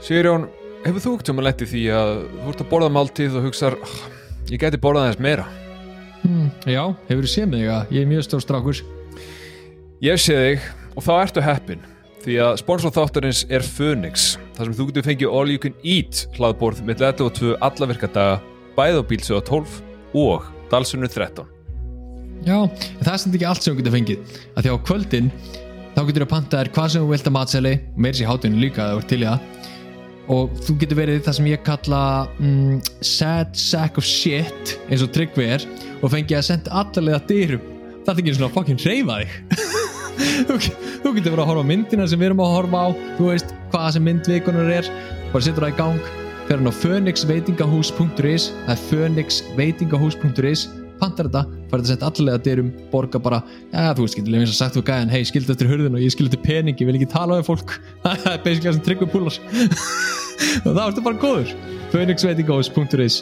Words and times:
Sigurjón, 0.00 0.48
hefur 0.86 1.02
þú 1.04 1.12
ekkert 1.16 1.32
um 1.34 1.40
að 1.42 1.46
letti 1.50 1.68
því 1.68 1.82
að 1.94 2.12
þú 2.40 2.52
ert 2.52 2.62
að 2.64 2.70
borða 2.72 2.90
máltíð 2.94 3.36
og 3.38 3.46
hugsar 3.48 3.76
"Ah, 3.84 3.96
ég 4.50 4.60
gæti 4.62 4.80
borðað 4.80 5.06
aðeins 5.10 5.20
meira 5.26 5.46
Hmm, 6.20 6.50
já, 6.68 6.82
hefur 7.08 7.24
þú 7.24 7.30
séð 7.32 7.46
mig 7.48 7.62
að 7.64 7.92
ég 7.96 8.02
er 8.02 8.08
mjög 8.10 8.24
stór 8.26 8.42
strákur. 8.44 8.80
Ég 10.04 10.18
sé 10.20 10.34
þig 10.36 10.60
og 10.96 11.02
þá 11.02 11.12
ertu 11.24 11.40
heppin 11.42 11.80
því 12.20 12.34
að 12.44 12.58
sponsor 12.60 12.92
þáttarins 12.92 13.40
er 13.48 13.64
Phoenix 13.64 14.36
þar 14.56 14.68
sem 14.68 14.74
þú 14.76 14.86
getur 14.90 15.06
fengið 15.08 15.32
all 15.32 15.48
you 15.48 15.58
can 15.58 15.74
eat 15.82 16.26
hlaðborð 16.36 16.82
með 16.84 17.00
11 17.08 17.56
alla 17.64 17.88
virkadaga 17.88 18.40
bæð 18.76 19.00
á 19.00 19.02
bílsöða 19.08 19.44
12 19.48 19.80
og 20.20 20.44
dalsunni 20.70 21.08
13 21.08 21.46
Já, 22.44 22.56
en 22.68 23.04
það 23.04 23.12
er 23.14 23.18
sem 23.24 23.32
ekki 23.32 23.48
allt 23.48 23.62
sem 23.64 23.72
þú 23.74 23.80
getur 23.80 23.96
fengið 23.96 24.36
að 24.56 24.62
því 24.66 24.70
á 24.72 24.84
kvöldin 24.84 25.32
þá 25.96 26.00
getur 26.04 26.24
þú 26.26 26.28
panta 26.34 26.60
þér 26.60 26.72
hvað 26.76 26.92
sem 26.92 27.02
þú 27.02 27.10
vilt 27.14 27.30
að 27.32 27.36
matseli 27.38 27.72
meir 27.96 28.12
sér 28.20 28.28
hátinu 28.28 28.60
líka 28.60 28.84
að 28.84 28.92
þú 28.92 29.00
ert 29.00 29.08
til 29.14 29.20
í 29.24 29.28
það 29.30 29.40
og 30.28 30.52
þú 30.66 30.76
getur 30.82 31.00
verið 31.00 31.22
það 31.26 31.36
sem 31.38 31.48
ég 31.50 31.62
kalla 31.66 32.02
mm, 32.38 32.80
sad 33.04 33.54
sack 33.58 33.98
of 34.00 34.06
shit 34.06 34.76
eins 34.88 35.04
og 35.04 35.12
tryggvi 35.14 35.46
er 35.56 35.66
og 36.00 36.12
fengið 36.12 36.38
að 36.38 36.48
senda 36.50 36.74
allalega 36.82 37.22
dyrum. 37.28 37.64
Það 38.04 38.12
er 38.12 38.22
ekki 38.22 38.36
svona 38.36 38.54
fucking 38.54 38.84
reyfa 38.84 39.20
þig. 39.20 39.36
Þú, 40.50 41.12
getur 41.16 41.32
verið 41.32 41.42
að 41.42 41.48
horfa 41.48 41.64
á 41.64 41.70
myndina 41.70 42.06
sem 42.08 42.20
við 42.20 42.30
erum 42.30 42.42
að 42.44 42.54
horfa 42.56 42.80
á 42.84 42.88
þú 43.16 43.28
veist 43.30 43.54
hvaða 43.72 43.92
sem 43.96 44.04
myndvikunar 44.08 44.72
er. 44.80 44.90
Bara 45.32 45.46
setur 45.46 45.66
það 45.66 45.72
í 45.72 45.78
gang. 45.78 46.10
Fer 46.48 46.58
hann 46.58 46.68
á 46.68 46.74
phoenixveitingahús.is 46.80 48.50
það 48.66 48.74
er 48.74 48.84
phoenixveitingahús.is 48.90 50.66
pantar 51.00 51.28
þetta, 51.28 51.42
fær 51.70 51.80
þetta 51.82 51.90
sett 51.92 52.04
allega 52.08 52.42
dyrum 52.46 52.70
borga 52.92 53.20
bara, 53.22 53.40
já 53.72 53.90
þú 53.96 54.06
veist, 54.06 54.18
getur 54.20 54.38
eins 54.38 54.52
og 54.54 54.58
sagt 54.60 54.76
þú 54.78 54.84
gæðan, 54.90 55.12
hei, 55.14 55.22
skildu 55.28 55.54
eftir 55.56 55.70
hurðin 55.72 55.96
og 55.98 56.04
ég 56.04 56.14
skildu 56.14 56.30
eftir 56.32 56.44
pening 56.46 56.76
ég 56.80 56.90
vil 56.90 56.98
ekki 57.00 57.10
tala 57.12 57.40
við 57.40 57.48
fólk. 57.50 57.76
Það 58.04 58.26
er 58.34 58.42
basically 58.46 58.70
það 58.70 58.78
sem 58.78 58.86
tryggum 58.88 59.12
púlar 59.12 59.40
og 60.66 60.72
þá 60.76 60.82
ertu 60.86 61.06
bara 61.08 61.22
góður. 61.24 61.54
Phoenixveitingahús.is 61.94 63.20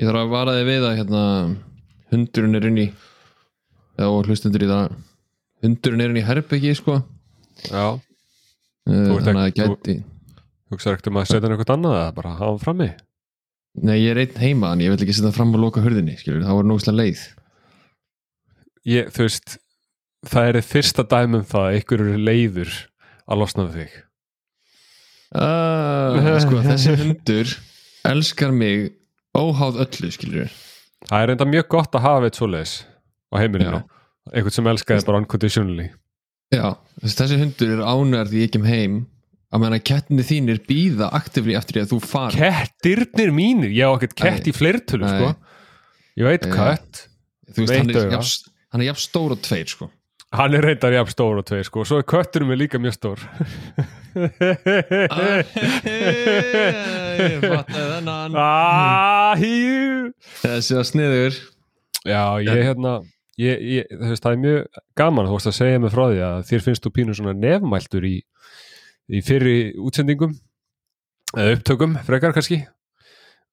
Ég 0.00 0.08
þarf 0.08 0.22
að 0.22 0.30
vara 0.32 0.52
þig 0.56 0.68
við 0.70 0.84
að 0.88 0.94
hérna 1.00 1.22
hundurinn 2.14 2.56
er 2.58 2.66
inn 2.70 2.78
í 2.80 2.86
eða 4.00 4.22
hlustundur 4.24 4.64
í 4.64 4.68
það. 4.70 4.94
Hundurinn 5.64 6.04
er 6.04 6.12
inn 6.14 6.20
í 6.22 6.24
herbyggi 6.24 6.72
sko. 6.78 7.00
Já, 7.68 7.98
ert 8.88 9.26
þannig 9.26 9.42
að 9.42 9.50
ekki- 9.50 9.66
gæti 9.68 9.96
hugsaður 10.70 10.98
ekkert 10.98 11.10
um 11.10 11.20
að 11.20 11.28
setja 11.30 11.42
hann 11.44 11.54
eitthvað 11.56 11.74
annað 11.76 11.96
eða 11.98 12.12
bara 12.18 12.34
hafa 12.36 12.50
hann 12.50 12.62
frammi? 12.64 12.90
Nei, 13.80 13.96
ég 14.00 14.12
er 14.12 14.20
einn 14.24 14.38
heima 14.42 14.72
en 14.74 14.82
ég 14.82 14.92
vil 14.92 15.04
ekki 15.04 15.16
setja 15.16 15.32
fram 15.34 15.54
og 15.54 15.62
loka 15.62 15.82
hurðinni 15.84 16.16
skilur, 16.18 16.42
það 16.46 16.58
var 16.58 16.68
nógislega 16.70 16.98
leið. 16.98 17.24
Ég, 18.90 19.10
Þú 19.14 19.26
veist, 19.26 19.58
það 20.26 20.48
er 20.48 20.58
þið 20.58 20.70
fyrsta 20.70 21.04
dæmum 21.10 21.44
það 21.48 21.66
að 21.68 21.76
ykkur 21.80 22.04
eru 22.06 22.22
leiður 22.24 22.72
að 23.30 23.42
losna 23.42 23.66
við 23.68 23.78
þig. 23.80 23.98
Uh, 25.30 26.40
Sko, 26.42 26.62
þessi 26.66 26.96
hundur 26.98 27.54
elskar 28.10 28.54
mig 28.54 28.88
óháð 29.38 29.84
öllu, 29.84 30.10
skilur 30.10 30.50
Það 31.06 31.22
er 31.22 31.32
enda 31.34 31.46
mjög 31.48 31.68
gott 31.70 31.94
að 31.96 32.04
hafa 32.04 32.28
eitt 32.28 32.36
svoleiðis 32.36 32.72
á 33.30 33.34
heimilinu, 33.40 33.78
einhvern 34.34 34.54
sem 34.56 34.68
elskaði 34.68 35.06
bara 35.06 35.20
unconditionally. 35.22 35.86
Já, 36.50 36.74
þessi, 37.00 37.38
hundur 37.40 37.72
er 37.76 37.84
ánægður 37.86 38.32
því 38.32 38.42
ég 38.42 38.52
kem 38.56 38.66
heim 38.66 38.98
að 39.50 39.62
meðan 39.62 39.76
að 39.76 39.86
kettinni 39.90 40.24
þínir 40.26 40.60
býða 40.68 41.08
aktivli 41.18 41.56
eftir 41.58 41.78
því 41.78 41.82
að 41.84 41.92
þú 41.92 42.00
far 42.06 42.36
Kettirnir 42.36 43.32
mínir, 43.34 43.72
ég 43.74 43.90
á 43.90 43.92
ekkert 43.96 44.14
kett 44.18 44.50
í 44.50 44.54
fleirtölu 44.54 45.06
Nei. 45.06 45.14
sko 45.16 45.32
Ég 46.20 46.26
veit 46.26 46.44
kött. 46.52 47.06
Þú 47.54 47.64
veist, 47.64 47.74
hann 47.78 47.90
er, 47.94 48.10
jafn, 48.12 48.52
hann 48.74 48.82
er 48.82 48.88
jafn 48.90 49.02
stór 49.02 49.32
og 49.34 49.40
tveir, 49.42 49.70
sko. 49.70 49.88
Hann 50.36 50.54
er 50.54 50.62
reyndar 50.66 50.94
jafn 50.94 51.10
stór 51.14 51.40
og 51.40 51.46
tveir 51.48 51.64
sko. 51.66 51.84
Svo 51.88 51.98
er 52.02 52.06
kötturinn 52.06 52.50
mér 52.50 52.60
líka 52.60 52.78
mjög 52.82 52.94
stór. 52.98 53.22
Ég 57.20 57.46
fattaði 57.46 57.86
þennan. 57.94 58.36
Ah, 58.40 59.38
Þessi 60.42 60.76
var 60.76 60.86
sniður. 60.86 61.40
Já, 62.06 62.22
ég 62.42 62.62
hérna 62.68 62.98
ég, 63.40 63.64
ég, 63.78 63.90
það 64.20 64.30
er 64.32 64.40
mjög 64.44 64.80
gaman 64.98 65.28
þú 65.28 65.36
veist 65.36 65.50
að 65.50 65.56
segja 65.58 65.80
mig 65.82 65.92
frá 65.94 66.04
því 66.10 66.20
að 66.26 66.38
þér 66.50 66.64
finnst 66.66 66.86
þú 66.86 66.92
pínu 66.96 67.16
svona 67.16 67.34
nefmæltur 67.36 68.06
í, 68.08 68.16
í 69.10 69.20
fyrri 69.26 69.56
útsendingum 69.80 70.34
eða 71.36 71.56
upptökum, 71.56 71.96
frekar 72.06 72.32
kannski. 72.36 72.60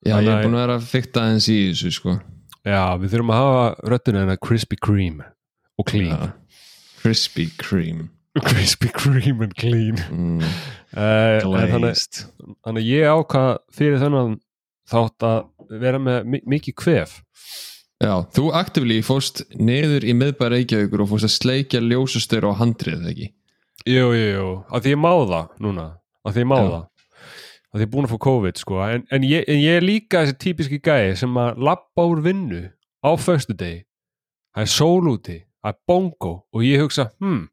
Já, 0.05 0.13
ég 0.13 0.13
Þannig 0.13 0.27
er 0.29 0.35
að- 0.37 0.43
búin 0.45 0.57
að 0.57 0.63
vera 0.65 0.75
að 0.79 0.89
fykta 0.91 1.23
eins 1.31 1.47
í 1.49 1.57
þessu, 1.71 1.91
sko. 1.97 2.17
Já, 2.67 2.83
við 3.01 3.13
þurfum 3.13 3.31
að 3.33 3.41
hafa 3.41 3.89
röddina 3.93 4.21
en 4.25 4.33
að 4.35 4.39
crispy 4.45 4.75
cream 4.77 5.21
og 5.79 5.85
clean. 5.89 6.13
Já. 6.13 6.33
Krispy 7.01 7.45
Kreme. 7.57 8.09
Crispy 8.47 8.89
cream 8.93 9.41
and 9.41 9.53
clean. 9.55 9.95
Mm, 10.11 10.41
uh, 10.97 11.39
Glazed. 11.45 12.25
þannig 12.65 12.83
að 12.83 12.89
ég 12.89 13.07
ákvað 13.13 13.51
fyrir 13.73 14.01
þennan 14.01 14.35
þátt 14.91 15.25
að 15.25 15.79
vera 15.81 15.99
með 16.01 16.25
mi- 16.33 16.43
mikið 16.45 16.75
kvef. 16.83 17.15
Já, 18.03 18.13
þú 18.35 18.51
aktivli 18.53 18.99
fórst 19.05 19.41
niður 19.57 20.05
í 20.05 20.13
miðbæra 20.13 20.53
Reykjavíkur 20.59 21.01
og 21.01 21.09
fórst 21.13 21.25
að 21.29 21.33
sleikja 21.37 21.81
ljósustöður 21.81 22.51
á 22.53 22.59
handrið, 22.59 23.07
ekki? 23.09 23.29
Jú, 23.87 24.07
jú, 24.11 24.27
jú, 24.35 24.47
að 24.67 24.83
því 24.83 24.93
ég 24.93 24.99
má 24.99 25.11
það 25.15 25.51
núna, 25.63 25.89
að 26.27 26.35
því 26.35 26.43
ég 26.43 26.49
má 26.51 26.57
Já. 26.59 26.69
það. 26.69 26.85
Að 27.67 27.77
því 27.77 27.83
ég 27.83 27.87
er 27.87 27.91
búin 27.93 28.07
að 28.07 28.11
fá 28.13 28.19
COVID 28.25 28.59
sko. 28.59 28.79
En, 28.83 29.03
en, 29.15 29.27
ég, 29.27 29.43
en 29.47 29.59
ég 29.61 29.79
er 29.79 29.85
líka 29.85 30.23
þessi 30.23 30.39
típiski 30.43 30.79
gæi 30.83 31.15
sem 31.19 31.39
að 31.39 31.61
lappa 31.67 32.07
úr 32.07 32.23
vinnu 32.25 32.63
á 33.03 33.11
föstudegi 33.15 33.87
það 34.57 34.65
er 34.65 34.71
sól 34.73 35.09
úti, 35.11 35.35
það 35.61 35.69
er 35.69 35.81
bongo 35.85 36.31
og 36.49 36.63
ég 36.65 36.81
hugsa, 36.81 37.11
hm, 37.21 37.43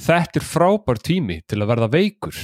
þetta 0.00 0.40
er 0.40 0.46
frábær 0.48 1.00
tími 1.04 1.42
til 1.44 1.58
að 1.60 1.70
verða 1.74 1.90
veikur. 1.92 2.38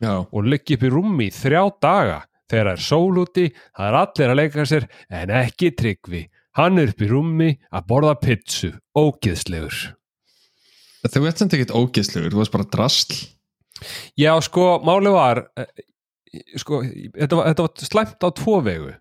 Já, 0.00 0.12
og 0.28 0.44
liggi 0.44 0.76
upp 0.76 0.84
í 0.84 0.90
rúmi 0.92 1.28
í 1.30 1.32
þrjá 1.32 1.62
daga 1.80 2.18
þegar 2.50 2.68
það 2.68 2.74
er 2.74 2.84
sól 2.84 3.22
úti, 3.22 3.46
það 3.76 3.88
er 3.88 3.98
allir 4.00 4.32
að 4.32 4.38
leika 4.40 4.66
sér 4.68 4.86
en 5.08 5.32
ekki 5.40 5.72
tryggvi. 5.76 6.22
Hann 6.58 6.82
er 6.82 6.92
upp 6.92 7.00
í 7.00 7.08
rúmi 7.08 7.50
að 7.70 7.88
borða 7.88 8.14
pizzu 8.20 8.74
ógeðslegur 8.98 9.80
þú 11.06 11.26
ert 11.28 11.40
samt 11.40 11.56
ekkert 11.56 11.76
ógeðslegur, 11.76 12.32
þú 12.34 12.42
varst 12.42 12.54
bara 12.54 12.68
drasl. 12.74 13.18
Já, 14.20 14.34
sko, 14.44 14.66
máli 14.84 15.12
var 15.14 15.46
eh, 15.56 15.84
sko, 16.60 16.82
þetta 16.84 17.38
var, 17.38 17.50
þetta 17.52 17.66
var 17.66 17.88
slæmt 17.88 18.26
á 18.26 18.28
tvo 18.36 18.58
vegu. 18.64 18.92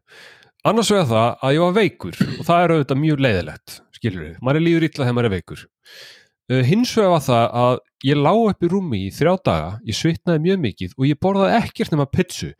Annars 0.67 0.91
vegar 0.91 1.09
það 1.09 1.43
að 1.43 1.53
ég 1.55 1.63
var 1.63 1.75
veikur 1.77 2.17
og 2.23 2.41
það 2.47 2.63
er 2.63 2.73
auðvitað 2.75 3.01
mjög 3.03 3.21
leiðilegt 3.23 3.75
skilur 3.99 4.25
við, 4.25 4.33
maður 4.43 4.59
er 4.59 4.65
líður 4.65 4.87
illa 4.87 5.05
þegar 5.05 5.17
maður 5.17 5.29
er 5.29 5.35
veikur. 5.35 5.63
Uh, 6.49 6.61
hins 6.65 6.91
vegar 6.97 7.13
var 7.13 7.23
það 7.25 7.45
að 7.61 7.79
ég 8.09 8.19
lá 8.19 8.31
upp 8.33 8.63
í 8.65 8.69
rúmi 8.71 9.01
í 9.05 9.13
þrjá 9.13 9.33
daga 9.45 9.71
ég 9.85 9.97
svitnaði 9.97 10.43
mjög 10.45 10.61
mikið 10.65 10.95
og 10.97 11.07
ég 11.09 11.19
borðaði 11.21 11.57
ekkert 11.59 11.93
nema 11.93 12.07
pizzu 12.09 12.51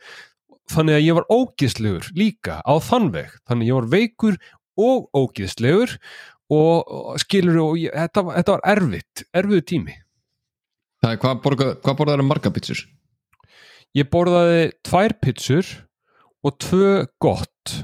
þannig 0.70 1.00
að 1.00 1.06
ég 1.08 1.18
var 1.18 1.30
ógeðslegur 1.34 2.10
líka 2.18 2.60
á 2.62 2.74
þann 2.86 3.10
veg. 3.16 3.32
Þannig 3.50 3.66
að 3.66 3.72
ég 3.72 3.80
var 3.80 3.90
veikur 3.96 4.40
og 4.80 5.08
ógeðslegur 5.18 5.96
og, 6.50 7.16
skilur 7.22 7.60
og 7.64 7.76
ég, 7.80 7.94
þetta, 7.94 8.24
þetta 8.40 8.56
var 8.56 8.64
erfitt 8.74 9.24
erfiðu 9.38 9.66
tími. 9.74 9.96
Það 11.00 11.14
er, 11.14 11.20
hvað, 11.22 11.38
borga, 11.46 11.68
hvað 11.86 11.98
borðar 12.02 12.24
um 12.24 12.28
marga 12.32 12.52
pizzur? 12.52 12.82
Ég 13.98 14.10
borðaði 14.12 14.66
tvær 14.86 15.16
pizzur 15.24 15.70
og 16.46 16.58
tvö 16.62 16.90
gott. 17.24 17.78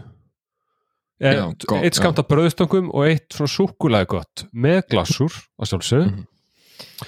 Eh, 1.24 1.38
gott, 1.64 1.80
eitt 1.80 1.96
skamt 1.96 2.20
af 2.20 2.28
bröðstöngum 2.28 2.90
og 2.92 3.06
eitt 3.08 3.32
svona 3.32 3.52
súkulega 3.54 4.10
gott 4.18 4.44
með 4.52 4.82
glassur 4.92 5.32
að 5.62 5.72
sjálfsög 5.72 6.10
Mhm. 6.10 6.26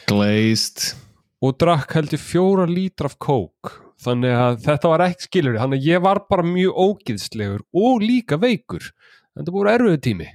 Glazed. 0.08 0.94
Og 1.44 1.58
drakk 1.60 1.92
held 1.94 2.14
ég 2.16 2.22
fjóra 2.24 2.66
lítra 2.66 3.06
af 3.12 3.18
kók. 3.20 3.74
Þannig 4.02 4.32
að 4.32 4.58
þetta 4.64 4.90
var 4.94 5.04
ekki 5.10 5.26
skilur 5.28 5.58
þannig 5.60 5.82
að 5.82 5.88
ég 5.90 6.02
var 6.02 6.20
bara 6.30 6.44
mjög 6.44 6.74
ógiðslegur 6.86 7.62
og 7.76 8.02
líka 8.02 8.38
veikur. 8.40 8.86
Þetta 9.36 9.52
voru 9.54 9.70
erfiðu 9.74 10.00
tími 10.08 10.28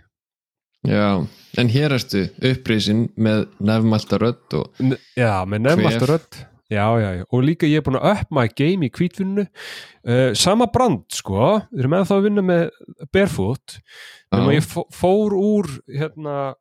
Já, 0.89 1.23
en 1.61 1.69
hér 1.71 1.93
ertu 1.95 2.25
upprisin 2.43 3.05
með 3.15 3.45
nefnmælta 3.63 4.19
rödd 4.19 4.57
og 4.59 4.81
N 4.83 4.97
já, 5.17 5.45
með 5.47 5.61
nefnast 5.69 6.01
Kvef. 6.01 6.09
rödd 6.11 6.39
já, 6.73 6.87
já, 6.99 7.11
já, 7.21 7.25
og 7.31 7.45
líka 7.47 7.69
ég 7.69 7.79
er 7.79 7.85
búin 7.87 7.99
að 8.01 8.09
upp 8.17 8.33
my 8.35 8.49
game 8.59 8.89
í 8.89 8.91
kvítvinnu 8.91 9.45
uh, 9.47 10.33
sama 10.35 10.67
brand 10.73 11.05
sko, 11.15 11.61
við 11.71 11.85
erum 11.85 11.95
ennþá 12.01 12.17
að 12.19 12.27
vinna 12.27 12.45
með 12.49 12.65
barefoot 13.15 13.77
Já. 14.33 14.41
ég 14.57 14.65
fó- 14.65 14.89
fór 14.97 15.35
úr 15.37 15.69
hérna, 15.93 16.55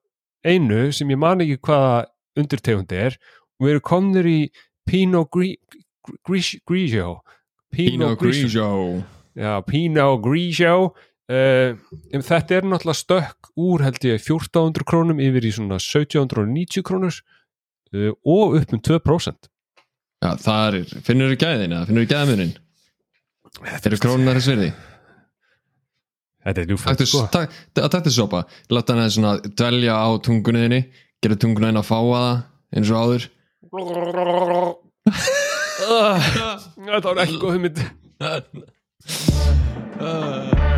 einu 0.45 0.91
sem 0.93 1.09
ég 1.09 1.17
man 1.21 1.39
ekki 1.41 1.57
hvaða 1.63 2.03
undirtegundi 2.37 2.97
er 3.07 3.15
og 3.57 3.65
við 3.65 3.73
erum 3.77 3.87
komnir 3.87 4.27
í 4.27 4.39
Pinot 4.85 5.31
Gri- 5.33 5.57
Gri- 6.27 6.59
Grigio 6.67 7.21
Pinot 7.71 8.19
Grigio 8.19 9.01
já, 9.33 9.61
Pinot 9.65 10.21
Grigio 10.25 10.91
uh, 11.31 11.71
þetta 12.11 12.57
er 12.57 12.67
náttúrulega 12.67 12.99
stökk 12.99 13.51
úr 13.55 13.85
held 13.85 14.03
ég 14.07 14.19
1400 14.19 14.87
krónum 14.87 15.21
yfir 15.23 15.47
í 15.47 15.53
svona 15.55 15.79
1790 15.79 16.85
krónur 16.87 17.15
uh, 17.95 18.11
og 18.21 18.59
upp 18.59 18.75
um 18.75 18.83
2% 18.91 19.49
Já, 20.21 20.35
það 20.37 20.61
er, 20.67 20.95
finnur 21.01 21.31
þú 21.33 21.37
gæðin 21.41 21.73
eða 21.73 21.87
finnur 21.89 22.03
þú 22.05 22.11
gæðamunin? 22.11 22.53
Eru 23.81 23.97
krónunar 24.01 24.37
þess 24.37 24.51
verði? 24.51 24.71
Þetta 26.41 26.61
er 26.61 26.67
ljúfætt 26.71 27.03
sko. 27.05 27.23
tak, 27.33 27.53
taktu 27.77 28.11
sopa, 28.13 28.39
láta 28.73 28.95
hann 28.97 29.11
svona 29.13 29.33
dvelja 29.45 29.93
á 29.97 30.09
tungunniðinni 30.25 30.81
gera 31.21 31.37
tunguna 31.37 31.69
inn 31.69 31.81
að 31.81 31.89
fá 31.89 31.99
það 31.99 32.31
eins 32.77 32.89
og 32.89 32.97
áður 33.01 33.23
Þetta 35.81 37.07
var 37.07 37.23
ekki 37.25 37.37
góð 37.41 37.53
hugmynd 37.57 37.77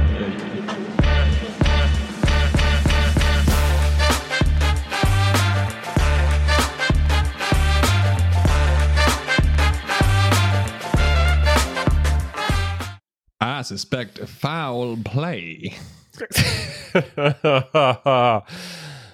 I 13.64 13.66
suspect 13.66 14.20
foul 14.28 14.98
play 15.06 15.72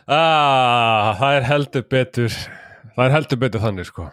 ah, 0.09 1.13
Það 1.19 1.35
er 1.35 1.45
heldur 1.45 1.83
betur 1.85 2.33
Það 2.95 3.03
er 3.03 3.13
heldur 3.13 3.39
betur 3.43 3.61
þannig 3.61 3.85
sko 3.91 4.07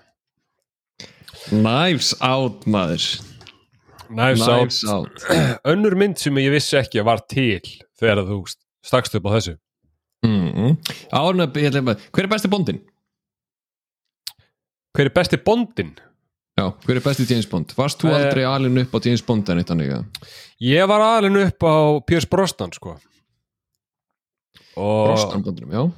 Knives 1.46 2.12
out 2.20 2.68
maður 2.68 3.06
Knives 4.10 4.44
Knives 4.44 4.84
Out 4.84 5.24
out 5.24 5.24
Önnur 5.72 5.96
mynd 5.96 6.20
sem 6.20 6.36
ég 6.42 6.52
vissi 6.52 6.76
ekki 6.82 7.00
að 7.00 7.08
var 7.08 7.24
til 7.32 7.64
þegar 7.96 8.20
þú 8.28 8.42
stakst 8.84 9.16
upp 9.16 9.32
á 9.32 9.34
þessu 9.38 9.56
mm. 10.28 10.76
Árna, 11.16 11.48
ég 11.48 11.70
ætla 11.70 11.96
að 11.96 12.04
Hver 12.10 12.28
er 12.28 12.32
besti 12.34 12.52
bondin? 12.52 12.84
Hver 14.92 15.08
er 15.08 15.16
besti 15.16 15.40
bondin? 15.40 15.96
Já, 16.56 16.70
hver 16.86 16.96
er 16.96 17.04
besti 17.04 17.26
James 17.28 17.46
Bond? 17.50 17.72
Varst 17.76 18.00
þú 18.00 18.08
Eh. 18.10 18.16
aldrei 18.16 18.44
alin 18.48 18.78
upp 18.80 18.94
á 18.96 18.98
James 19.04 19.20
Bond 19.22 19.48
en 19.52 19.58
eitt 19.60 19.68
annað? 19.70 19.90
ja? 19.90 20.02
Ég 20.60 20.88
var 20.88 21.00
alveg 21.04 21.48
upp 21.50 21.60
á 21.68 22.00
Pierce 22.06 22.26
Brosnan 22.28 22.72
sko 22.72 22.96
og 24.76 25.06
Brosnan 25.10 25.42
Bondinum, 25.44 25.70
já 25.72 25.92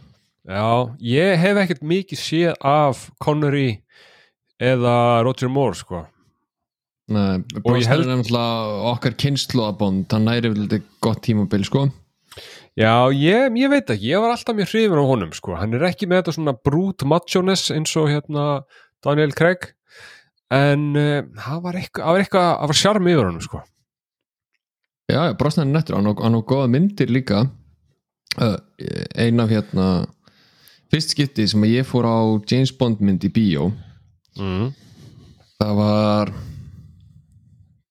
já, 0.48 0.96
ég 1.00 1.38
hef 1.38 1.56
ekkert 1.62 1.82
mikið 1.82 2.18
séð 2.18 2.54
af 2.64 3.10
Connery 3.20 3.82
eða 4.60 5.22
Roger 5.24 5.48
Moore 5.48 5.74
sko 5.74 6.06
Nei, 7.08 7.38
Brosnan 7.62 7.88
held- 7.88 8.06
er 8.06 8.16
náttúrulega 8.16 8.92
okkar 8.92 9.14
kynnslóðabond 9.16 10.10
hann 10.12 10.24
næri 10.26 10.50
vel 10.52 10.66
þetta 10.68 10.82
gott 11.00 11.22
tímabil 11.22 11.64
sko 11.64 11.88
Já, 12.78 13.10
ég, 13.10 13.50
ég 13.58 13.70
veit 13.70 13.86
ekki, 13.90 14.10
ég 14.12 14.20
var 14.22 14.30
alltaf 14.36 14.54
mjög 14.54 14.68
hrifin 14.70 14.98
á 15.02 15.06
honum 15.06 15.32
sko, 15.34 15.54
hann 15.56 15.74
er 15.74 15.80
ekki 15.88 16.06
með 16.06 16.22
þetta 16.22 16.34
svona 16.36 16.54
brút 16.62 17.02
machones 17.04 17.70
eins 17.74 17.96
og 17.96 18.06
hérna 18.08 18.64
Daniel 19.02 19.32
Craig 19.32 19.72
en 20.54 20.84
uh, 20.96 21.24
það 21.36 21.64
var 21.64 21.78
eitthvað, 21.80 22.22
það 22.22 22.70
var 22.70 22.78
sjarm 22.80 23.10
yfir 23.10 23.26
honum 23.26 23.44
sko. 23.44 23.62
Já, 25.08 25.32
Brosnan 25.40 25.70
er 25.70 25.78
nettur, 25.78 25.96
hann 25.96 26.10
á, 26.10 26.14
hann 26.20 26.38
góða 26.44 26.68
myndir 26.72 27.12
líka. 27.12 27.46
Uh, 28.36 28.56
ein 29.16 29.40
af 29.40 29.52
hérna 29.52 29.86
fyrst 30.92 31.14
skipti 31.14 31.46
sem 31.48 31.64
ég 31.68 31.86
fór 31.88 32.08
á 32.08 32.18
James 32.48 32.72
Bond 32.76 33.00
mynd 33.04 33.24
í 33.24 33.32
bíó. 33.32 33.70
Mm. 34.38 34.68
það 35.58 35.72
var 35.74 36.28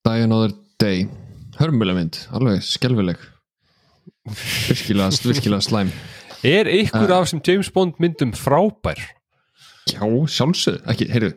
Die 0.08 0.24
Another 0.24 0.54
Day. 0.80 1.08
Hörmuleg 1.58 1.98
mynd, 1.98 2.22
alveg 2.32 2.62
skelfileg. 2.64 3.18
Virkilega, 4.28 5.10
virkilega 5.26 5.66
slæm. 5.66 5.92
Er 6.46 6.70
ykkur 6.70 7.12
af 7.12 7.26
þessum 7.26 7.42
James 7.44 7.70
Bond 7.74 7.98
myndum 8.00 8.32
frábær? 8.38 9.02
Já, 9.90 10.06
sjálfsögð, 10.06 10.84
ekki, 10.94 11.10
heyrðu 11.12 11.34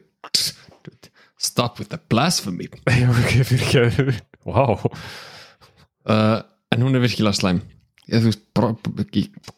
Stop 1.41 1.79
with 1.81 1.89
the 1.89 1.99
blasphemy. 2.09 2.69
Já, 2.87 3.09
ok, 3.09 3.33
fyrir 3.49 4.21
Vá, 4.45 4.65
uh, 4.77 6.43
En 6.71 6.83
hún 6.85 6.95
er 6.95 7.03
virkilega 7.03 7.35
slæm. 7.35 7.63
Ég, 8.11 8.23
veist, 8.27 8.43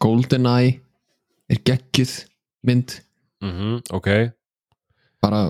GoldenEye 0.01 0.79
er 1.51 1.59
geggjuð 1.67 2.13
mynd. 2.65 2.95
Mm 3.43 3.81
ok. 3.91 4.09
Bara 5.23 5.43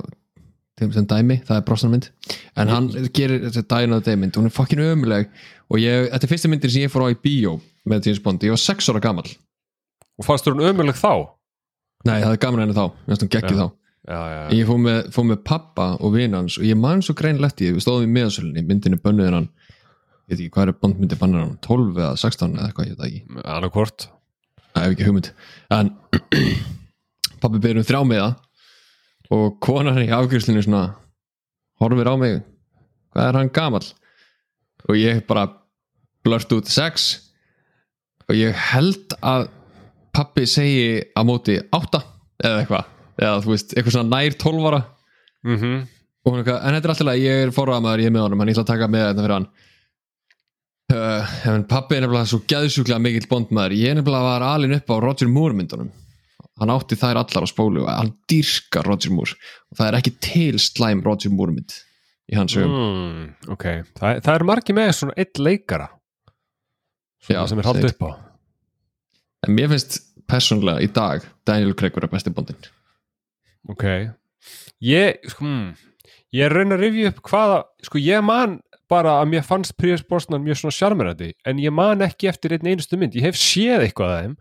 þeim 0.80 0.95
sem 0.95 1.06
dæmi, 1.07 1.38
það 1.45 1.59
er 1.59 1.68
brosnan 1.68 1.94
mynd. 1.94 2.09
En 2.57 2.71
hann 2.71 2.89
gerir 3.13 3.45
þetta 3.45 3.63
dæna 3.75 4.01
þetta 4.01 4.18
mynd. 4.24 4.41
Hún 4.41 4.50
er 4.50 4.56
fucking 4.57 4.81
ömuleg 4.83 5.30
og 5.69 5.80
ég, 5.80 6.09
þetta 6.09 6.27
er 6.27 6.33
fyrsta 6.33 6.51
myndir 6.51 6.74
sem 6.74 6.88
ég 6.88 6.91
fór 6.91 7.06
á 7.06 7.13
í 7.13 7.19
bíó 7.19 7.59
með 7.89 8.09
James 8.09 8.24
Bond, 8.25 8.44
ég 8.44 8.56
var 8.56 8.62
sex 8.62 8.89
ára 8.89 9.03
gamall. 9.03 9.30
Og 10.18 10.25
fannst 10.25 10.47
þú 10.47 10.57
hún 10.57 10.68
ömuleg 10.71 10.97
þá? 10.97 11.30
nei, 12.03 12.19
það 12.19 12.33
er 12.33 12.41
gaman 12.44 12.63
henni 12.63 12.75
þá, 12.75 12.85
mér 12.91 13.13
finnst 13.13 13.24
hún 13.24 13.31
geggjuð 13.31 13.59
Já. 13.62 13.63
þá 13.63 13.82
Já, 14.04 14.20
já, 14.28 14.42
ég 14.52 14.68
fór 14.68 14.80
með, 14.84 14.98
fór 15.16 15.28
með 15.30 15.44
pappa 15.48 15.86
og 16.04 16.12
vinans 16.18 16.58
og 16.60 16.66
ég 16.68 16.76
man 16.76 17.00
svo 17.06 17.16
greinlegt 17.16 17.62
því, 17.62 17.70
við 17.78 17.86
stóðum 17.86 18.10
í 18.10 18.16
miðasölinni 18.18 18.64
myndinu 18.68 19.00
bönnuðin 19.00 19.38
hann 19.38 19.48
ég 20.28 20.34
veit 20.34 20.42
ekki 20.42 20.52
hvað 20.58 20.68
er 20.68 20.80
bondmyndi 20.82 21.20
bannir 21.22 21.44
hann? 21.46 21.54
12 21.64 22.02
eða 22.02 22.18
16 22.20 22.58
eða 22.58 22.68
eitthvað, 22.68 22.90
ég 22.90 22.98
veit 22.98 23.08
ekki. 23.08 23.42
Annarkvort 23.44 24.08
Það 24.74 24.86
hef 24.86 24.94
ekki 24.96 25.08
hugmynd. 25.08 25.30
En 25.74 25.92
pappi 27.44 27.62
byrjum 27.62 27.84
um 27.84 27.88
þrjá 27.88 28.02
með 28.10 28.24
það 28.24 29.38
og 29.38 29.58
konar 29.64 30.00
í 30.02 30.10
afgjörslinu 30.14 30.64
svona 30.66 30.84
horfir 31.82 32.10
á 32.12 32.16
mig 32.20 32.40
hvað 33.14 33.28
er 33.30 33.40
hann 33.40 33.52
gamall? 33.54 33.86
Og 34.90 34.98
ég 35.00 35.22
bara 35.30 35.48
blört 36.26 36.52
út 36.56 36.72
sex 36.72 37.12
og 38.28 38.36
ég 38.36 38.58
held 38.72 39.16
að 39.24 39.48
pappi 40.16 40.46
segi 40.50 41.04
á 41.16 41.22
móti 41.26 41.60
átta 41.72 42.04
eða 42.44 42.64
eitthvað 42.64 42.93
eða 43.19 43.42
þú 43.44 43.54
veist, 43.54 43.75
eitthvað 43.75 43.98
svona 43.98 44.18
nær 44.18 44.38
tólvara 44.42 44.81
mm 45.44 45.57
-hmm. 45.57 45.81
og 46.24 46.31
hún 46.31 46.39
eitthvað, 46.42 46.60
en 46.62 46.74
þetta 46.75 46.88
er 46.88 46.94
alltaf 46.94 47.07
leið, 47.07 47.24
ég 47.24 47.44
er 47.44 47.56
forraðamaður, 47.57 48.04
ég 48.04 48.06
er 48.06 48.15
með 48.15 48.25
honum 48.25 48.39
hann 48.39 48.50
ég 48.50 48.56
ætla 48.57 48.63
að 48.63 48.74
taka 48.74 48.88
með 48.88 49.07
þetta 49.07 49.25
fyrir 49.25 49.38
hann. 49.38 49.50
Uh, 50.94 51.48
en 51.48 51.63
pappi 51.65 51.95
er 51.95 52.01
nefnilega 52.01 52.30
svo 52.30 52.39
gæðsjúklega 52.45 53.00
mikill 53.00 53.30
bondmaður, 53.30 53.74
ég 53.74 53.89
er 53.89 53.95
nefnilega 53.95 54.24
var 54.24 54.42
alin 54.42 54.75
upp 54.75 54.89
á 54.94 54.95
Roger 55.00 55.27
Moore 55.27 55.54
myndunum. 55.54 55.92
Hann 56.60 56.69
átti 56.69 56.95
þær 56.95 57.18
allar 57.18 57.45
á 57.45 57.50
spólu 57.50 57.81
og 57.81 57.89
hann 57.89 58.13
dýrkar 58.30 58.86
Roger 58.86 59.12
Moore. 59.12 59.33
Og 59.71 59.77
það 59.77 59.88
er 59.88 59.98
ekki 59.98 60.13
til 60.21 60.59
slæm 60.59 61.01
Roger 61.01 61.31
Moore 61.33 61.56
mynd 61.56 61.74
í 62.31 62.38
hans 62.38 62.56
hugum 62.56 62.71
mm, 62.71 63.24
Ok, 63.56 63.66
það, 63.98 64.21
það 64.25 64.36
er 64.36 64.45
margir 64.48 64.77
með 64.77 64.92
svona 65.00 65.18
eitt 65.18 65.42
leikara. 65.42 65.89
Svona 67.24 67.39
Já, 67.39 67.48
sem 67.50 67.59
er 67.59 67.69
haldið 67.71 67.89
upp 67.89 68.06
á. 68.06 68.12
En 69.48 69.57
mér 69.57 69.74
finnst 69.74 70.00
persónlega 70.30 70.83
í 70.83 70.92
dag 70.94 71.25
Daniel 71.48 71.75
Craig 71.75 71.95
vera 71.98 72.12
besti 72.12 72.31
bondin 72.33 72.59
Ok. 73.71 73.83
Ég, 74.83 75.19
sko, 75.31 75.45
hmm, 75.45 75.74
ég 76.36 76.45
er 76.50 76.56
að 76.65 76.80
rifja 76.81 77.12
upp 77.13 77.21
hvaða, 77.30 77.60
sko 77.88 78.01
ég 78.04 78.24
man 78.25 78.57
bara 78.92 79.15
að 79.21 79.30
mér 79.31 79.45
fannst 79.48 79.77
Príus 79.80 80.04
Brosnan 80.06 80.44
mjög 80.44 80.60
svona 80.60 80.75
sjarmerandi 80.75 81.30
en 81.48 81.62
ég 81.63 81.71
man 81.74 82.04
ekki 82.04 82.27
eftir 82.30 82.54
einn 82.57 82.68
einustu 82.74 82.98
mynd. 83.00 83.15
Ég 83.15 83.24
hef 83.30 83.39
séð 83.39 83.86
eitthvað 83.88 84.12
að 84.12 84.24
þeim 84.25 84.36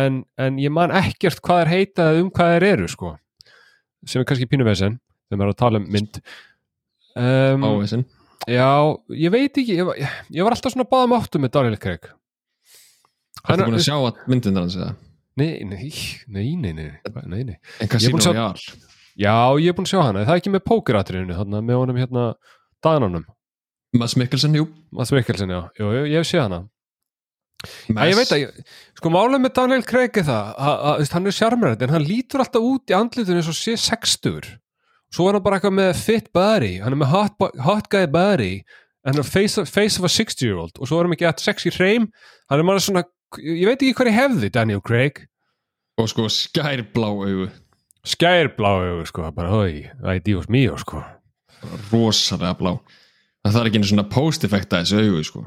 en, 0.00 0.16
en 0.40 0.56
ég 0.62 0.72
man 0.72 0.94
ekkert 0.96 1.42
hvað 1.44 1.64
er 1.66 1.72
heitað 1.74 2.20
um 2.22 2.30
hvað 2.32 2.54
þeir 2.56 2.66
eru 2.72 2.88
sko 2.90 3.12
sem 4.08 4.22
er 4.22 4.26
kannski 4.30 4.48
pínuvesen 4.48 4.96
þegar 5.28 5.36
maður 5.42 5.50
er 5.50 5.54
að 5.54 5.60
tala 5.60 5.82
um 5.82 5.90
mynd. 5.92 6.20
Um, 7.20 7.66
á 7.66 7.70
þessin 7.84 8.06
Já, 8.48 8.70
ég 9.20 9.32
veit 9.34 9.58
ekki 9.60 9.76
ég, 9.76 9.84
var- 9.84 9.98
ég 10.00 10.46
var 10.46 10.54
alltaf 10.56 10.72
svona 10.72 10.88
báðum 10.88 11.12
áttum 11.18 11.42
með 11.44 11.52
Daniel 11.58 11.76
Craig. 11.82 12.06
Þetta 13.44 13.66
búin 13.66 13.76
að 13.76 13.84
sjá 13.84 13.96
að 14.00 14.22
myndin 14.32 14.56
hans 14.56 14.76
eða 14.78 14.94
Nei, 15.38 15.62
nei, 15.64 15.90
nei, 16.26 16.56
nei, 16.58 16.72
nei, 16.74 16.88
nei, 17.30 17.44
nei. 17.52 17.58
en 17.80 17.88
Casino 17.90 18.18
að 18.18 18.32
Royale 18.34 18.88
Já, 19.20 19.34
ég 19.60 19.68
er 19.70 19.76
búin 19.76 19.86
að 19.86 19.92
sjá 19.92 20.00
hana, 20.02 20.24
það 20.24 20.34
er 20.34 20.40
ekki 20.40 20.52
með 20.54 20.62
pókeratriðinu 20.70 21.36
þarna 21.36 21.60
með 21.66 21.78
honum 21.80 21.98
hérna 22.00 22.24
Dananum, 22.84 23.24
Mads 24.00 24.14
Mikkelsen, 24.16 24.54
jú. 24.56 24.66
Mats 24.96 25.10
Mikkelsen, 25.12 25.50
já, 25.52 25.60
jú, 25.76 25.88
jú, 25.92 26.04
ég 26.08 26.22
hef 26.22 26.28
séð 26.30 26.44
hana. 26.46 26.60
Æ, 27.60 28.06
ég 28.08 28.16
veit 28.16 28.22
Mads- 28.22 28.32
að, 28.32 28.42
ég, 28.46 28.74
sko 28.96 29.12
málega 29.12 29.42
með 29.42 29.54
Daniel 29.58 29.84
Craig 29.84 30.16
er 30.22 30.26
það, 30.30 30.52
að, 30.54 30.70
að, 30.72 31.02
að, 31.04 31.10
hann 31.16 31.28
er 31.28 31.36
sjarmerandi 31.36 31.86
en 31.86 31.94
hann 31.96 32.06
lítur 32.08 32.44
alltaf 32.44 32.68
út 32.70 32.92
í 32.94 32.96
andlitinu 32.96 33.42
eins 33.42 33.50
og 33.52 33.58
sé 33.58 33.74
sextur, 33.76 34.48
svo 35.12 35.28
er 35.28 35.36
hann 35.36 35.44
bara 35.44 35.58
eitthvað 35.60 35.76
með 35.82 35.90
fit 36.00 36.30
body, 36.36 36.72
hann 36.80 36.96
er 36.96 37.02
með 37.02 37.12
hot, 37.12 37.48
hot 37.66 37.90
guy 37.92 38.06
body, 38.08 38.52
hann 39.04 39.20
er 39.20 39.26
face, 39.28 39.60
face 39.68 40.00
of 40.00 40.08
a 40.08 40.12
60 40.14 40.46
year 40.46 40.62
old 40.62 40.80
og 40.80 40.88
svo 40.88 41.02
er 41.02 41.10
hann 41.10 41.18
ekki 41.18 41.28
að 41.28 41.44
sexy 41.44 41.74
hreim, 41.76 42.08
hann 42.48 42.62
er 42.62 42.64
maður 42.70 42.86
svona 42.86 43.04
ég 43.38 43.66
veit 43.68 43.78
ekki 43.78 43.94
hvað 43.98 44.10
ég 44.10 44.18
hefði 44.18 44.52
Daniel 44.54 44.82
Craig. 44.84 45.24
Og 46.00 46.08
sko 46.10 46.26
skærblá 46.32 47.10
augu. 47.12 47.50
Skærbláu, 48.10 49.02
sko, 49.04 49.26
bara, 49.36 49.50
hoi, 49.52 49.90
það 50.00 50.14
er 50.14 50.22
díos 50.24 50.46
mýjó, 50.48 50.78
sko 50.80 51.02
rosalega 51.90 52.54
blá. 52.56 52.74
Það 53.44 53.58
er 53.60 53.70
ekki 53.70 53.80
einu 53.80 53.88
svona 53.90 54.06
post-effekt 54.12 54.74
að 54.74 54.84
þessu 54.84 55.00
augu 55.04 55.24
sko. 55.24 55.46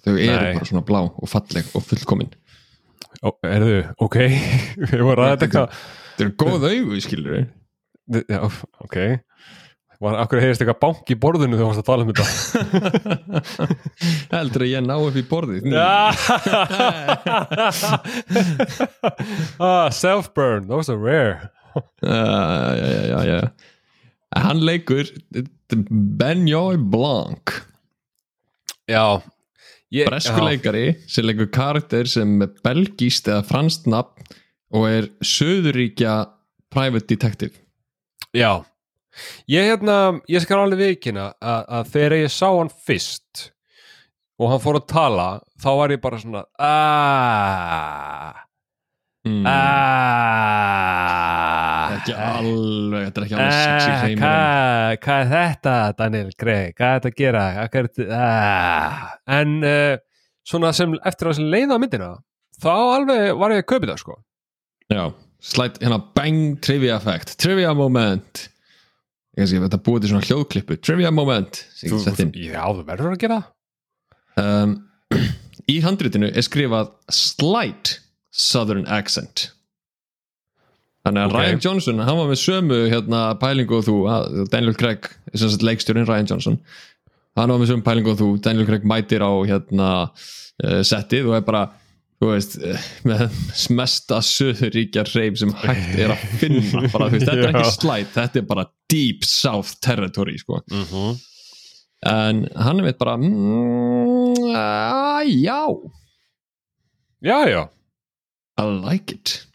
þau 0.00 0.14
eru 0.14 0.44
Nei. 0.44 0.54
bara 0.56 0.68
svona 0.68 0.84
blá 0.88 1.00
og 1.04 1.28
falleg 1.28 1.72
og 1.76 1.84
fullkomin. 1.84 2.30
Ó, 3.20 3.34
erðu, 3.44 3.80
ok. 4.00 4.16
Við 4.90 5.02
vorum 5.04 5.26
að 5.26 5.34
þetta 5.34 5.48
eitthvað. 5.48 5.80
þau 6.16 6.24
eru 6.24 6.36
góð 6.40 6.68
augu 6.70 7.00
skilur 7.04 7.42
já, 8.10 8.40
ok 8.84 8.96
var 10.00 10.16
akkur 10.22 10.40
heyrist 10.40 10.62
eitthvað 10.62 10.80
bank 10.80 11.10
í 11.12 11.16
borðinu 11.20 11.58
þegar 11.58 11.66
þú 11.66 11.70
varst 11.70 11.82
að 11.82 11.88
tala 11.90 12.02
um 12.04 12.10
þetta? 12.10 12.26
Heldur 14.34 14.64
að 14.64 14.72
ég 14.72 14.80
ná 14.86 14.96
upp 14.96 15.16
í 15.20 15.24
borðið. 15.28 15.62
Ah, 19.60 19.88
self-burn, 19.92 20.68
those 20.68 20.88
are 20.92 20.98
rare. 20.98 21.50
Uh, 22.02 22.72
já, 22.74 22.88
já, 23.06 23.18
já, 23.28 23.40
hann 24.40 24.62
leikur 24.64 25.04
Benjoy 26.18 26.76
Blanc. 26.76 27.52
Já. 28.90 29.20
Ég, 29.90 30.06
bresku 30.06 30.38
já. 30.38 30.44
leikari 30.46 30.84
sem 31.10 31.26
leikur 31.26 31.50
karakter 31.50 32.08
sem 32.10 32.40
er 32.44 32.50
belgíst 32.64 33.28
eða 33.30 33.42
franskt 33.46 33.88
nafn 33.90 34.26
og 34.74 34.86
er 34.86 35.08
Söðuríkja 35.22 36.14
private 36.70 37.06
detective. 37.10 37.54
Já, 38.34 38.62
ég 39.50 39.70
hérna, 39.70 39.96
ég 40.30 40.40
skal 40.44 40.62
alveg 40.64 40.78
vikina 40.94 41.26
að, 41.38 41.62
að 41.78 41.84
þegar 41.94 42.12
ég 42.20 42.30
sá 42.34 42.48
hann 42.48 42.72
fyrst 42.86 43.32
og 44.40 44.46
hann 44.52 44.62
fór 44.62 44.76
að 44.80 44.86
tala, 44.92 45.28
þá 45.60 45.70
var 45.82 45.88
ég 45.94 46.00
bara 46.02 46.20
svona 46.22 46.42
aaaah 46.56 48.38
mm. 49.28 49.44
aaaah 49.54 51.10
ekki 52.00 52.14
alveg, 52.16 53.02
þetta 53.06 53.20
er 53.20 53.24
ekki 53.26 53.36
alveg 53.36 53.52
sexy 53.56 53.90
hreimur 54.04 54.22
Hvað 54.24 54.94
hvað 55.04 55.20
er 55.20 55.28
þetta, 55.34 55.74
Daniel 55.98 56.30
Craig? 56.40 56.70
Hvað 56.78 56.88
er 56.88 56.94
þetta 56.96 57.10
að 57.10 57.18
gera? 57.20 57.42
Er 57.62 57.68
þetta? 57.74 58.02
Ah. 58.16 59.02
En 59.40 59.50
uh, 59.60 59.94
svona 60.46 60.72
sem 60.76 60.94
eftir 61.06 61.30
að 61.30 61.42
leiða 61.52 61.78
myndina 61.80 62.10
þá 62.60 62.72
alveg 62.74 63.34
var 63.40 63.54
ég 63.54 63.64
að 63.64 63.68
kaupa 63.72 63.90
það 63.90 64.00
sko 64.02 64.16
já, 64.90 65.02
slætt 65.52 65.78
hérna 65.82 66.00
bang 66.16 66.56
trivia 66.64 66.98
fact, 67.02 67.36
trivia 67.40 67.74
moment 67.76 68.46
ég 69.40 69.46
kannski 69.46 69.62
þetta 69.64 69.80
búið 69.86 70.04
til 70.04 70.10
svona 70.12 70.26
hljóðklippu. 70.28 70.76
Trivia 70.84 71.12
moment 71.14 71.62
inn. 71.86 72.34
Já, 72.36 72.62
þú 72.68 72.84
verður 72.88 73.14
að 73.14 73.22
gera 73.24 73.38
um, 74.40 74.76
í 75.74 75.78
handritinu 75.84 76.28
er 76.30 76.46
skrifað 76.46 76.92
slight 77.14 77.96
southern 78.30 78.86
accent. 78.90 79.48
Þannig 81.06 81.24
að 81.24 81.32
Ok. 81.32 81.40
Ryan 81.40 81.64
Johnson 81.64 82.04
hann 82.04 82.20
var 82.20 82.28
með 82.28 82.40
sömu 82.42 82.78
hérna, 82.92 83.24
pælingu 83.40 83.78
og 83.80 83.86
þú. 83.88 83.96
Að 84.12 84.40
Daniel 84.52 84.76
Craig, 84.76 85.08
leikstjórin 85.64 86.08
Ryan 86.08 86.28
Johnson. 86.28 86.60
Hann 87.40 87.52
var 87.54 87.60
með 87.62 87.72
sömu 87.72 87.86
pælingu 87.86 88.12
og 88.12 88.20
þú. 88.20 88.30
Daniel 88.44 88.68
Craig 88.68 88.84
mætir 88.88 89.24
á 89.24 89.32
hérna 89.48 89.90
uh, 90.10 90.82
settið 90.84 91.30
og 91.32 91.38
er 91.40 91.46
bara 91.46 91.64
þú 92.20 92.34
veist, 92.34 92.58
eh, 92.60 92.88
með 93.08 93.22
mesta 93.72 94.18
söðuríkja 94.20 95.06
reym 95.14 95.38
sem 95.40 95.54
hægt 95.62 95.94
er 96.04 96.12
að 96.12 96.24
finna. 96.42 96.82
Bara, 96.92 97.08
þú 97.08 97.16
veist, 97.16 97.24
þetta 97.30 97.46
er 97.46 97.54
ekki 97.54 97.70
slight 97.78 98.12
þetta 98.12 98.42
er 98.42 98.46
bara 98.50 98.66
deep 98.90 99.24
south 99.24 99.78
territory 99.80 100.38
sko. 100.38 100.60
Mm 100.70 100.84
-hmm. 100.84 101.18
en 102.06 102.48
hann 102.54 102.78
er 102.78 102.84
veit 102.84 102.98
bara 102.98 103.16
mm, 103.16 103.30
uh, 104.50 105.22
já. 105.24 105.64
Já, 107.22 107.48
já. 107.48 107.68
I 108.60 108.62
like 108.90 109.14
it. 109.14 109.46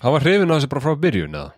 Hann 0.00 0.12
var 0.12 0.20
hrifin 0.20 0.50
á 0.50 0.56
þessu 0.56 0.68
bara 0.68 0.80
frá 0.84 0.96
byrjun 0.96 1.34
eða? 1.34 1.52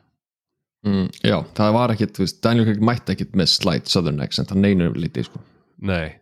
Mm, 0.83 1.09
já, 1.23 1.37
það 1.55 1.73
var 1.73 1.93
ekkit, 1.95 2.19
veist, 2.19 2.43
Daniel 2.43 2.67
Craig 2.67 2.81
mætti 2.83 3.15
ekkit 3.15 3.37
með 3.39 3.53
slight 3.53 3.87
southern 3.87 4.21
accent, 4.21 4.51
hann 4.51 4.65
neynur 4.65 4.97
lítið 4.99 5.29
sko. 5.29 5.43
Nei. 5.79 6.19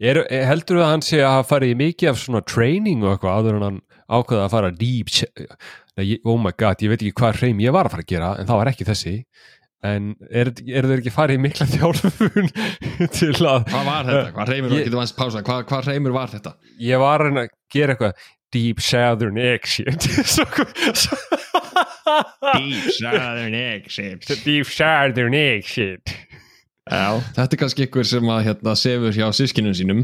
Er, 0.00 0.22
Heldur 0.46 0.78
þú 0.78 0.84
að 0.84 0.92
hann 0.94 1.02
sé 1.04 1.18
að 1.20 1.34
hafa 1.34 1.48
farið 1.48 1.72
í 1.74 1.78
mikið 1.80 2.10
af 2.12 2.20
svona 2.22 2.40
training 2.48 3.02
og 3.04 3.10
eitthvað 3.12 3.40
áður 3.40 3.56
en 3.58 3.64
hann 3.66 3.80
ákveða 4.08 4.44
að 4.46 4.54
fara 4.54 4.70
deep 4.78 5.10
Oh 6.24 6.38
my 6.40 6.54
god, 6.56 6.80
ég 6.80 6.92
veit 6.92 7.02
ekki 7.02 7.18
hvað 7.18 7.40
hreim 7.42 7.60
ég 7.60 7.74
var 7.76 7.84
að 7.84 7.96
fara 7.96 8.06
að 8.06 8.12
gera 8.14 8.30
en 8.40 8.48
það 8.48 8.60
var 8.62 8.70
ekki 8.70 8.86
þessi 8.88 9.12
en 9.86 10.10
er, 10.28 10.50
er 10.68 10.84
þeir 10.90 10.98
ekki 11.00 11.12
farið 11.14 11.38
í 11.38 11.42
mikla 11.46 11.66
þjálfun 11.70 12.50
til 13.16 13.30
að 13.48 13.64
hvað 13.70 13.86
var 13.86 14.10
þetta, 14.10 14.32
hvað 14.36 14.52
reymur 14.52 14.74
var, 14.74 14.82
getur 14.84 14.98
maður 15.00 15.16
pása 15.22 15.42
hvað, 15.46 15.62
hvað 15.70 15.88
reymur 15.92 16.16
var 16.18 16.28
þetta? 16.34 16.52
Ég 16.84 17.00
var 17.00 17.24
að 17.30 17.40
gera 17.72 17.96
eitthvað. 17.96 18.28
Deep 18.50 18.80
southern 18.82 19.36
accent 19.38 20.02
deep 22.58 22.90
southern 22.96 23.54
accent 23.54 24.26
deep 24.44 24.66
southern 24.66 25.34
accent 25.38 26.10
já, 26.90 27.20
þetta 27.36 27.54
er 27.54 27.60
kannski 27.60 27.86
ykkur 27.86 28.08
sem 28.10 28.32
að 28.34 28.40
hérna, 28.48 28.74
sefur 28.78 29.14
hjá 29.14 29.28
sískinum 29.36 29.76
sínum 29.78 30.00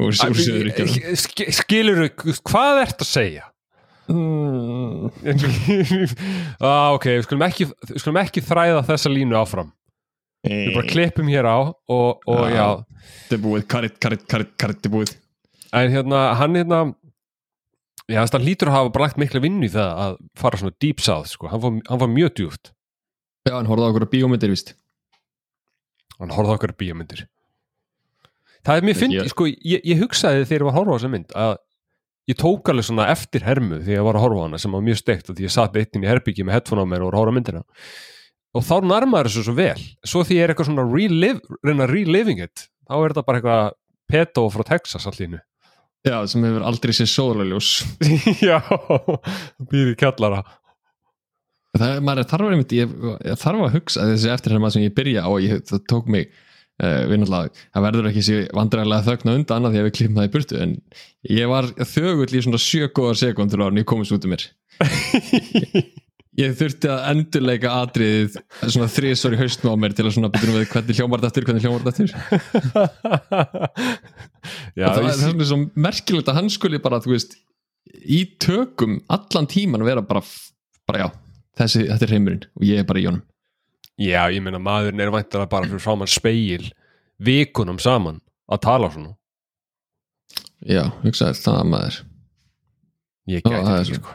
úr, 0.00 0.14
úr 0.14 0.38
söðuríkjum 0.40 0.88
Sk- 1.20 1.50
skilurðu, 1.60 2.08
hvað 2.40 2.80
ert 2.86 3.04
að 3.04 3.10
segja 3.10 3.44
mm, 4.08 5.08
ah, 6.64 6.92
ok, 6.96 7.06
við 7.16 7.24
skulum, 7.26 7.44
ekki, 7.46 7.66
við 7.88 8.00
skulum 8.02 8.20
ekki 8.22 8.42
þræða 8.44 8.82
þessa 8.90 9.12
línu 9.12 9.38
áfram. 9.40 9.70
Við 10.44 10.74
bara 10.76 10.90
klippum 10.90 11.30
hér 11.32 11.46
á 11.48 11.56
og, 11.72 12.20
og 12.28 12.42
já, 12.52 12.58
Já. 12.58 12.66
þetta 13.24 13.36
er 13.38 13.42
búið, 13.46 13.62
karit, 13.72 13.94
karit, 14.02 14.26
karit, 14.28 14.50
karit, 14.60 14.76
þetta 14.82 14.90
er 14.90 14.94
búið. 14.98 15.14
En 15.74 15.90
hérna 15.94 16.18
hann 16.38 16.58
hérna 16.60 16.80
já, 18.04 18.18
þess 18.20 18.34
að 18.34 18.38
hann 18.38 18.46
lítur 18.50 18.68
að 18.70 18.76
hafa 18.76 18.92
bara 18.94 19.06
lagt 19.08 19.20
mikla 19.22 19.40
vinnu 19.40 19.64
í 19.64 19.72
það 19.72 20.02
að 20.04 20.18
fara 20.38 20.60
svona 20.60 20.76
deep 20.84 21.00
south, 21.00 21.30
sko, 21.32 21.48
hann 21.48 21.62
var, 21.64 21.78
hann 21.88 22.02
var 22.04 22.12
mjög 22.12 22.34
djúft 22.36 22.74
já, 23.48 23.54
hann 23.56 23.68
horfði 23.68 23.84
á 23.84 23.90
okkur 23.94 24.06
bíómyndir 24.12 24.52
víst. 24.52 24.74
Hann 26.20 26.30
horfði 26.32 26.52
á 26.52 26.56
okkar 26.56 26.72
bíómyndir. 26.80 27.24
Það 28.64 28.78
er 28.80 28.86
mér 28.86 28.94
Ég- 28.94 29.00
fyndi, 29.00 29.24
sko, 29.32 29.48
ég, 29.50 29.80
ég 29.84 29.98
hugsaði 30.00 30.44
þegar 30.48 30.62
ég 30.62 30.68
var 30.68 30.72
að 30.72 30.78
horfa 30.78 30.92
á 30.92 30.96
þessa 30.96 31.10
mynd 31.12 31.34
að 31.36 31.56
ég 32.30 32.38
tók 32.40 32.70
alveg 32.72 32.88
svona 32.88 33.10
eftir 33.12 33.44
hermu 33.44 33.82
þegar 33.82 33.98
ég 33.98 34.08
var 34.08 34.18
að 34.18 34.24
horfa 34.24 34.42
á 34.42 34.46
hana 34.46 34.60
sem 34.62 34.74
var 34.74 34.84
mjög 34.84 35.00
steikt 35.00 35.30
og 35.30 35.38
því 35.38 35.46
ég 35.46 35.54
satt 35.54 35.78
eitt 35.80 35.96
inn 35.96 36.06
í 36.06 36.10
herbyggi 36.10 36.46
með 36.46 36.58
headphone 36.58 36.84
á 36.84 36.90
mér 36.90 37.04
og 37.04 37.10
var 37.10 37.18
að 37.18 37.24
horfa 37.24 37.36
myndina 37.38 37.64
og 38.54 38.62
þá 38.64 38.74
nærmaður 38.86 39.28
þessu 39.30 39.42
svo 39.48 39.56
vel. 39.58 39.80
Svo 40.06 40.22
því 40.24 40.38
ég 40.38 40.44
er 40.44 40.52
eitthvað 40.52 40.68
svona 40.70 40.86
relive, 40.86 41.56
reyna 41.66 41.88
reliving 41.90 42.44
it 42.44 42.68
þá 42.86 42.94
er 43.00 43.14
þetta 43.14 43.26
bara 43.26 43.40
eitthvað 43.40 43.74
peto 44.14 44.46
frá 44.52 44.64
Texas 44.68 45.08
allir 45.10 45.40
já, 46.04 46.18
sem 46.28 46.44
hefur 46.44 46.64
aldrei 46.68 46.92
séð 46.94 47.10
sólarljós. 47.12 47.70
Já, 48.44 48.58
í 49.72 49.84
kjallara. 49.96 50.42
Það 51.74 51.88
er, 51.88 52.02
maður 52.06 52.28
þarf 52.30 52.46
að 52.46 52.54
einmitt, 52.54 52.74
ég, 52.76 52.92
ég 53.24 53.40
þarf 53.40 53.62
að 53.66 53.78
hugsa 53.78 54.08
þessi 54.12 54.30
eftirherma 54.34 54.70
sem 54.70 54.84
ég 54.84 54.94
byrja 54.94 55.24
á 55.26 55.30
ég, 55.42 55.64
það 55.66 55.86
tók 55.90 56.10
mig 56.12 56.28
við 56.82 57.20
náttúrulega, 57.22 57.64
það 57.70 57.84
verður 57.86 58.08
ekki 58.10 58.22
sér 58.26 58.46
vandræðilega 58.58 59.06
þögna 59.06 59.34
undan 59.38 59.58
annað 59.60 59.74
því 59.74 59.80
að 59.80 59.86
við 59.86 59.96
klippum 59.98 60.16
það 60.18 60.26
í 60.26 60.32
burtu 60.34 60.62
en 60.64 60.72
ég 61.30 61.50
var 61.52 61.68
þögull 61.94 62.30
í 62.34 62.40
svona 62.46 62.62
sjö 62.64 62.88
góðar 62.90 63.20
sekundur 63.20 63.62
ára 63.62 63.70
en 63.70 63.82
ég 63.82 63.86
komist 63.86 64.14
út 64.16 64.26
um 64.26 64.34
mér. 64.34 64.48
Ég 66.34 66.50
þurfti 66.58 66.88
að 66.90 67.04
endurleika 67.12 67.70
atriðið 67.78 68.40
svona 68.64 68.88
þrísvar 68.90 69.36
í 69.36 69.38
haustnum 69.38 69.76
á 69.78 69.78
mér 69.84 69.92
til 69.94 70.02
að 70.08 70.16
svona 70.16 70.30
byrjum 70.34 70.56
við 70.56 70.64
hvernig 70.72 70.98
hljómar 70.98 71.20
þetta 71.22 71.30
aftur, 71.30 71.44
hvernig 71.46 71.62
hljómar 71.62 71.84
þetta 71.84 72.02
og 74.88 74.96
það 74.96 75.06
er 75.12 75.20
svona 75.20 75.46
svo 75.46 75.58
merkilegt 75.78 76.32
að 76.32 76.40
hann 76.40 76.50
skuli 76.50 76.80
bara, 76.82 76.98
þú 77.04 77.14
veist 77.14 77.36
í 78.02 78.24
tökum 78.42 78.98
allan 79.14 79.46
tíman 79.46 79.86
vera 79.86 80.02
bara, 80.02 80.24
bara 80.90 81.04
já, 81.04 81.08
þessi, 81.62 81.84
þetta 81.92 82.08
er 82.08 82.16
heimurinn 82.16 82.48
og 82.50 82.66
ég 82.66 82.82
er 82.82 82.90
bara 82.90 83.04
í 83.04 83.06
honum 83.12 83.22
já, 84.00 84.22
ég 84.32 84.42
meina 84.42 84.60
maðurinn 84.62 85.02
er 85.02 85.12
væntanlega 85.14 85.50
bara 85.52 85.68
fyrir 85.68 85.82
framann 85.82 86.10
speil 86.10 86.70
vikunum 87.22 87.78
saman 87.82 88.20
að 88.50 88.64
tala 88.66 88.90
svona. 88.92 89.14
Já, 90.64 90.88
hugsaði 91.02 91.40
það 91.44 91.64
maður. 91.70 91.98
Ég 93.30 93.44
gæti 93.44 93.64
það 93.64 93.80
ekki 93.80 93.98
sko. 93.98 94.14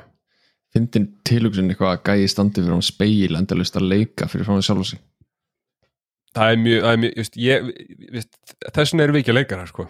fyndin 0.74 1.05
tilhugsun 1.25 1.71
eitthvað 1.71 1.95
að 1.95 2.01
gæi 2.09 2.29
standi 2.29 2.62
fyrir 2.62 2.75
hann 2.75 2.86
speil 2.86 3.38
endalust 3.39 3.77
að 3.79 3.88
leika 3.89 4.27
fyrir 4.29 4.45
frá 4.45 4.55
hann 4.55 4.65
sjálf 4.65 4.89
sig. 4.91 5.01
Það 6.38 6.53
er 6.53 6.59
mjög, 6.62 6.81
það 6.83 6.91
er 6.91 7.00
mjög 7.03 7.15
just, 7.17 7.38
ég, 7.41 7.69
just, 8.17 8.36
þess 8.67 8.93
vegna 8.93 9.05
erum 9.05 9.17
við 9.17 9.24
ekki 9.24 9.33
að 9.33 9.39
leikara 9.39 9.69
sko. 9.69 9.86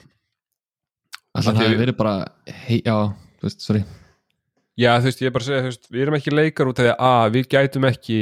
alltaf 1.35 1.39
Af 1.39 1.43
því 1.43 1.55
það 1.57 1.65
hefur 1.65 1.81
verið 1.83 1.97
bara 1.99 2.13
hei, 2.67 2.77
já, 2.79 2.95
þú 3.39 3.49
veist, 3.49 3.65
sorry. 3.65 3.81
Já 4.79 4.91
þú 4.95 5.09
veist, 5.09 5.23
ég 5.23 5.27
er 5.27 5.35
bara 5.35 5.43
að 5.43 5.49
segja 5.49 5.63
þú 5.65 5.71
veist, 5.73 5.89
við 5.91 6.05
erum 6.05 6.19
ekki 6.19 6.35
leikar 6.35 6.71
út 6.71 6.79
af 6.79 6.87
því 6.87 6.93
að 7.09 7.33
við 7.35 7.49
gætum 7.51 7.89
ekki 7.89 8.19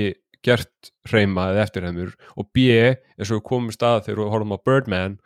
gert 0.47 0.91
hreima 1.09 1.49
eða 1.51 1.65
eftirheimur 1.65 2.13
og 2.37 2.47
B, 2.55 2.69
eins 3.17 3.31
og 3.31 3.39
við 3.39 3.45
komum 3.49 3.73
stað 3.75 4.05
þegar 4.07 4.23
við 4.23 4.31
horfum 4.33 4.55
á 4.55 4.63
Birdman 4.69 5.17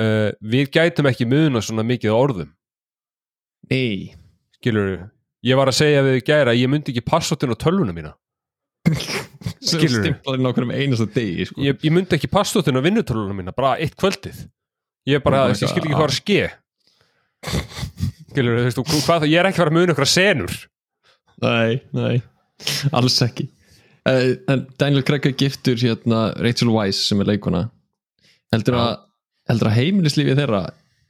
uh, 0.00 0.30
við 0.40 0.72
gætum 0.76 1.10
ekki 1.10 1.28
muna 1.28 1.62
svona 1.64 1.84
mikið 1.86 2.16
orðum. 2.16 2.52
Nei, 3.70 4.16
skilur 4.58 5.10
ég 5.46 5.60
var 5.60 5.70
að 5.70 5.78
segja 5.80 6.04
við 6.06 6.22
gæra 6.24 6.54
að 6.54 6.62
ég 6.62 6.72
myndi 6.72 6.94
ekki 6.94 7.04
passotinn 7.06 7.52
á 7.52 7.56
tölvuna 7.60 7.94
mína. 7.96 8.14
Einasta 10.80 11.06
degi 11.12 11.46
sko. 11.50 11.60
ég, 11.62 11.78
ég 11.84 11.92
myndi 11.94 12.16
ekki 12.16 12.30
passotinn 12.32 12.80
á 12.80 12.84
vinnutölvuna 12.84 13.36
mína 13.36 13.54
bara 13.56 13.76
eitt 13.80 13.96
kvöldið. 14.00 14.46
Ég 15.08 15.22
bara, 15.24 15.46
Oh 15.46 15.52
ég 15.52 15.60
skil 15.60 15.80
ekki 15.80 15.94
hvað 15.94 16.08
er 16.08 16.12
að 16.12 16.18
ske. 16.18 16.40
Skilur, 18.30 18.58
þú 18.60 18.66
veist, 18.66 19.06
hvað, 19.06 19.24
ég 19.30 19.40
er 19.40 19.48
ekki 19.48 19.60
að 19.60 19.64
fara 19.64 19.72
að 19.72 19.78
muna 19.78 19.94
ykkur 19.94 20.10
senur. 20.10 20.58
Nei, 21.40 21.80
nei, 21.96 22.20
alls 22.92 23.16
ekki 23.24 23.46
en 24.08 24.66
Daniel 24.80 25.04
Craig 25.04 25.26
er 25.28 25.36
giftur 25.36 25.76
hérna 25.80 26.30
Rachel 26.40 26.72
Weisz 26.72 27.02
sem 27.08 27.20
er 27.20 27.28
leikona 27.34 27.66
heldur 28.54 28.78
að 28.80 28.92
heldur 29.50 29.70
að 29.70 29.78
heimilislífið 29.78 30.42
þeirra 30.42 30.60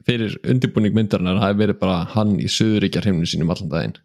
fyrir 0.07 0.37
undirbúning 0.49 0.95
myndarinnar 0.97 1.41
hafi 1.41 1.59
verið 1.61 1.79
bara 1.81 1.99
hann 2.15 2.37
í 2.41 2.47
söðuríkjar 2.49 3.05
heiminu 3.05 3.29
sínum 3.29 3.51
allan 3.53 3.69
daginn. 3.71 3.97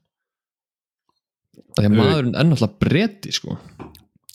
Því 1.76 1.86
að 1.86 1.92
Au. 1.92 1.96
maðurinn 1.96 2.34
er 2.36 2.48
náttúrulega 2.50 2.80
bretti 2.84 3.32
sko. 3.32 3.56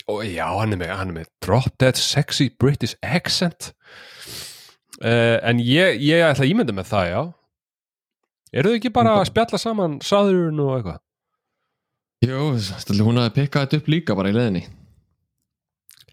Og 0.09 0.23
já, 0.25 0.47
hann 0.57 0.73
er 0.73 0.81
með, 0.81 0.95
hann 0.97 1.13
er 1.13 1.17
með 1.19 1.29
drop 1.45 1.69
dead 1.81 1.99
sexy 1.99 2.49
British 2.49 2.97
accent. 3.05 3.71
Uh, 5.01 5.37
en 5.45 5.61
ég, 5.61 6.01
ég 6.01 6.25
ætla 6.25 6.45
að 6.45 6.51
ímynda 6.51 6.75
með 6.77 6.89
það, 6.89 7.11
já. 7.11 7.21
Eru 8.51 8.73
þau 8.73 8.79
ekki 8.81 8.93
bara 8.93 9.15
að 9.19 9.29
spjalla 9.29 9.61
saman 9.61 9.99
saðurinn 10.03 10.59
og 10.61 10.73
eitthvað 10.75 10.99
Stætli 12.21 13.01
hún 13.01 13.17
að 13.17 13.33
pikka 13.39 13.65
þetta 13.65 13.81
upp 13.81 13.89
líka 13.89 14.15
bara 14.17 14.29
í 14.29 14.37
leðinni 14.37 14.67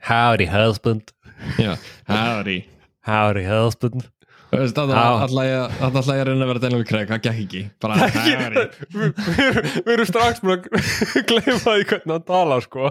howdy 0.09 0.47
husband. 0.47 1.12
Já, 1.59 1.77
howdy. 2.07 2.65
Howdy 3.00 3.45
husband. 3.45 4.09
Að 4.49 4.71
þarna 4.73 5.00
ætla 5.27 5.43
ég 5.45 5.83
að 5.83 6.29
reyna 6.31 6.47
að 6.47 6.50
vera 6.50 6.61
Daniel 6.62 6.85
Craig, 6.88 7.11
það 7.11 7.19
gekk 7.27 7.41
ekki. 7.43 7.59
Bara 7.85 8.07
Harry 8.15 8.62
við 8.88 9.91
erum 9.93 10.09
strax 10.09 10.41
að 10.41 10.69
gleyma 11.29 11.59
því 11.61 11.83
hvernig 11.91 12.15
hann 12.15 12.25
tala 12.31 12.57
sko. 12.65 12.88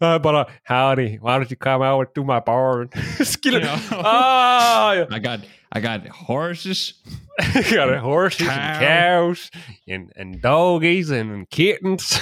Það 0.00 0.14
er 0.14 0.22
bara 0.24 0.46
howdy, 0.70 1.08
why 1.20 1.36
don't 1.36 1.52
you 1.52 1.60
come 1.60 1.84
over 1.84 2.08
to 2.08 2.24
my 2.24 2.40
barn? 2.40 2.88
Skilur 3.34 3.68
ah. 4.00 5.04
I 5.12 5.20
got, 5.20 5.44
I 5.72 5.84
got 5.84 6.08
horses. 6.08 6.94
Got 7.74 7.98
horses 7.98 8.46
and 8.46 8.78
Cow. 8.78 8.78
cows 8.78 9.50
and, 9.88 10.12
and 10.14 10.40
doggies 10.40 11.10
and 11.10 11.50
kittens 11.50 12.20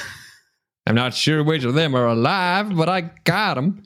I'm 0.86 0.96
not 0.98 1.14
sure 1.14 1.44
which 1.44 1.64
of 1.64 1.74
them 1.74 1.94
are 1.94 2.08
alive 2.10 2.74
but 2.74 2.88
I 2.88 3.02
got 3.24 3.54
them 3.60 3.82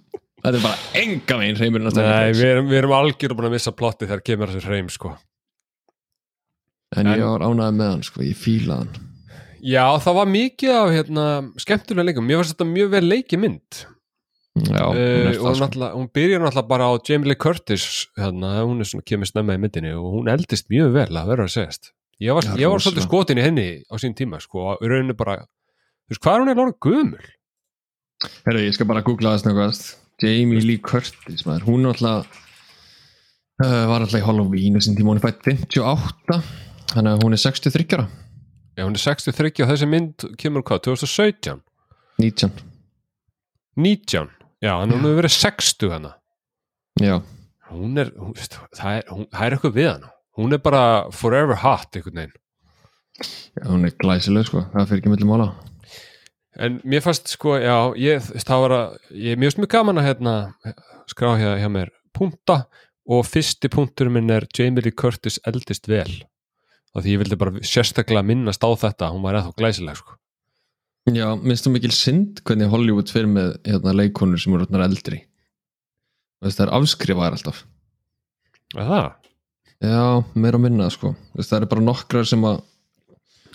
Þetta 0.46 0.58
er 0.60 0.62
bara 0.62 1.00
enga 1.00 1.36
veginn 1.40 1.56
hreimurinn 1.58 1.90
að 1.90 1.96
Nei, 1.98 2.04
Daniel 2.06 2.36
við 2.38 2.50
erum, 2.52 2.68
við 2.70 2.78
erum 2.78 2.92
algjör 2.94 3.32
búin 3.34 3.48
að 3.48 3.54
missa 3.56 3.72
plotti 3.74 4.06
þegar 4.06 4.22
kemur 4.28 4.52
þessi 4.52 4.68
hreim 4.68 4.90
sko. 4.92 5.16
En 6.94 7.08
ég 7.10 7.18
En- 7.18 7.26
var 7.32 7.44
ánægð 7.48 7.78
með 7.80 7.90
hann, 7.90 8.04
sko, 8.06 8.22
ég 8.22 8.38
fíla 8.38 8.76
hann. 8.82 8.92
Já, 9.66 9.82
það 9.98 10.18
var 10.20 10.30
mikið 10.30 10.72
af 10.76 10.92
hérna, 10.94 11.24
skemmtulega 11.58 12.06
leikum, 12.06 12.28
mér 12.28 12.42
finnst 12.42 12.54
þetta 12.54 12.68
mjög 12.70 12.92
vel 12.92 13.02
leiki 13.10 13.40
mynd. 13.42 13.80
Já, 14.56 14.84
hún 14.86 15.00
uh, 15.02 15.48
og 15.50 15.58
sko. 15.58 15.88
hún 15.96 16.06
byrjar 16.14 16.44
náttúrulega 16.44 16.68
bara 16.70 16.86
á 16.88 16.92
Jamie 17.02 17.28
Lee 17.32 17.40
Curtis 17.42 18.06
hérna, 18.16 18.54
hún 18.62 18.80
er 18.80 18.88
svona 18.88 19.04
kemur 19.04 19.28
snemma 19.28 19.56
í 19.56 19.60
myndinni 19.60 19.90
og 19.98 20.14
hún 20.14 20.30
eldist 20.32 20.70
mjög 20.70 20.94
vel 20.94 21.10
að 21.10 21.32
vera 21.32 21.48
að 21.48 21.52
segjast. 21.58 21.90
Ég 22.22 22.32
var, 22.38 22.46
Já, 22.46 22.54
ég 22.62 22.70
var 22.70 22.80
svolítið 22.80 23.04
skotin 23.04 23.40
í 23.42 23.44
henni 23.44 23.66
á 23.84 23.94
sín 24.00 24.14
tíma 24.16 24.38
sko, 24.40 24.76
og 24.76 24.86
rauninu 24.86 25.16
bara 25.18 25.42
þú 26.06 26.14
veist, 26.14 26.22
hvað 26.22 26.34
er 26.34 26.42
hún 26.42 26.52
er 26.52 26.60
lóra 26.60 26.76
gömul? 26.86 27.30
Herru, 28.46 28.64
ég 28.64 28.74
skal 28.76 28.88
bara 28.88 29.04
googla 29.04 29.34
það 29.34 29.42
snöggast 29.44 29.94
Jamie 30.22 30.62
Lee 30.64 30.80
Curtis, 30.80 31.44
maður, 31.44 31.66
hún 31.68 31.90
alltaf 31.90 32.30
uh, 33.60 33.84
var 33.90 34.00
alltaf 34.00 34.16
í 34.16 34.24
Halloween 34.24 34.78
sín 34.80 34.96
tíma. 34.96 35.12
Hún 35.12 35.20
er 35.20 35.26
fætt 35.26 35.42
58 35.44 36.38
þannig 36.94 37.10
að 37.10 37.26
hún 37.26 37.36
er 37.36 37.42
63 37.42 37.98
ára. 37.98 38.06
Já, 38.76 38.84
hún 38.84 38.96
er 38.96 39.02
63 39.02 39.64
og 39.64 39.70
þessi 39.72 39.88
mynd 39.88 40.26
kemur 40.40 40.64
hvað, 40.64 40.82
2017? 40.88 41.60
19, 42.20 42.64
19? 43.76 44.32
Já, 44.64 44.72
hann 44.72 44.94
hefur 44.94 45.18
verið 45.18 45.36
60 45.36 45.92
hana 45.92 46.14
já, 46.96 47.18
hún 47.68 48.00
er, 48.00 48.08
hún, 48.16 48.32
veist, 48.36 48.56
það, 48.72 48.94
er 48.94 49.10
hún, 49.12 49.26
það 49.28 49.46
er 49.46 49.56
eitthvað 49.56 49.76
við 49.76 49.88
hana. 49.90 50.12
Hún 50.36 50.52
er 50.56 50.60
bara 50.64 50.82
forever 51.12 51.60
hot 51.60 51.96
einhvern 51.96 52.22
veginn. 52.22 52.36
Já 53.56 53.68
hún 53.68 53.88
er 53.88 53.96
glæsileg 54.00 54.48
sko, 54.48 54.64
það 54.72 54.90
fyrir 54.90 55.02
ekki 55.02 55.12
milli 55.12 55.28
mála 55.28 55.50
En 56.62 56.80
mér 56.88 57.04
fannst 57.04 57.28
sko, 57.34 57.56
já, 57.60 57.76
ég, 58.00 58.28
það 58.40 58.62
var 58.64 58.74
að, 58.76 58.98
ég 59.12 59.36
er 59.36 59.40
mjög 59.42 59.58
mjög 59.60 59.72
gaman 59.74 60.00
að 60.00 60.08
hérna, 60.08 60.34
skrá 61.10 61.34
hjá, 61.36 61.50
hjá 61.60 61.68
mér 61.72 61.92
punta 62.16 62.62
og 63.06 63.26
fyrsti 63.28 63.68
punktur 63.70 64.08
minn 64.10 64.32
er 64.32 64.48
Jamie 64.56 64.82
Lee 64.82 64.96
Curtis 64.96 65.36
eldist 65.46 65.90
vel. 65.90 66.22
Og 66.96 67.04
því 67.04 67.12
ég 67.12 67.20
vildi 67.20 67.36
bara 67.38 67.60
sérstaklega 67.60 68.24
minnast 68.24 68.64
á 68.64 68.70
þetta, 68.72 69.12
hún 69.12 69.26
var 69.26 69.36
eða 69.36 69.52
glæsileg, 69.58 70.00
sko. 70.00 70.16
Já, 71.14 71.28
minnst 71.38 71.62
þú 71.62 71.70
mikil 71.76 71.92
synd 71.94 72.40
hvernig 72.42 72.72
Hollywood 72.72 73.10
fyrir 73.12 73.28
með 73.30 73.52
hérna, 73.68 73.92
leikonur 73.94 74.40
sem 74.42 74.54
eru 74.56 74.64
orðnar 74.64 74.88
eldri 74.88 75.20
það 76.42 76.64
er 76.64 76.72
afskrifaðar 76.80 77.36
alltaf 77.36 77.60
Er 78.74 78.88
það? 78.88 79.06
Já, 79.86 80.00
meira 80.34 80.58
og 80.58 80.64
minna 80.64 80.88
sko 80.90 81.12
það 81.36 81.60
eru 81.60 81.68
bara 81.76 81.84
nokkrar 81.86 82.26
sem 82.26 82.42
að 82.48 82.58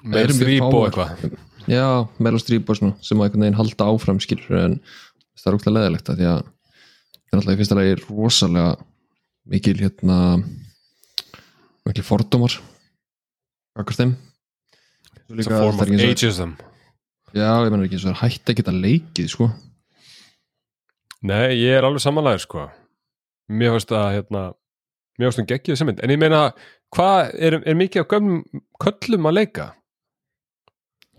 og 0.02 0.72
fáar? 0.72 0.88
eitthvað. 0.88 1.36
Já, 1.70 2.08
meira 2.18 2.40
stríp 2.42 2.70
og 2.72 2.80
svona 2.80 2.96
sem 3.06 3.20
að 3.20 3.28
einhvern 3.28 3.46
veginn 3.46 3.60
halda 3.60 3.90
áfram 3.92 4.22
skilur 4.24 4.58
en 4.58 4.80
það 5.38 5.52
er 5.52 5.58
óglega 5.58 5.76
leðilegt 5.78 6.12
að 6.12 6.22
því 6.22 6.30
að 6.32 6.42
það 6.42 7.32
er 7.32 7.42
alltaf 7.42 7.54
í 7.54 7.60
fyrsta 7.62 7.78
lagi 7.78 7.98
rosalega 8.02 8.72
mikil 9.52 9.78
hérna 9.82 10.18
mikil 11.88 12.06
fordómar 12.08 12.58
akkast 13.80 14.04
þeim 14.04 14.18
It's 15.32 15.48
a 15.48 15.62
form 15.62 15.78
það 15.80 15.86
of 15.86 15.92
er 15.96 16.10
ageism. 16.12 16.56
Já, 17.32 17.48
ég 17.64 17.70
menna 17.72 17.86
ekki 17.88 17.96
eins 17.96 18.04
og 18.04 18.10
það 18.10 18.16
er 18.18 18.24
hætt 18.26 18.52
að 18.52 18.58
geta 18.60 18.74
leikið 18.76 19.30
sko 19.32 19.52
Nei, 21.22 21.54
ég 21.62 21.78
er 21.78 21.86
alveg 21.86 22.02
samanlæður, 22.02 22.42
sko. 22.42 22.64
Mér 23.54 23.76
fannst 23.76 23.92
að, 23.94 24.08
hérna, 24.16 24.40
mér 25.20 25.30
fannst 25.30 25.42
hún 25.44 25.50
geggið 25.52 25.76
þessi 25.76 25.86
mynd. 25.86 26.00
En 26.02 26.14
ég 26.14 26.18
meina, 26.18 26.40
hvað 26.96 27.36
er, 27.38 27.58
er 27.62 27.78
mikið 27.78 28.02
af 28.02 28.08
gömum 28.10 28.64
köllum 28.82 29.30
að 29.30 29.36
leika? 29.38 29.68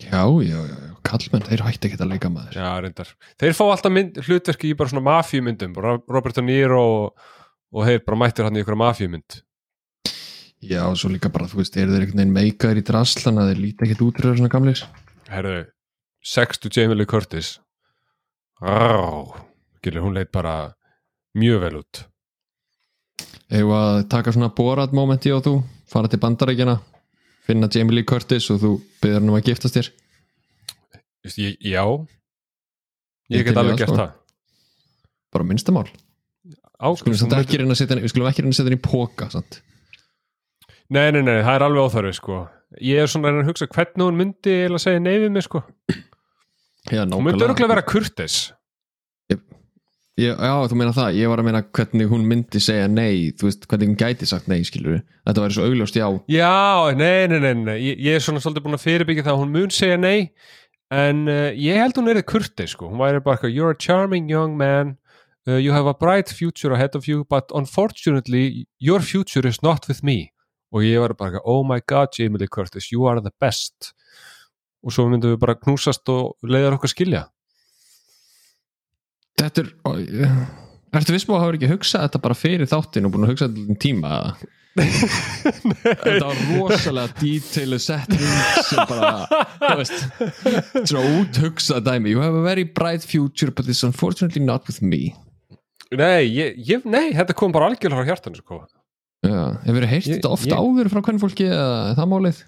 Já, 0.02 0.22
já, 0.42 0.58
já, 0.66 0.90
kallmenn, 1.06 1.46
þeir 1.46 1.62
hætti 1.66 1.88
ekki 1.88 2.00
að 2.00 2.12
leika 2.14 2.30
maður 2.32 2.58
Já, 2.58 2.68
reyndar. 2.82 3.12
Þeir 3.40 3.56
fá 3.58 3.62
alltaf 3.68 3.94
mynd, 3.94 4.20
hlutverki 4.26 4.72
í 4.72 4.76
bara 4.78 4.92
svona 4.92 5.04
mafjumyndum, 5.06 5.78
Robert 6.10 6.38
De 6.38 6.44
Niro 6.46 6.82
og, 6.82 7.30
og 7.72 7.88
þeir 7.88 8.04
bara 8.06 8.20
mættir 8.24 8.48
hann 8.48 8.58
í 8.58 8.62
ykkur 8.64 8.78
mafjumynd. 8.80 9.38
Já, 10.62 10.84
og 10.86 10.98
svo 11.00 11.10
líka 11.10 11.30
bara, 11.32 11.48
þú 11.50 11.62
veist, 11.62 11.76
eru 11.76 11.94
þeir 11.94 12.04
einhvern 12.06 12.22
veginn 12.22 12.36
meikaðir 12.36 12.82
í 12.82 12.86
draslan 12.86 13.40
að 13.42 13.52
þeir 13.52 13.62
líti 13.64 13.86
ekkert 13.86 14.04
út 14.06 14.20
fyrir 14.20 14.38
svona 14.38 14.52
gamlir 14.52 14.84
Herðu, 15.32 15.58
sextu 16.22 16.70
Jamie 16.70 16.98
Lee 16.98 17.08
Curtis. 17.08 17.56
Rá, 18.62 19.26
gilur, 19.82 20.04
hún 20.06 20.14
leit 20.14 20.30
bara 20.34 20.74
mjög 21.34 21.64
vel 21.64 21.80
út. 21.80 22.04
Eða 23.52 23.80
taka 24.08 24.32
svona 24.32 24.52
borat 24.54 24.94
momenti 24.94 25.32
og 25.34 25.42
þú 25.44 25.54
fara 25.90 26.08
til 26.08 26.20
bandarækjana 26.22 26.78
finna 27.46 27.68
Jamie 27.72 27.96
Lee 27.98 28.06
Curtis 28.08 28.48
og 28.54 28.60
þú 28.62 28.72
byrður 29.02 29.18
hann 29.20 29.32
um 29.32 29.38
að 29.38 29.46
giftast 29.50 29.78
þér 29.78 29.90
ég, 31.38 31.56
já, 31.62 31.84
Ég 33.32 33.38
ég 33.42 33.46
get 33.48 33.56
alveg 33.60 33.78
gert 33.80 33.92
sko. 33.92 33.98
það. 34.00 34.16
bara 35.32 35.48
minnstamál 35.48 35.86
Skulum 36.82 37.14
við 37.14 37.20
skulum 37.22 37.38
ekki 37.38 37.60
reyna 37.62 37.76
að 37.76 37.78
setja 38.58 38.66
hann 38.66 38.74
í 38.74 38.82
póka? 38.82 39.28
Nei, 40.92 41.06
nei, 41.14 41.22
nei, 41.22 41.38
það 41.46 41.54
er 41.54 41.64
alveg 41.68 41.84
óþarfi, 41.86 42.14
sko. 42.18 42.38
Ég 42.82 43.04
er 43.04 43.06
svona 43.08 43.30
að 43.30 43.46
hugsa 43.48 43.68
hvernig 43.70 44.02
hún 44.02 44.18
myndi 44.18 44.56
eða 44.66 44.80
segja 44.82 45.00
nei 45.00 45.14
við 45.22 45.30
mig, 45.32 45.46
sko. 45.46 45.62
Já, 46.90 47.04
Hún 47.06 47.22
myndi 47.22 47.46
örgulega 47.46 47.70
vera 47.70 47.84
kurtis. 47.86 48.40
Ég, 50.20 50.32
Já, 50.36 50.54
þú 50.68 50.78
meina 50.78 50.94
það, 50.96 51.18
ég 51.18 51.30
var 51.30 51.40
að 51.40 51.46
meina 51.48 51.62
hvernig 51.78 52.10
hún 52.10 52.24
myndi 52.28 52.60
segja 52.62 52.88
nei, 52.90 53.32
þú 53.38 53.48
veist, 53.48 53.68
hvernig 53.70 53.92
hún 53.92 54.00
gæti 54.00 54.28
sagt 54.28 54.50
nei, 54.50 54.60
skilur 54.68 55.00
þetta 55.26 55.44
væri 55.44 55.56
svo 55.56 55.68
augljóst 55.68 55.96
já. 55.96 56.06
Já, 56.32 56.56
nei, 56.98 57.28
nei, 57.32 57.38
nei, 57.40 57.52
nei. 57.62 57.76
Ég, 57.80 58.02
ég 58.04 58.18
er 58.18 58.24
svona 58.24 58.42
svolítið 58.44 58.66
búin 58.66 58.78
að 58.78 58.84
fyrirbyggja 58.84 59.26
það 59.28 59.34
að 59.36 59.40
hún 59.42 59.54
mun 59.56 59.72
segja 59.72 60.00
nei 60.00 60.18
en 60.92 61.24
uh, 61.32 61.48
ég 61.56 61.80
held 61.80 61.96
hún 61.96 62.12
er 62.12 62.20
kurtis 62.28 62.74
sko. 62.76 62.90
hún 62.92 63.00
væri 63.00 63.22
bara 63.24 63.38
eitthvað, 63.38 63.56
you're 63.56 63.72
a 63.72 63.78
charming 63.78 64.28
young 64.28 64.56
man. 64.58 64.98
Uh, 65.48 65.56
you 65.56 65.72
have 65.72 65.88
a 65.88 65.94
bright 65.94 66.28
future 66.28 66.72
ahead 66.72 66.94
of 66.94 67.08
you 67.08 67.24
but 67.28 67.50
unfortunately 67.54 68.68
your 68.78 69.00
future 69.00 69.46
is 69.48 69.62
not 69.62 69.88
with 69.88 70.04
me. 70.04 70.30
Og 70.72 70.84
ég 70.84 71.00
var 71.00 71.16
bara 71.16 71.32
eitthvað, 71.32 71.48
oh 71.48 71.64
my 71.64 71.80
god 71.88 72.12
Jamie 72.16 72.38
Lee 72.38 72.48
Curtis, 72.48 72.92
you 72.92 73.08
are 73.08 73.20
the 73.20 73.32
best. 73.40 73.94
Og 74.84 74.92
svo 74.92 75.08
myndum 75.08 75.34
við 75.34 75.40
bara 75.40 75.56
knúsast 75.56 76.08
og 76.12 76.36
leiðar 76.44 76.76
okkar 76.76 76.92
skilja 76.92 77.26
Þetta 79.40 79.64
er 79.64 79.70
Ertu 80.92 81.14
viss 81.14 81.24
búið 81.24 81.38
að 81.38 81.42
hafa 81.46 81.54
ekki 81.56 81.68
hugsað 81.72 82.02
þetta 82.04 82.18
bara 82.26 82.36
fyrir 82.36 82.68
þáttin 82.68 83.06
og 83.08 83.14
búin 83.14 83.24
að 83.24 83.30
hugsa 83.32 83.46
þetta 83.48 83.62
um 83.72 83.78
tíma 83.80 84.10
eða? 84.18 84.50
Þetta 86.02 86.26
var 86.28 86.38
rosalega 86.56 87.18
detailu 87.20 87.78
setting 87.80 88.22
sem 88.68 88.78
bara, 88.88 89.10
þú 89.60 89.74
veist 89.82 89.98
svona 90.88 91.02
út 91.18 91.40
hugsað 91.44 91.82
dæmi 91.88 92.12
You 92.14 92.22
have 92.24 92.36
a 92.38 92.44
very 92.44 92.64
bright 92.64 93.04
future 93.04 93.52
but 93.52 93.68
it's 93.68 93.82
unfortunately 93.84 94.40
not 94.44 94.64
with 94.68 94.80
me 94.84 95.12
Nei, 95.92 96.24
ég, 96.32 96.56
ég, 96.64 96.86
nei, 96.88 97.10
þetta 97.12 97.36
kom 97.36 97.52
bara 97.52 97.66
algjörlega 97.68 98.00
frá 98.00 98.08
hjartan 98.08 98.36
sko. 98.38 98.62
Já, 99.28 99.34
hefur 99.60 99.76
verið 99.76 99.90
heyrt 99.92 100.06
þetta 100.08 100.30
ofta 100.32 100.48
ég- 100.54 100.60
áður 100.64 100.88
frá 100.94 101.02
hvern 101.04 101.20
fólki 101.20 101.48
er 101.52 101.92
það 101.98 102.08
málið? 102.14 102.38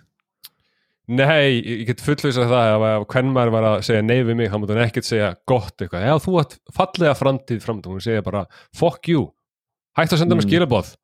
Nei, 1.13 1.59
ég 1.61 1.83
get 1.91 2.01
fullvisað 2.01 2.49
það 2.49 2.71
ef 2.75 2.83
að 2.89 3.03
hvern 3.13 3.33
maður 3.35 3.51
var 3.53 3.65
að 3.69 3.83
segja 3.85 4.05
nei 4.07 4.23
við 4.25 4.39
mig 4.39 4.49
þá 4.49 4.55
mútu 4.63 4.73
hann 4.73 4.87
ekkert 4.87 5.05
segja 5.05 5.35
gott 5.51 5.83
eitthvað. 5.85 6.07
Já 6.09 6.15
þú 6.25 6.37
átt 6.41 6.55
fallega 6.73 7.17
framtíð 7.19 7.61
framtíð 7.61 7.93
hún 7.93 8.05
segja 8.07 8.23
bara 8.25 8.47
fuck 8.73 9.11
you. 9.13 9.27
Hætt 9.99 10.15
að 10.17 10.23
senda 10.23 10.39
mér 10.39 10.47
Mm. 10.47 10.49
skilabóð 10.49 10.95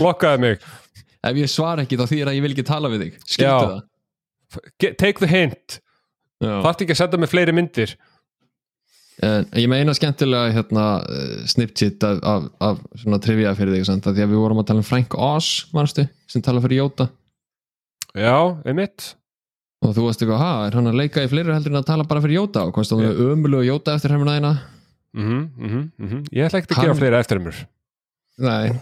blokkaði 0.00 0.40
mig. 0.46 0.64
Ef 1.22 1.38
ég 1.38 1.52
svara 1.52 1.84
ekki 1.86 1.96
þá 2.00 2.06
þýðir 2.10 2.32
að 2.32 2.36
ég 2.40 2.42
vil 2.48 2.52
ekki 2.56 2.66
tala 2.66 2.90
við 2.90 3.04
þig. 3.06 3.20
Skildu 3.30 3.46
Já. 3.46 3.58
það? 3.62 4.66
Get, 4.82 4.98
take 4.98 5.22
the 5.22 5.30
hint. 5.30 5.78
Já. 6.42 6.56
þarft 6.66 6.82
ekki 6.82 6.96
að 6.96 7.00
senda 7.04 7.22
mér 7.22 7.30
fleiri 7.30 7.54
myndir. 7.54 7.94
En 9.22 9.46
ég 9.54 9.68
meina 9.70 9.94
skemmtilega 9.94 10.50
hérna 10.56 10.84
uh, 11.06 11.46
snipchit 11.46 12.02
af, 12.02 12.18
af, 12.58 12.80
af 13.06 13.20
trivia 13.22 13.52
fyrir 13.54 13.76
þig 13.78 13.86
að 13.94 14.16
því 14.16 14.24
að 14.24 14.32
við 14.34 14.40
vorum 14.42 14.62
að 14.64 14.66
tala 14.72 14.82
um 14.82 14.88
Frank 14.88 15.14
Oz 15.14 15.50
manstu, 15.76 16.08
sem 16.26 16.42
tala 16.42 16.62
fyrir 16.64 16.80
Jóta 16.82 17.06
já, 18.18 18.36
einmitt. 18.68 19.12
Og 19.82 19.96
þú 19.96 20.06
varst 20.06 20.22
eitthvað, 20.22 20.42
ha, 20.42 20.50
er 20.68 20.76
hann 20.78 20.90
að 20.92 20.98
leika 21.00 21.24
í 21.24 21.30
fleiri 21.30 21.50
heldur 21.50 21.72
en 21.72 21.80
að 21.80 21.88
tala 21.88 22.06
bara 22.06 22.22
fyrir 22.22 22.38
Jóta? 22.38 22.68
Og 22.68 22.76
komst 22.76 22.94
á 22.94 22.96
með 23.00 23.18
ömulegu 23.24 23.66
Jóta 23.66 23.96
eftir 23.96 24.14
hefna 24.14 24.36
þína 24.36 24.52
mm 25.12 25.24
-hmm, 25.58 25.90
mm 25.98 26.24
ég 26.30 26.46
ætla 26.46 26.60
ekki 26.60 26.76
að 26.76 26.84
gera 26.84 26.94
fleiri 26.94 27.18
eftir 27.18 27.40
mér 27.42 27.66
Nei, 28.38 28.72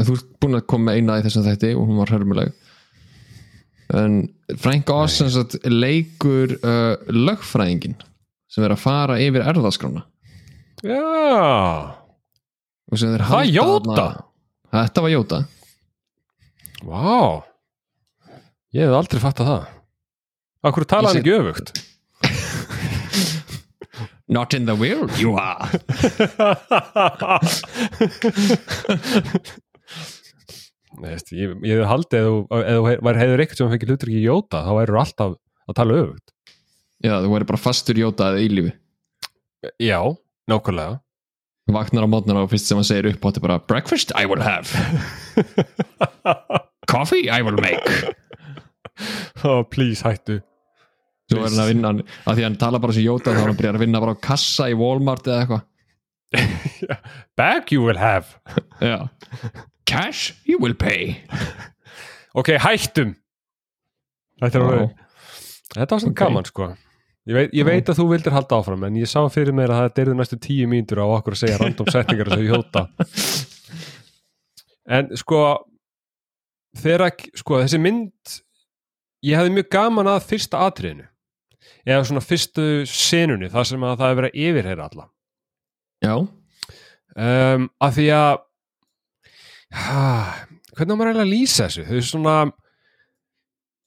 þú 0.00 0.16
ert 0.16 0.30
búin 0.40 0.56
að 0.56 0.66
koma 0.66 0.90
með 0.90 0.96
eina 0.96 1.18
í 1.18 1.22
þessum 1.22 1.44
þætti 1.44 1.74
og 1.76 1.86
hún 1.86 2.00
var 2.00 2.10
hörmuleg. 2.10 2.52
En 3.94 4.28
Frank 4.58 4.90
sagt, 5.08 5.56
leikur 5.64 6.56
uh, 6.62 6.96
lögfræðingin 7.06 7.96
sem 8.48 8.64
er 8.64 8.72
að 8.74 8.82
fara 8.82 9.20
yfir 9.20 9.42
erðaskrána 9.46 10.04
já, 10.82 11.94
Það 12.90 13.40
er 13.40 13.52
Jóta? 13.52 14.24
Þetta 14.72 15.02
var 15.02 15.10
Jóta. 15.10 15.44
Vá 16.82 17.44
Ég 18.76 18.84
hef 18.86 18.94
aldrei 18.94 19.18
fattað 19.22 19.46
það. 19.50 19.62
Akkur 20.70 20.84
tala 20.86 21.08
hann 21.10 21.18
Ég 21.18 21.24
ekki 21.24 21.34
öfugt? 21.40 21.68
Not 24.30 24.54
in 24.54 24.62
the 24.68 24.76
world, 24.78 25.10
you 25.18 25.32
are. 25.40 25.66
Nei, 31.00 31.14
veist, 31.14 31.30
ég, 31.32 31.52
ég 31.64 31.78
hef 31.80 31.88
haldið 31.88 32.18
ef 32.20 32.26
þú- 32.28 32.46
þú 32.50 32.82
hefur 32.90 33.40
eitthvað 33.42 33.58
sem 33.60 33.70
fengið 33.72 33.90
hlutur 33.94 34.10
ekki 34.12 34.24
Jóta 34.26 34.58
þá 34.66 34.70
væri 34.76 34.98
alltaf 35.02 35.30
að 35.70 35.76
tala 35.78 35.96
öfugt. 36.02 36.28
Já, 37.00 37.14
þú 37.24 37.28
væri 37.32 37.46
bara 37.48 37.60
fastur 37.62 37.96
jótað 37.96 38.36
í 38.42 38.46
lífi 38.52 38.72
Já, 39.80 40.00
nákvæmlega. 40.50 40.98
Vaknar 41.70 42.04
á 42.04 42.08
mótnar 42.10 42.40
og 42.42 42.50
fyrst 42.50 42.66
sem 42.68 42.76
hann 42.80 42.84
segir 42.88 43.06
upp 43.14 43.22
á 43.24 43.26
þetta 43.30 43.44
bara 43.44 43.60
Breakfast 43.70 44.10
I 44.18 44.26
will 44.26 44.42
have. 44.42 44.66
Coffee 46.90 47.30
I 47.30 47.40
will 47.46 47.56
make 47.62 47.86
oh, 49.48 49.62
Please 49.70 50.04
hættu. 50.06 50.40
Svo 51.30 51.44
er 51.44 51.52
hann 51.52 51.62
að 51.62 51.70
vinna 51.70 51.90
að 51.94 52.04
því 52.34 52.42
að 52.42 52.46
hann 52.48 52.58
tala 52.58 52.80
bara 52.82 52.96
sem 52.96 53.04
jótað 53.06 53.36
þá 53.36 53.40
hann 53.44 53.52
að 53.52 53.58
byrja 53.60 53.72
að 53.76 53.82
vinna 53.84 54.00
bara 54.02 54.14
á 54.18 54.24
kassa 54.26 54.66
í 54.70 54.74
Walmart 54.78 55.28
eða 55.30 55.44
eitthvað. 55.44 55.66
Bag 57.38 57.72
you 57.74 57.84
will 57.86 58.00
have. 58.00 58.34
Já. 58.82 59.08
Cash 59.86 60.34
you 60.46 60.58
will 60.62 60.74
pay. 60.78 61.16
Ok, 62.38 62.52
hættum. 62.62 63.14
Þetta 64.40 64.62
var 64.64 64.88
svona 66.00 66.10
Ok. 66.10 66.18
gaman 66.18 66.46
sko. 66.48 66.70
Ég 67.28 67.36
veit, 67.36 67.50
ég 67.54 67.66
veit 67.68 67.86
að 67.92 67.98
þú 68.00 68.04
vildir 68.10 68.32
halda 68.34 68.58
áfram 68.58 68.84
en 68.88 68.94
ég 68.98 69.06
sá 69.10 69.20
fyrir 69.30 69.52
mér 69.54 69.70
að 69.70 69.82
það 69.84 69.98
erðu 70.02 70.14
næstu 70.18 70.38
tíu 70.40 70.66
mínútur 70.70 71.02
á 71.04 71.06
okkur 71.14 71.36
að 71.36 71.42
segja 71.42 71.58
random 71.60 71.90
setningar 71.92 72.30
sem 72.32 72.40
ég 72.42 72.54
hjóta 72.54 72.82
en 74.96 75.10
sko 75.20 75.40
þegar 76.80 77.04
sko 77.38 77.60
þessi 77.60 77.80
mynd 77.84 78.38
ég 79.26 79.38
hefði 79.38 79.54
mjög 79.56 79.70
gaman 79.72 80.10
að 80.10 80.26
fyrsta 80.30 80.60
atriðinu 80.66 81.06
eða 81.86 82.04
svona 82.08 82.22
fyrstu 82.24 82.66
senunni 82.88 83.50
þar 83.52 83.68
sem 83.68 83.84
að 83.84 83.96
það 83.98 84.10
hefur 84.10 84.20
verið 84.20 84.30
að 84.30 84.46
yfirheyra 84.46 84.86
alla. 84.88 85.06
Já. 86.00 86.14
Um, 87.20 87.68
af 87.82 87.94
því 87.96 88.06
að 88.16 88.32
ha, 89.80 90.02
hvernig 90.76 90.94
á 90.94 90.98
maður 90.98 91.10
eiginlega 91.10 91.26
að 91.26 91.32
lýsa 91.34 91.66
þessu? 91.66 91.86
Þau 91.88 91.96
er 91.98 92.08
svona 92.08 92.34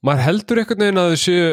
maður 0.04 0.26
heldur 0.28 0.62
einhvern 0.62 0.84
veginn 0.84 1.02
að 1.02 1.14
þau 1.14 1.22
séu 1.24 1.52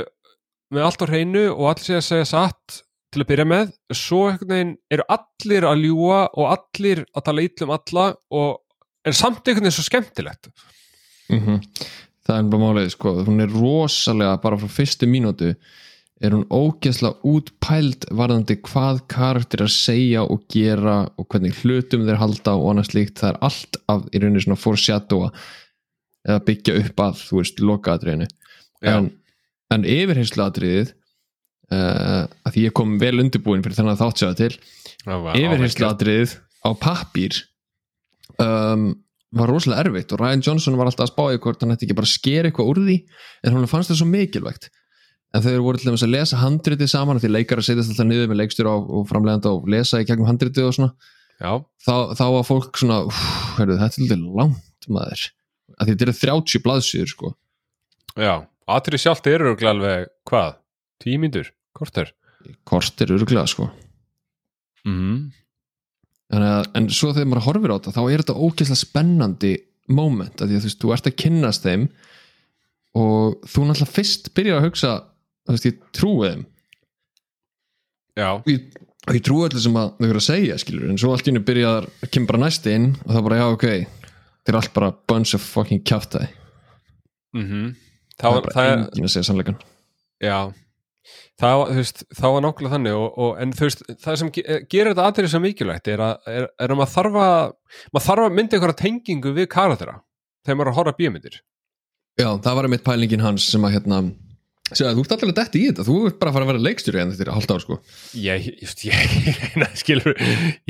með 0.70 0.86
allt 0.86 1.04
á 1.04 1.10
hreinu 1.10 1.44
og 1.50 1.66
allir 1.70 1.86
séu 1.86 1.98
að 1.98 2.08
segja 2.08 2.30
satt 2.30 2.80
til 3.10 3.24
að 3.24 3.30
byrja 3.32 3.46
með, 3.50 3.70
svo 3.96 4.20
einhvern 4.30 4.52
veginn 4.54 4.74
eru 4.94 5.06
allir 5.10 5.66
að 5.66 5.86
ljúa 5.86 6.20
og 6.38 6.50
allir 6.52 7.02
að 7.10 7.24
tala 7.26 7.46
illum 7.46 7.72
alla 7.74 8.04
og 8.38 8.60
en 9.06 9.16
samt 9.16 9.42
einhvern 9.42 9.66
veginn 9.66 9.78
svo 9.78 9.86
skemmtilegt. 9.86 10.52
Mm 11.30 11.40
Það 12.30 12.36
er 12.38 12.50
bara 12.52 12.62
málið 12.62 12.90
sko 12.94 13.12
Hún 13.26 13.42
er 13.42 13.50
rosalega 13.50 14.36
bara 14.42 14.58
frá 14.60 14.70
fyrstu 14.70 15.08
mínútu 15.10 15.54
er 16.20 16.34
hún 16.36 16.44
ógeðslega 16.52 17.16
útpæld 17.24 18.04
varðandi 18.12 18.58
hvað 18.66 19.00
karakter 19.08 19.64
að 19.64 19.72
segja 19.72 20.24
og 20.28 20.42
gera 20.52 20.98
og 21.16 21.26
hvernig 21.32 21.56
hlutum 21.62 22.04
þeir 22.04 22.20
halda 22.20 22.56
og 22.58 22.66
annað 22.74 22.90
slíkt, 22.90 23.22
það 23.22 23.30
er 23.30 23.38
allt 23.48 23.78
af 23.88 24.02
í 24.12 24.20
rauninni 24.20 24.44
svona 24.44 24.60
foreshadowa 24.60 25.30
eða 26.28 26.42
byggja 26.50 26.76
upp 26.82 27.04
að, 27.06 27.22
þú 27.24 27.40
veist, 27.40 27.62
lokaðatriðinu 27.64 28.28
Já. 28.28 28.92
en, 28.92 29.08
en 29.72 29.86
yfirhersluatriðið 29.96 30.92
uh, 31.72 32.28
að 32.28 32.52
því 32.52 32.66
ég 32.66 32.76
kom 32.76 32.96
vel 33.00 33.14
undirbúin 33.24 33.64
fyrir 33.64 33.80
þennan 33.80 34.00
þáttsjáða 34.02 34.40
til 34.42 34.52
yfirhersluatriðið 35.40 36.36
á 36.68 36.70
pappír 36.84 37.40
um, 38.36 38.90
var 39.36 39.50
rosalega 39.50 39.84
erfitt 39.84 40.12
og 40.14 40.20
Ryan 40.22 40.42
Johnson 40.44 40.76
var 40.78 40.90
alltaf 40.90 41.06
að 41.06 41.12
spá 41.12 41.24
í 41.30 41.38
hvort 41.42 41.62
hann 41.62 41.74
ætti 41.74 41.86
ekki 41.86 41.96
bara 41.98 42.08
að 42.08 42.14
skera 42.16 42.50
eitthvað 42.50 42.70
úr 42.72 42.80
því 42.86 42.96
en 43.46 43.56
hann 43.56 43.70
fannst 43.70 43.92
það 43.92 44.00
svo 44.00 44.08
mikilvægt. 44.10 44.70
En 45.30 45.44
þegar 45.44 45.62
voru 45.62 45.78
til 45.78 45.90
dæmis 45.90 46.02
að 46.02 46.14
lesa 46.16 46.40
handritið 46.40 46.90
saman 46.90 47.20
því 47.22 47.30
leikar 47.30 47.60
að 47.62 47.68
setjast 47.68 47.92
alltaf 47.92 48.08
niður 48.08 48.30
með 48.32 48.40
leikstur 48.40 48.66
og, 48.66 48.88
framleganda 49.06 49.52
og 49.54 49.68
lesa 49.70 50.00
í 50.02 50.06
gegnum 50.08 50.26
handritið 50.26 50.66
og 50.66 50.74
svona. 50.74 50.90
Þá, 51.86 51.94
þá 52.18 52.24
var 52.34 52.48
fólk 52.48 52.80
svona 52.82 52.96
"Úff, 53.06 53.20
heyrðu, 53.60 53.76
þetta 53.78 54.00
er 54.00 54.04
lítið 54.04 54.24
langt 54.40 54.88
maður. 54.90 55.22
Því 55.78 55.92
þetta 55.92 56.06
eru 56.08 56.16
30 56.18 56.64
blaðsýður 56.66 57.12
sko. 57.14 57.30
Já, 58.18 58.34
atrið 58.66 59.04
sjálft 59.04 59.30
eru 59.30 59.52
örugglega 59.52 59.76
alveg, 59.76 60.10
hvað, 60.28 60.58
tíu 61.00 61.22
mínútur, 61.22 61.52
korter? 61.78 62.10
Kort 62.66 63.00
er 63.04 63.12
örglega 63.14 63.46
sko. 63.48 63.68
Mm. 64.88 65.30
Að, 66.30 66.68
en 66.78 66.86
svo 66.94 67.10
þegar 67.10 67.30
maður 67.30 67.46
horfir 67.48 67.72
á 67.74 67.76
þetta 67.78 67.94
þá 67.96 68.02
er 68.04 68.22
þetta 68.22 68.38
ógeðslega 68.38 68.80
spennandi 68.84 69.52
moment, 69.90 70.36
af 70.38 70.46
því 70.46 70.58
að 70.58 70.60
þú 70.60 70.68
veist, 70.68 70.80
þú 70.82 70.92
ert 70.94 71.08
að 71.10 71.16
kynnast 71.24 71.66
þeim 71.66 71.86
og 73.00 73.48
þú 73.50 73.64
náttúrulega 73.66 73.94
fyrst 73.96 74.30
byrjar 74.36 74.60
að 74.60 74.68
hugsa 74.68 74.92
þú 75.00 75.56
veist, 75.56 75.66
ég 75.66 75.80
trúi 75.96 76.28
þeim. 76.28 76.44
Já, 78.20 78.28
og 78.36 78.50
ég, 78.50 78.68
ég 79.10 79.24
trúi 79.26 79.46
allir 79.46 79.64
sem 79.64 79.80
að 79.80 79.90
þau 79.98 80.08
eru 80.10 80.22
að 80.22 80.28
segja, 80.28 80.60
skilur, 80.62 80.90
en 80.90 81.00
svo 81.00 81.14
allt 81.14 81.26
í 81.26 81.32
hennu 81.32 81.42
byrjar 81.46 81.88
að 81.90 82.12
kemur 82.14 82.32
bara 82.32 82.44
næst 82.44 82.70
inn 82.70 82.92
og 83.00 83.10
það 83.14 83.26
bara, 83.26 83.40
já, 83.40 83.46
ok 83.56 83.66
þetta 84.40 84.52
er 84.52 84.58
allt 84.60 84.74
bara 84.76 84.94
bunch 85.10 85.36
of 85.36 85.44
fucking 85.44 85.82
kjáftæði 85.86 86.30
mm 87.36 87.70
það 88.20 88.34
það, 88.34 88.36
er 88.36 88.46
bara 88.46 88.64
engin 88.74 89.06
að 89.06 89.12
segja 89.14 89.28
sannleikan 89.30 89.60
Já, 90.20 90.38
það, 91.40 91.64
veist, 91.78 92.02
það 92.16 92.34
var 92.36 92.44
nákvæmlega 92.46 92.74
þannig 92.76 92.96
og, 93.00 93.18
og, 93.24 93.34
en 93.42 93.52
veist, 93.60 93.84
það 94.04 94.18
sem 94.22 94.32
ge- 94.36 94.58
gerir 94.70 94.92
þetta 94.92 95.06
aðrið 95.10 95.32
svo 95.34 95.42
mikilvægt 95.44 95.92
er 95.92 96.04
að, 96.06 96.16
er, 96.30 96.48
er 96.60 96.74
að 96.74 96.80
maður 96.80 96.94
þarf 96.96 97.20
að 97.24 97.52
maður 97.94 98.06
þarf 98.08 98.26
að 98.26 98.34
mynda 98.38 98.58
einhverja 98.58 98.80
tengingu 98.82 99.34
við 99.36 99.48
karaktera 99.54 100.00
þegar 100.44 100.58
maður 100.58 100.66
er 100.66 100.72
að 100.72 100.80
horfa 100.80 100.96
bíómyndir. 100.98 101.38
Já, 102.20 102.28
það 102.44 102.58
var 102.58 102.68
einmitt 102.68 102.84
pælingin 102.84 103.24
hans 103.24 103.46
sem 103.52 103.64
að 103.64 103.74
hérna 103.78 104.02
segja, 104.70 104.92
þú 104.94 105.02
ert 105.04 105.14
allir 105.16 105.32
að 105.32 105.38
detti 105.40 105.60
í 105.60 105.68
þetta, 105.70 105.86
þú 105.86 105.96
ert 106.10 106.18
bara 106.20 106.30
að 106.30 106.36
fara 106.36 106.46
að 106.46 106.50
vera 106.52 106.64
leikstjóri 106.66 107.00
en 107.02 107.12
þetta 107.14 107.24
er 107.26 107.32
halvt 107.34 107.54
ár, 107.54 107.62
sko. 107.64 107.78
Ég, 108.20 108.46
just, 108.60 108.84
ég, 108.86 109.16
reyna, 109.40 109.68
skilur 109.78 110.14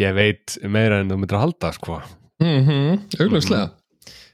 ég 0.01 0.15
veit 0.17 0.57
meira 0.73 1.01
en 1.03 1.11
þú 1.11 1.19
myndir 1.21 1.39
að 1.39 1.45
halda 1.47 1.73
sko. 1.77 2.01
mm 2.41 2.61
-hmm, 2.69 3.01
augljóslega 3.21 3.67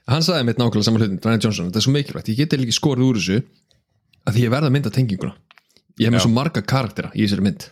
hann 0.07 0.23
sagði 0.23 0.45
mitt 0.47 0.57
nákvæmlega 0.61 0.87
saman 0.87 1.01
hlutin, 1.01 1.19
Ryan 1.23 1.41
Johnson 1.43 1.67
þetta 1.67 1.81
er 1.81 1.83
svo 1.83 1.91
mikilvægt, 1.91 2.29
ég 2.31 2.37
get 2.37 2.53
eiginlega 2.53 2.69
ekki 2.69 2.79
skorið 2.79 3.07
úr 3.09 3.17
þessu 3.19 3.37
að 4.27 4.33
því 4.33 4.43
ég 4.45 4.53
verða 4.53 4.67
að 4.69 4.75
mynda 4.77 4.91
tenginguna 4.95 5.33
ég 5.97 6.07
hef 6.07 6.13
með 6.13 6.21
Já. 6.21 6.25
svo 6.25 6.33
marga 6.35 6.63
karaktera 6.63 7.11
í 7.13 7.25
þessari 7.25 7.47
mynd. 7.47 7.67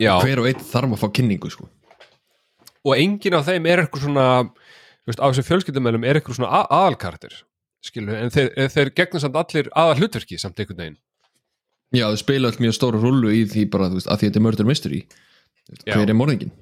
Já, 0.00 0.14
hver 0.22 0.40
og 0.40 0.48
einn 0.48 0.62
þarf 0.64 0.94
að 0.96 1.02
fá 1.02 1.08
kynningu 1.18 1.50
sko. 1.52 1.68
og 2.86 2.94
enginn 2.96 3.34
af 3.34 3.48
þeim 3.48 3.66
er 3.66 3.82
eitthvað 3.82 4.06
svona 4.06 4.26
veist, 5.06 5.20
á 5.20 5.26
þessum 5.26 5.46
fjölskyldumælum 5.48 6.04
er 6.06 6.20
eitthvað 6.20 6.38
svona 6.38 6.62
aðalkarakter 6.70 7.34
en 7.96 8.32
þeir, 8.34 8.48
þeir 8.72 8.90
gegnum 8.98 9.22
samt 9.22 9.36
allir 9.38 9.68
aðal 9.74 10.00
hlutverki 10.00 10.38
samt 10.40 10.58
einhvern 10.58 10.80
veginn. 10.80 10.96
Já, 11.94 12.08
þau 12.10 12.18
spila 12.18 12.48
allt 12.50 12.62
mjög 12.62 12.74
stóra 12.74 12.98
rullu 12.98 13.30
í 13.30 13.44
því 13.46 13.68
bara, 13.70 13.90
veist, 13.92 14.08
að 14.10 14.22
því 14.22 14.30
þetta 14.30 14.40
er 14.40 14.44
murder 14.46 14.66
mystery. 14.66 15.04
Já. 15.86 15.96
hver 15.96 16.10
er 16.10 16.14
morðingin 16.14 16.52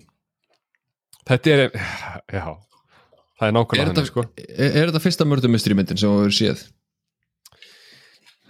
Þetta 1.25 1.53
er, 1.53 1.63
já 2.33 2.45
það 3.35 3.45
er 3.45 3.49
er 3.49 3.55
nákvæmlega 3.57 3.91
þetta, 3.91 4.05
sko. 4.09 4.25
er, 4.41 4.71
er 4.71 4.91
þetta 4.91 5.03
fyrsta 5.05 5.27
murder 5.29 5.53
mystery 5.53 5.77
myndin 5.77 6.01
sem 6.01 6.09
þú 6.09 6.25
hefur 6.25 6.37
séð 6.39 6.65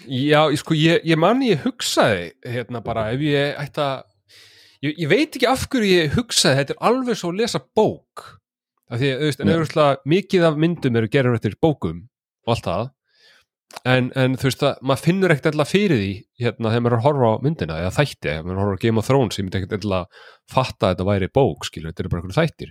Já, 0.09 0.41
ég- 0.53 0.59
sko, 0.61 0.75
ég, 0.79 1.05
ég 1.05 1.19
man 1.21 1.41
ég 1.43 1.63
hugsaði 1.65 2.33
hérna 2.45 2.83
bara 2.85 3.09
ef 3.15 3.21
ég 3.25 3.55
ætti 3.61 3.81
að 3.85 4.03
ég, 4.85 4.99
ég 5.05 5.09
veit 5.09 5.37
ekki 5.39 5.49
af 5.49 5.67
hverju 5.73 5.93
ég 6.05 6.17
hugsaði 6.19 6.59
þetta 6.61 6.75
er 6.77 6.83
alveg 6.91 7.17
svo 7.21 7.31
að 7.33 7.39
lesa 7.43 7.61
bók. 7.77 8.25
Af 8.93 9.01
því, 9.01 9.13
þú 9.17 9.29
veist, 9.31 9.41
en 9.41 9.49
auðvitað 9.55 10.03
mikið 10.13 10.45
af 10.51 10.59
myndum 10.61 10.97
eru 11.01 11.09
gerður 11.09 11.39
eftir 11.39 11.55
bókum 11.63 12.03
og 12.45 12.53
allt 12.55 12.67
það. 12.69 12.91
En, 13.91 14.11
en 14.15 14.37
þú 14.39 14.47
veist 14.51 14.63
að 14.69 14.83
maður 14.87 15.03
finnur 15.09 15.33
ekkert 15.35 15.49
alltaf 15.51 15.71
fyrir 15.73 15.99
því 15.99 16.11
hérna 16.45 16.71
þegar 16.71 16.83
maður 16.85 16.95
er 16.95 17.01
að 17.01 17.07
horfa 17.09 17.31
á 17.33 17.43
myndina 17.43 17.79
eða 17.81 17.95
þætti, 17.97 18.29
ef 18.35 18.45
maður 18.45 18.61
horfa 18.61 18.77
á 18.77 18.83
Game 18.85 19.01
of 19.01 19.09
Thrones 19.09 19.39
ég 19.41 19.47
myndi 19.49 19.59
ekkert 19.63 19.75
alltaf 19.81 20.29
fatta 20.55 20.87
að 20.87 20.93
þetta 20.95 21.07
væri 21.09 21.31
bók 21.35 21.67
skilur, 21.67 21.91
þetta 21.91 22.05
er 22.05 22.11
bara 22.13 22.23
einhverju 22.23 22.39
þættir. 22.39 22.71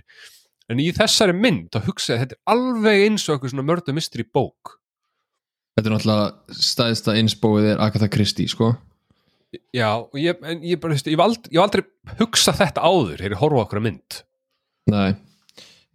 En 0.72 0.80
í 0.80 0.86
þessari 0.96 1.34
mynd, 1.36 1.66
þá 1.74 1.78
hugsaði 1.90 2.22
þetta 2.22 2.38
er 2.38 2.54
alveg 2.54 3.02
eins 3.08 3.26
og 3.28 3.34
eitthvað 3.34 3.52
svona 3.52 3.66
mördu 3.68 3.96
mystery 3.98 4.24
bók 4.32 4.78
þetta 5.74 5.90
er 5.90 5.94
náttúrulega 5.94 6.58
stæðsta 6.64 7.16
insbóið 7.20 7.70
er 7.72 7.82
Agatha 7.82 8.08
Christie 8.12 8.50
sko. 8.50 8.72
Já, 9.74 9.90
og 10.02 10.16
ég, 10.18 10.38
en 10.42 10.62
ég, 10.66 10.78
bara, 10.82 10.96
ég, 10.98 11.14
hef 11.14 11.22
aldrei, 11.22 11.58
aldrei 11.62 11.84
hugsað 12.18 12.60
þetta 12.62 12.82
áður 12.86 13.20
þegar 13.20 13.36
ég 13.36 13.42
horfa 13.42 13.62
okkur 13.64 13.84
mynd. 13.84 14.18
Nei. 14.90 15.14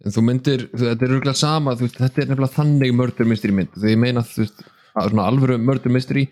En 0.00 0.14
þú 0.14 0.24
myndir, 0.24 0.64
þetta 0.72 1.04
er 1.04 1.12
örgulega 1.12 1.36
sama 1.36 1.74
þú 1.76 1.86
veist, 1.86 1.98
þetta 2.00 2.22
er 2.22 2.30
nefnilega 2.30 2.56
þannig 2.56 2.94
murder 2.96 3.28
mystery 3.28 3.56
mynd. 3.56 3.74
Þegar 3.76 3.92
ég 3.92 4.00
meina 4.00 4.24
þú 4.24 4.46
veist, 4.46 4.64
að 4.96 5.12
svona 5.12 5.28
alvöru 5.28 5.58
murder 5.60 5.92
mystery 5.92 6.24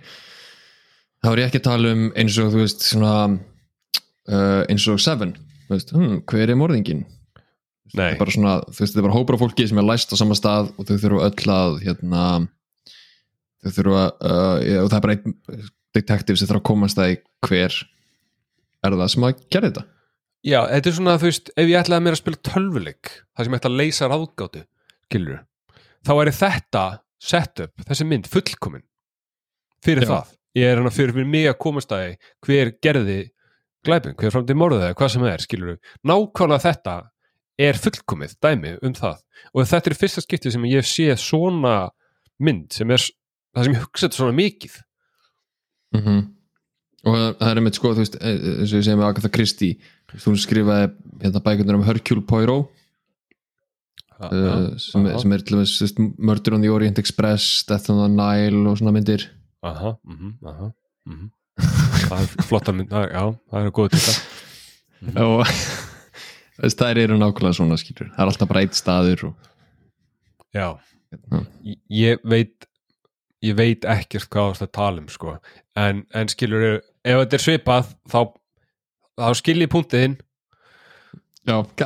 þá 1.25 1.31
er 1.33 1.43
ég 1.43 1.51
ekki 1.51 1.61
að 1.61 1.69
tala 1.69 1.93
um 1.95 2.09
eins 2.19 2.39
og 2.41 2.51
þú 2.55 2.63
veist 2.63 2.87
svona 2.87 3.13
uh, 3.29 4.63
eins 4.71 4.89
og 4.89 5.01
Seven. 5.05 5.37
Þú 5.69 5.77
veist, 5.77 5.95
hm, 5.95 6.19
hver 6.33 6.49
er 6.49 6.59
morðingin 6.59 7.05
Nei, 7.97 8.15
bara 8.21 8.33
svona, 8.33 8.55
þú 8.69 8.83
veist, 8.83 8.93
þetta 8.93 9.03
er 9.03 9.09
bara 9.09 9.17
hópar 9.17 9.37
af 9.37 9.43
fólki 9.45 9.69
sem 9.69 9.81
er 9.81 9.87
læst 9.89 10.13
á 10.13 10.17
sama 10.21 10.37
stað 10.37 10.73
og 10.77 10.89
þau 10.89 10.97
þurfa 11.05 11.29
öll 11.29 11.53
að 11.53 11.77
hérna 11.85 12.25
þau 13.65 13.75
þurfa, 13.77 14.07
uh, 14.23 14.57
ja, 14.65 14.81
og 14.85 14.91
það 14.91 14.99
er 14.99 15.05
bara 15.07 15.17
einn 15.19 15.69
detektiv 15.97 16.39
sem 16.39 16.51
þarf 16.51 16.61
að 16.61 16.69
komast 16.71 17.01
að 17.01 17.15
í 17.15 17.21
hver 17.49 17.79
er 18.87 18.99
það 19.01 19.13
sem 19.15 19.27
að 19.29 19.45
gera 19.51 19.71
þetta. 19.71 19.85
Já, 20.47 20.61
þetta 20.71 20.91
er 20.91 20.97
svona, 21.01 21.19
þú 21.19 21.29
veist 21.29 21.51
ef 21.51 21.67
ég 21.67 21.81
ætlaði 21.81 22.05
mér 22.07 22.15
að 22.15 22.21
spila 22.23 22.43
tölvuleik 22.47 23.13
það 23.35 23.45
sem 23.47 23.55
ég 23.55 23.61
ætla 23.61 23.71
að 23.73 23.81
leysa 23.81 24.11
ráðgátu 24.13 24.65
skilur 25.09 25.41
þá 26.07 26.13
er 26.23 26.31
þetta 26.37 26.85
setup, 27.19 27.75
þessi 27.89 28.07
mynd 28.07 28.29
fullkomin. 28.31 28.85
Fyrir 29.85 30.07
Já. 30.07 30.11
það. 30.13 30.35
Ég 30.59 30.71
er 30.71 30.81
hann 30.81 30.89
að 30.89 30.97
fyrir, 30.97 31.15
fyrir 31.17 31.31
mig 31.31 31.47
að 31.51 31.59
komast 31.63 31.93
að 31.95 32.17
hver 32.47 32.73
gerði 32.83 33.19
glæpin, 33.87 34.17
hver 34.19 34.35
fram 34.35 34.47
til 34.49 34.59
morðið 34.59 34.89
eða 34.89 34.99
hvað 34.99 35.13
sem 35.13 35.25
það 35.25 35.33
er, 35.35 35.45
skilur 35.45 35.77
nákvæmlega 36.09 36.65
þetta 36.65 36.97
er 37.69 37.79
fullkomið 37.83 38.35
dæmi 38.43 38.75
um 38.87 38.95
það. 38.97 39.21
Og 39.55 39.69
þetta 39.69 39.91
er 39.91 39.99
fyrsta 39.99 40.25
skipti 40.25 40.55
sem 40.55 40.67
ég 40.71 40.87
sé 40.87 41.09
svona 41.19 41.77
mynd 42.43 42.75
sem 42.75 42.91
er 42.95 43.03
það 43.59 43.69
sem 43.69 43.77
ég 43.79 43.85
hugsa 43.87 44.07
þetta 44.09 44.21
svona 44.23 44.39
mikið. 44.39 44.81
Mm 45.99 46.27
og 47.07 47.15
það- 47.15 47.37
það 47.39 47.51
er 47.51 47.61
einmitt 47.61 47.79
sko 47.79 47.93
þú 47.95 48.03
veist, 48.03 48.17
e- 48.19 48.27
e- 48.27 48.55
eins 48.59 48.73
og 48.73 48.79
ég 48.79 48.85
segi 48.85 48.99
með 48.99 49.09
Agatha 49.09 49.31
Christie 49.31 49.79
þú 50.19 50.35
skrifaði 50.37 50.89
hérna 51.23 51.43
bækunar 51.45 51.79
um 51.79 51.85
Hercule 51.87 52.25
Poirot 52.27 52.69
uh, 54.21 54.77
sem, 54.77 55.07
er- 55.07 55.19
sem 55.23 55.33
er 55.33 55.39
til 55.39 55.57
dæmis 55.59 55.95
Murder 56.19 56.55
on 56.55 56.63
the 56.63 56.73
Orient 56.73 56.99
Express 56.99 57.65
Death 57.69 57.91
on 57.91 58.01
the 58.03 58.09
Nile 58.09 58.69
og 58.69 58.79
svona 58.79 58.93
myndir. 58.93 59.29
Aha, 59.63 59.97
mhm, 60.05 60.35
aha 60.47 60.73
mhm. 61.07 61.31
það 61.59 62.21
er 62.23 62.45
flotta 62.47 62.73
mynd, 62.73 62.91
það 62.91 63.09
já, 63.13 63.25
það 63.51 63.65
er 63.67 63.71
góð 63.75 63.89
til 63.91 64.01
þetta 64.05 65.25
og 65.25 65.47
þú 66.59 66.63
veist, 66.63 66.79
þær 66.79 67.01
eru 67.05 67.19
nákvæmlega 67.19 67.59
svona 67.59 67.79
skilur 67.79 68.11
það 68.15 68.23
er 68.23 68.31
alltaf 68.33 68.49
bara 68.51 68.63
eitt 68.67 68.79
staður 68.79 69.25
og, 69.31 69.35
Já, 70.55 70.79
ég 71.93 72.23
veit 72.25 72.68
ég 73.45 73.57
veit 73.59 73.85
ekkert 73.89 74.29
hvað 74.33 74.57
það 74.63 74.73
tala 74.75 75.03
um 75.03 75.09
sko. 75.13 75.37
en, 75.79 76.07
en 76.15 76.29
skilur 76.31 76.65
ef 76.69 76.83
þetta 77.05 77.39
er 77.39 77.45
svipað 77.45 77.93
þá, 78.11 78.21
þá 79.19 79.29
skil 79.39 79.61
ég 79.63 79.71
punktið 79.73 80.05
þinn. 80.05 80.17
Já, 81.49 81.63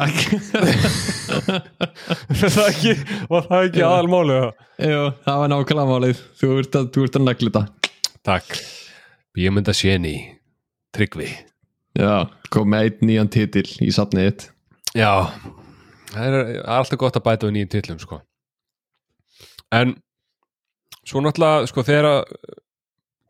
það 2.42 2.64
ekki, 2.66 2.94
var 3.30 3.44
það 3.46 3.66
ekki 3.68 3.82
aðalmáli 3.86 4.38
já, 4.40 5.02
það 5.22 5.36
var 5.42 5.52
nákvæmlega 5.52 5.90
málið. 5.92 6.22
Þú 6.40 6.48
ert 6.58 6.78
að, 6.80 6.98
að 7.04 7.26
negla 7.28 7.52
þetta. 7.52 7.62
Takk. 8.26 8.58
Bíómynda 9.36 9.74
Sjeni 9.76 10.16
Tryggvi. 10.96 11.28
Já, 11.94 12.26
kom 12.50 12.72
með 12.72 12.88
einn 12.88 13.06
nýjan 13.12 13.30
titil 13.32 13.68
í 13.84 13.92
safnið 13.94 14.26
þitt. 14.28 14.42
Já, 14.98 15.12
það 16.10 16.26
er, 16.26 16.34
er 16.40 16.66
alltaf 16.74 17.00
gott 17.00 17.16
að 17.20 17.26
bæta 17.28 17.48
við 17.48 17.54
nýjum 17.56 17.72
titlum 17.76 18.00
sko. 18.02 18.18
en 19.72 19.94
svo 21.06 21.22
náttúrulega 21.22 21.68
sko 21.70 21.84
þegar 21.86 22.08
að 22.10 22.20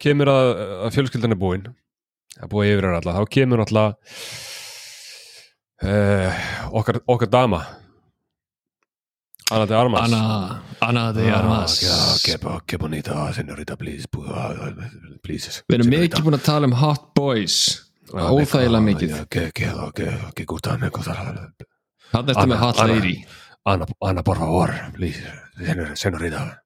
kemur 0.02 0.30
að, 0.32 0.48
að 0.87 0.96
fjölskyldan 0.96 1.35
er 1.37 1.40
búin 1.40 1.68
að 2.42 2.50
búið 2.52 2.72
yfir 2.72 2.88
er 2.88 2.96
alltaf, 2.98 3.20
þá 3.20 3.37
kemur 3.37 3.62
náttúrulega 3.62 3.90
uh, 5.87 6.42
okkar, 6.80 7.00
okkar 7.06 7.30
dama. 7.32 7.62
Anna 9.52 9.66
de 9.68 9.76
Armas. 9.76 10.00
Anna, 10.06 10.62
Anna 10.80 11.12
de 11.12 11.26
Armas. 11.28 11.74
Ah, 11.85 12.16
que, 12.24 12.38
que 12.66 12.78
bonita, 12.80 13.26
señorita, 13.37 13.76
please 13.76 14.08
please 15.22 15.61
við 15.68 15.76
erum 15.76 15.90
mikið 15.92 16.24
búin 16.24 16.38
að 16.38 16.46
tala 16.46 16.70
um 16.70 16.76
hot 16.80 17.11
boys. 17.16 17.58
Óþægilega 18.12 18.80
mikið. 18.87 19.12
það 22.12 22.18
er 22.18 22.26
þetta 22.32 22.40
Anna, 22.40 22.54
með 22.54 22.64
hot 22.64 22.80
Anna. 22.80 22.96
lady. 22.96 23.14
Ana, 24.02 24.22
por 24.24 24.40
favor, 24.40 24.72
please, 24.96 25.20
senor, 25.61 25.92
senorita. 26.00 26.62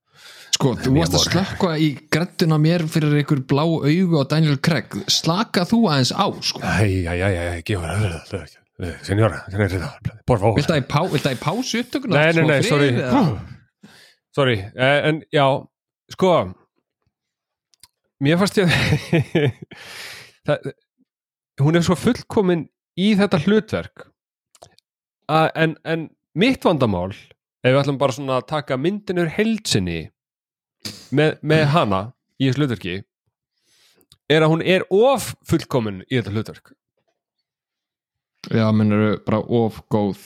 Sko, 0.57 0.73
þú 0.81 0.93
varst 0.97 1.17
að 1.19 1.25
slökka 1.27 1.73
í 1.85 1.89
grettuna 2.13 2.57
mér 2.63 2.87
fyrir 2.89 3.13
einhver 3.21 3.43
blá 3.51 3.65
augu 3.67 4.21
á 4.21 4.25
Daniel 4.31 4.57
Craig 4.65 4.95
slaka 5.13 5.67
þú 5.69 5.83
aðeins 5.91 6.13
á, 6.17 6.27
sko 6.49 6.63
Ay, 6.65 7.03
ay, 7.11 7.21
ay, 7.27 7.37
ay, 7.57 7.63
qué 7.67 7.77
hora. 7.77 7.97
Señora, 9.05 9.43
senorita, 9.53 9.91
por 10.29 10.39
favor. 10.41 10.57
Viltu 10.59 10.73
að 10.75 10.81
ég 10.83 10.89
pá- 10.89 11.07
viltu 11.09 11.29
að 11.31 11.35
ég 11.37 11.43
pásu 11.45 11.81
upptökuna? 11.81 12.17
Nei, 12.21 12.33
nei, 12.37 12.47
nei, 12.51 12.63
sorry. 12.65 12.91
Sorry, 14.37 14.57
eh, 14.77 14.99
en 15.09 15.21
já, 15.33 15.47
sko, 16.13 16.33
mér 18.25 18.37
fannst 18.41 18.59
ég 18.61 18.73
það, 20.49 20.73
hún 21.65 21.77
er 21.81 21.85
svo 21.87 21.97
fullkomin 22.01 22.67
í 23.01 23.15
þetta 23.17 23.41
hlutverk 23.45 24.07
að, 25.33 25.49
en, 25.57 25.77
en 25.89 26.05
mitt 26.37 26.65
vandamál 26.65 27.11
ef 27.17 27.73
við 27.73 27.81
ætlum 27.81 27.99
bara 28.01 28.17
svona 28.17 28.37
að 28.43 28.47
taka 28.53 28.77
myndinur 28.81 29.33
heldsinni 29.37 30.03
með, 31.17 31.37
með 31.43 31.63
hana 31.75 32.01
í 32.41 32.49
þessu 32.49 32.63
hlutverki 32.63 32.97
er 34.33 34.43
að 34.43 34.53
hún 34.53 34.65
er 34.67 34.85
of 34.91 35.31
fullkomin 35.47 36.03
í 36.11 36.19
þetta 36.19 36.33
hlutverk. 36.35 36.73
Já, 38.51 38.67
mennur 38.75 39.17
bara 39.27 39.41
of 39.43 39.81
góð. 39.91 40.21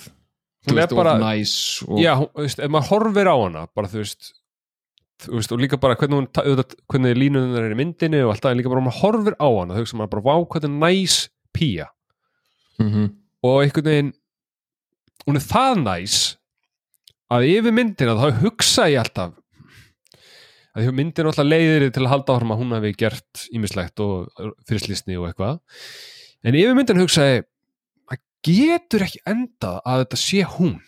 Hún 0.66 0.74
Þú 0.74 0.76
er 0.76 0.80
veist, 0.82 0.96
bara- 0.96 1.16
næs 1.20 1.54
og... 1.86 1.98
Já, 2.02 2.14
þú 2.20 2.42
veist, 2.44 2.60
ef 2.60 2.72
maður 2.72 2.90
horfir 2.92 3.30
á 3.32 3.36
hana 3.40 3.62
bara 3.76 3.88
þú 3.92 4.02
veist, 4.02 4.32
þú 5.24 5.36
veist 5.38 5.54
og 5.56 5.62
líka 5.62 5.78
bara 5.80 5.96
hvernig 6.00 6.18
hún, 6.20 6.28
hvernig 6.92 7.16
línunar 7.16 7.64
er 7.68 7.72
í 7.76 7.78
myndinni 7.80 8.20
og 8.24 8.34
allt 8.34 8.44
það, 8.44 8.52
en 8.56 8.60
líka 8.60 8.72
bara 8.74 8.84
maður 8.84 9.00
horfir 9.04 9.36
á 9.40 9.48
hana 9.48 9.76
þau 9.78 9.80
hugsa 9.84 10.00
maður 10.00 10.12
bara, 10.16 10.26
vá, 10.28 10.34
hvernig 10.52 10.76
næs 10.84 11.16
pía. 11.56 11.88
Mm 12.80 13.08
og 13.40 13.62
einhvern 13.62 13.86
veginn 13.88 14.08
hún 15.24 15.38
er 15.38 15.44
það 15.48 15.78
næs 15.80 16.16
að 17.32 17.46
yfir 17.48 17.72
myndina 17.72 18.12
þá 18.20 18.42
hugsa 18.42 18.84
ég 18.92 19.00
alltaf 19.00 19.30
að 20.76 20.85
því 20.87 20.92
myndin 21.00 21.26
alltaf 21.30 21.46
leiðir 21.48 21.88
til 21.94 22.04
að 22.04 22.12
halda 22.12 22.35
áfram 22.37 22.52
að 22.54 22.61
hún 22.62 22.74
hafi 22.76 22.92
gert 23.00 23.46
ímislegt 23.56 24.02
og 24.04 24.28
fyrirslýsni 24.68 25.16
og 25.18 25.28
eitthvað. 25.30 25.59
En 26.46 26.54
yfir 26.61 26.76
myndin 26.78 27.00
hugsa 27.02 27.26
ég 27.26 27.48
það 28.11 28.22
getur 28.46 29.04
ekki 29.06 29.20
endað 29.28 29.80
að 29.85 30.04
þetta 30.04 30.20
sé 30.22 30.44
hún. 30.56 30.78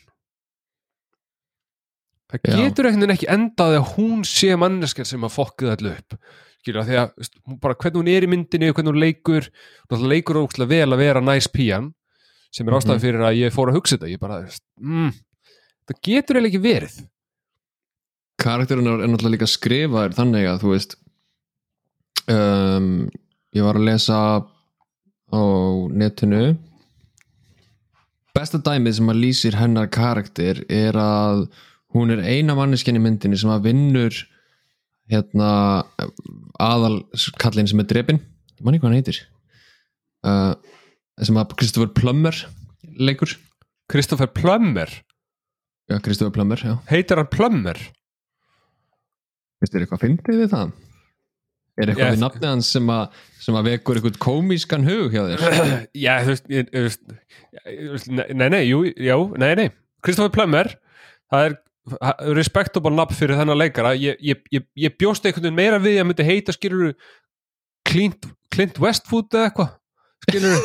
Það 2.33 2.49
Já. 2.49 2.55
getur 2.63 2.89
ekki 3.13 3.29
endað 3.29 3.75
að 3.77 3.91
hún 3.97 4.23
sé 4.25 4.55
manneskar 4.57 5.05
sem 5.09 5.27
að 5.27 5.35
fokkið 5.35 5.73
allu 5.75 5.91
upp. 5.99 6.17
Skilja 6.63 6.85
því 6.87 6.97
að 7.03 7.11
veist, 7.19 7.35
hún 7.51 7.59
bara 7.61 7.75
hvernig 7.77 7.99
hún 8.01 8.09
er 8.13 8.25
í 8.25 8.31
myndinni 8.31 8.71
og 8.71 8.77
hvernig 8.79 8.95
hún 8.95 9.03
leikur 9.03 9.49
náttúrulega 9.51 10.13
leikur 10.15 10.39
ógstlega 10.41 10.71
vel 10.71 10.95
að 10.95 11.03
vera 11.03 11.21
næs 11.27 11.49
pían 11.53 11.91
sem 12.55 12.69
er 12.69 12.77
ástæði 12.79 12.95
Mhm. 12.97 13.03
fyrir 13.03 13.25
að 13.27 13.37
ég 13.43 13.53
fór 13.53 13.69
að 13.73 13.77
hugsa 13.77 13.97
þetta. 13.99 14.13
Ég 14.13 14.21
bara, 14.21 14.39
mm, 14.81 15.13
það 15.89 16.01
getur 16.07 16.37
eiginlega 16.37 16.53
ekki 16.53 16.63
verið 16.63 16.97
Karakterinn 18.43 18.89
er 18.91 19.05
náttúrulega 19.07 19.37
líka 19.37 19.49
skrifaður 19.51 20.17
þannig 20.17 20.49
að 20.51 20.65
þú 20.65 20.73
veist 20.73 20.97
um, 22.33 22.89
ég 23.55 23.67
var 23.67 23.79
að 23.79 23.87
lesa 23.87 24.19
á 25.33 25.43
netinu. 25.93 26.43
Besta 28.33 28.59
dæmið 28.65 28.99
sem 28.99 29.13
að 29.13 29.23
lýsir 29.23 29.59
hennar 29.61 29.91
karakter 29.93 30.65
er 30.73 30.97
að 30.99 31.47
hún 31.93 32.13
er 32.15 32.25
eina 32.25 32.57
manneskjan 32.57 32.99
í 32.99 33.05
myndinni 33.05 33.39
sem 33.39 33.53
að 33.53 33.69
vinnur 33.69 34.19
hérna 35.13 35.51
aðal 36.63 37.03
kallinn 37.43 37.69
sem 37.69 37.83
er 37.83 37.89
drepin 37.91 38.21
ég 38.63 38.65
man 38.65 38.77
ekki 38.77 38.85
hvað 38.85 38.93
hann 38.93 39.01
heitir. 39.01 39.23
Uh, 40.23 40.55
sem 41.23 41.39
að 41.39 41.57
Kristoffer 41.59 41.91
Plummer 41.95 42.37
leikur. 42.99 43.35
Kristoffer 43.91 44.31
Plummer, 44.31 44.89
já, 45.91 45.99
Kristoffer 46.01 46.33
Plummer, 46.33 46.61
já. 46.63 46.79
Heitir 46.89 47.19
hann 47.21 47.29
Plummer 47.29 47.81
Finnst 49.63 49.77
þér 49.77 49.85
eitthvað 49.85 50.03
fyndið 50.03 50.41
við 50.43 50.49
það? 50.51 50.73
Er 51.79 51.89
eitthvað 51.89 52.03
Ég- 52.05 52.13
við 52.17 52.23
nafnið 52.25 52.49
hans 52.51 52.69
sem 52.75 52.89
að, 52.93 53.21
sem 53.41 53.57
að 53.57 53.69
vekur 53.71 53.97
eitthvað 54.01 54.17
komískan 54.25 54.83
hug 54.89 55.15
hjá 55.15 55.23
þér? 55.31 55.39
já, 56.05 56.15
þú 56.27 56.33
veist, 56.83 58.09
nei, 58.11 58.49
nei, 58.53 58.63
jú, 58.67 58.83
já, 58.91 59.15
nei, 59.41 59.53
nei 59.63 59.69
Kristoffer 60.03 60.35
Plummer, 60.35 60.67
það 61.31 61.47
er 61.47 61.55
respectable 62.37 62.93
nafn 62.95 63.17
fyrir 63.19 63.39
þennan 63.39 63.59
leikara 63.63 63.95
ég, 63.99 64.19
ég, 64.23 64.43
ég, 64.55 64.67
ég 64.85 64.99
bjóst 64.99 65.25
einhvern 65.27 65.47
veginn 65.47 65.59
meira 65.63 65.79
við 65.83 66.01
að 66.03 66.09
myndi 66.11 66.27
heita 66.27 66.55
skilur 66.55 66.93
Clint, 67.89 68.27
Clint 68.55 68.77
Westwood 68.83 69.31
eða 69.31 69.47
eitthvað 69.49 69.71
skilur 70.27 70.59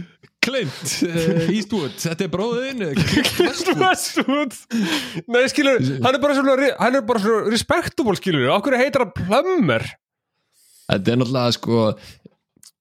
Clint 0.40 0.92
uh, 1.04 1.50
Eastwood, 1.52 1.92
þetta 2.00 2.24
er 2.24 2.30
bróðin 2.32 2.78
Clint 2.96 3.68
Westwood 3.76 4.54
Nei, 5.28 5.42
skilur, 5.52 5.76
hann 6.00 6.16
er 6.16 6.20
bara 6.22 6.36
svo 6.38 6.54
hann 6.56 6.96
er 6.96 7.04
bara 7.06 7.20
svo 7.20 7.42
respectable, 7.50 8.16
skilur. 8.16 8.48
Okkur 8.56 8.78
heitir 8.80 9.04
hann 9.04 9.12
Plummer? 9.16 9.84
Þetta 10.90 11.12
er 11.12 11.16
náttúrulega 11.20 11.52
sko 11.58 11.76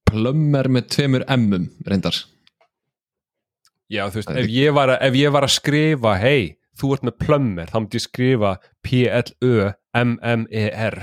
Plummer 0.10 0.66
með 0.74 0.84
tveimur 0.96 1.24
M-um 1.36 1.66
reyndar. 1.86 2.16
Já, 3.90 4.04
þú 4.10 4.16
veist, 4.20 4.32
er 4.32 4.38
ef 4.44 4.50
ég, 4.54 4.70
að, 4.78 4.90
ef 5.10 5.14
ég 5.18 5.30
var 5.34 5.44
að 5.46 5.56
skrifa 5.58 6.12
hei, 6.22 6.42
þú 6.78 6.86
ert 6.96 7.06
með 7.10 7.16
Plummer 7.26 7.68
þá 7.70 7.78
myndi 7.80 7.98
ég 8.00 8.06
skrifa 8.06 8.52
P-L-Ö-M-M-E-R 8.86 10.98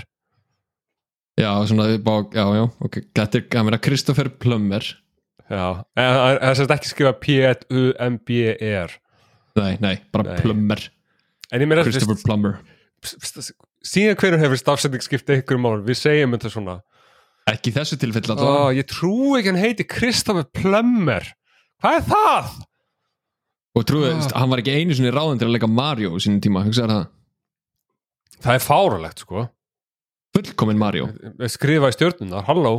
Já, 1.37 1.51
svona, 1.69 1.85
já, 1.93 2.01
já, 2.57 2.65
ok. 2.81 2.95
Þetta 3.13 3.37
er, 3.37 3.43
það 3.53 3.65
meina 3.69 3.85
Kristoffer 3.85 4.29
Plummer 4.41 4.81
Já, 5.47 5.85
en 5.95 6.09
það 6.11 6.39
það 6.41 6.49
er 6.51 6.59
sagt 6.61 6.75
ekki 6.77 6.91
skrifa 6.91 7.13
P-L-U-M-B-E-R 7.23 8.95
Nei, 9.57 9.77
nei, 9.81 9.95
bara 10.13 10.25
Nei. 10.33 10.41
Plummer 10.43 10.81
Christopher 11.87 12.19
Plummer 12.27 12.57
síðan 13.87 14.17
hverju 14.19 14.39
hefur 14.43 14.59
stafsending 14.59 15.05
skiptið 15.05 15.43
ykkur 15.45 15.61
mál, 15.63 15.77
við 15.87 15.99
segjum 16.01 16.33
þetta 16.35 16.51
svona. 16.51 16.75
Ekki 17.47 17.71
í 17.71 17.75
þessu 17.77 17.99
tilfelli 18.03 18.33
Ó, 18.33 18.35
alltaf 18.35 18.73
ég 18.75 18.89
trú 18.91 19.13
ekki 19.39 19.53
hann 19.53 19.61
heiti 19.63 19.87
Kristoffer 19.87 20.49
Plummer 20.57 21.29
Hvað 21.85 21.99
er 22.01 22.07
það? 22.11 22.49
og 23.77 23.85
trúðu, 23.87 24.09
Ah. 24.17 24.41
hann 24.41 24.49
var 24.51 24.59
ekki 24.65 24.73
einu 24.75 24.95
sinni 24.97 25.11
ráðin 25.13 25.39
til 25.39 25.47
að 25.47 25.53
leika 25.59 25.69
Mario 25.69 26.15
í 26.17 26.21
sínum 26.25 26.41
tíma, 26.41 26.63
hugsaðu 26.65 26.95
það. 26.97 27.07
Það 28.41 28.55
er 28.57 28.63
fáralegt 28.65 29.19
sko. 29.21 29.43
Fullkomin 30.35 30.79
Mario. 30.81 31.11
Skrifa 31.53 31.91
í 31.93 31.95
stjórnunar, 31.95 32.47
halló 32.49 32.73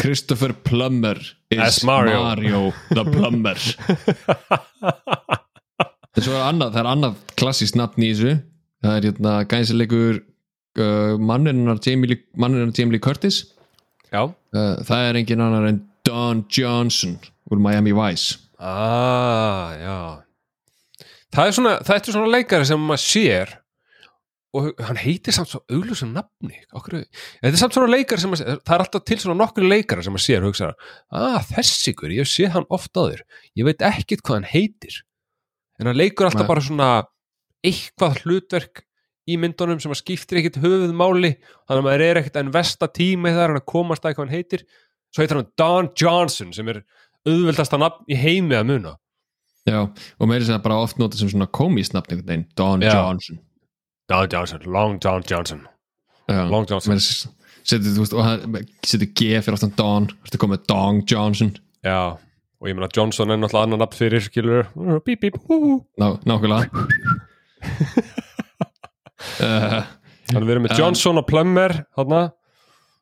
Christopher 0.00 0.52
Plummer 0.52 1.16
is 1.50 1.60
As 1.60 1.84
Mario. 1.84 2.22
Mario 2.22 2.72
the 2.90 3.04
Plumber. 3.04 3.56
Er 6.20 6.26
annað, 6.42 6.72
það 6.74 6.80
er 6.80 6.88
annað 6.90 7.18
klassískt 7.38 7.76
nafn 7.78 8.02
í 8.02 8.08
þessu. 8.10 8.32
Það 8.82 8.96
er 8.96 9.04
hérna 9.06 9.34
gæðsilegur 9.48 10.18
uh, 10.20 11.14
manninnar 11.22 11.78
Jamie, 11.84 12.18
Jamie 12.36 12.92
Lee 12.96 13.02
Curtis. 13.02 13.38
Já, 14.10 14.26
uh, 14.26 14.74
það 14.88 15.06
er 15.06 15.18
engin 15.20 15.44
annar 15.44 15.68
en 15.68 15.78
Don 16.04 16.42
Johnson 16.50 17.14
úr 17.50 17.62
Miami 17.62 17.94
Vice. 17.96 18.40
Ah, 18.58 19.70
já. 19.78 19.98
Það 21.30 21.46
er 21.46 21.56
svona, 21.56 21.74
það 21.86 21.96
er 21.96 22.16
svona 22.18 22.34
leikari 22.34 22.68
sem 22.68 22.84
maður 22.90 23.04
sér 23.04 23.54
og 24.56 24.80
hann 24.82 24.98
heitir 24.98 25.34
samt 25.34 25.50
svo 25.52 25.60
augljósum 25.70 26.10
nafni. 26.14 26.58
Okkur, 26.74 27.04
þetta 27.38 27.52
er 27.52 27.60
samt 27.60 27.76
svona 27.76 27.92
leikari 27.92 28.22
sem 28.22 28.34
sér 28.34 28.58
það 28.58 28.74
er 28.74 28.84
alltaf 28.84 29.04
til 29.06 29.18
svona 29.22 29.38
nokkru 29.38 29.68
leikari 29.70 30.02
sem 30.02 30.14
maður 30.14 30.24
sér 30.24 30.42
og 30.42 30.50
hugsa, 30.50 30.70
ah, 31.14 31.38
þessi 31.52 31.92
ykkur, 31.92 32.14
ég 32.16 32.28
sé 32.28 32.48
hann 32.50 32.66
oft 32.74 32.90
áður. 32.98 33.22
Ég 33.58 33.68
veit 33.68 33.84
ekkit 33.86 34.24
hvað 34.26 34.40
hann 34.40 34.48
heitir. 34.50 35.00
En 35.78 35.90
hann 35.90 35.98
leikur 35.98 36.26
alltaf 36.26 36.44
Nei. 36.44 36.50
bara 36.50 36.64
svona 36.66 36.88
eitthvað 37.66 38.22
hlutverk 38.24 38.82
í 39.30 39.36
myndunum 39.38 39.78
sem 39.82 39.92
að 39.94 40.00
skiptir 40.00 40.40
ekkit 40.40 40.58
höfuð 40.64 40.96
máli 40.96 41.36
þannig 41.36 41.76
að 41.76 41.86
maður 41.86 42.04
er 42.08 42.20
ekkit 42.20 42.40
en 42.40 42.54
vesta 42.54 42.88
tíma 42.90 43.30
í 43.30 43.36
það 43.36 43.60
að 43.60 43.68
komast 43.70 44.02
að 44.02 44.16
hvað 44.16 44.26
hann 44.26 44.34
heitir. 44.34 44.64
Svo 45.14 45.22
heitir 45.22 45.38
hann 45.38 45.52
Don 45.60 45.92
Johnson 45.94 46.50
sem 46.56 46.72
er 46.72 46.82
auðveldasta 47.28 47.78
nafn 47.78 48.10
í 48.10 48.18
heimi 48.18 48.58
að 48.58 48.66
muna. 48.72 48.96
Já, 49.68 49.84
og 49.84 50.26
meiri 50.26 50.48
sem 50.48 50.58
bara 50.64 50.80
oft 50.82 50.98
notað 50.98 51.22
sem 51.22 51.30
svona 51.30 51.46
komísnafn 51.46 52.48
Don 52.58 52.82
Já. 52.82 52.96
Johnson 52.96 53.38
Don 54.10 54.26
Johnson, 54.32 54.60
Long 54.66 54.98
John 55.04 55.22
Johnson. 55.22 55.60
Já, 56.28 56.50
Long 56.50 56.66
Johnson. 56.66 56.98
setur, 57.62 57.92
þú 57.94 58.02
veist, 58.02 58.14
og 58.16 58.24
hann 58.26 58.64
setur 58.82 59.06
G 59.14 59.38
fyrir 59.38 59.54
aftan 59.54 59.74
Don, 59.78 60.08
þú 60.10 60.26
veist, 60.26 60.38
komið 60.42 60.64
Don 60.66 60.98
Johnson? 61.06 61.52
Já, 61.86 62.18
og 62.18 62.68
ég 62.68 62.74
meina 62.74 62.90
Johnson 62.96 63.30
er 63.30 63.38
náttúrulega 63.38 63.68
annan 63.68 63.82
nafn 63.84 63.98
fyrir 64.00 64.24
skilur 64.24 64.66
bíp 65.06 65.22
bíp 65.22 65.38
hú. 65.46 65.78
Ná, 66.00 66.16
nákvæmlega. 66.26 66.68
Uh, 69.20 69.82
Þannig 70.30 70.46
við 70.46 70.52
erum 70.54 70.62
með 70.64 70.72
Um, 70.72 70.78
Johnson 70.80 71.20
og 71.20 71.26
Plummer 71.28 71.74
þarna. 71.92 72.20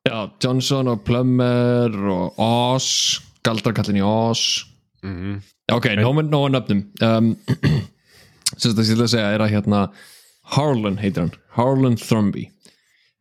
Já, 0.09 0.17
Johnson 0.43 0.91
og 0.91 1.05
Plummer 1.07 1.95
og 2.11 2.41
Oz, 2.43 2.89
galdrakallin 3.47 4.01
í 4.01 4.03
Oz. 4.03 4.43
Mm 5.07 5.15
-hmm. 5.15 5.37
Ok, 5.77 5.87
nóg 5.95 6.15
með 6.19 6.31
nóg 6.33 6.49
nöfnum. 6.51 6.83
Um, 7.07 7.37
sem 8.59 8.75
þetta 8.75 9.03
að 9.05 9.13
segja 9.15 9.31
er 9.31 9.45
að 9.47 9.53
hérna 9.55 9.85
Harlan 10.57 10.97
heitir 11.01 11.23
hann, 11.27 11.33
Harlan 11.57 11.97
Thrombey 12.01 12.49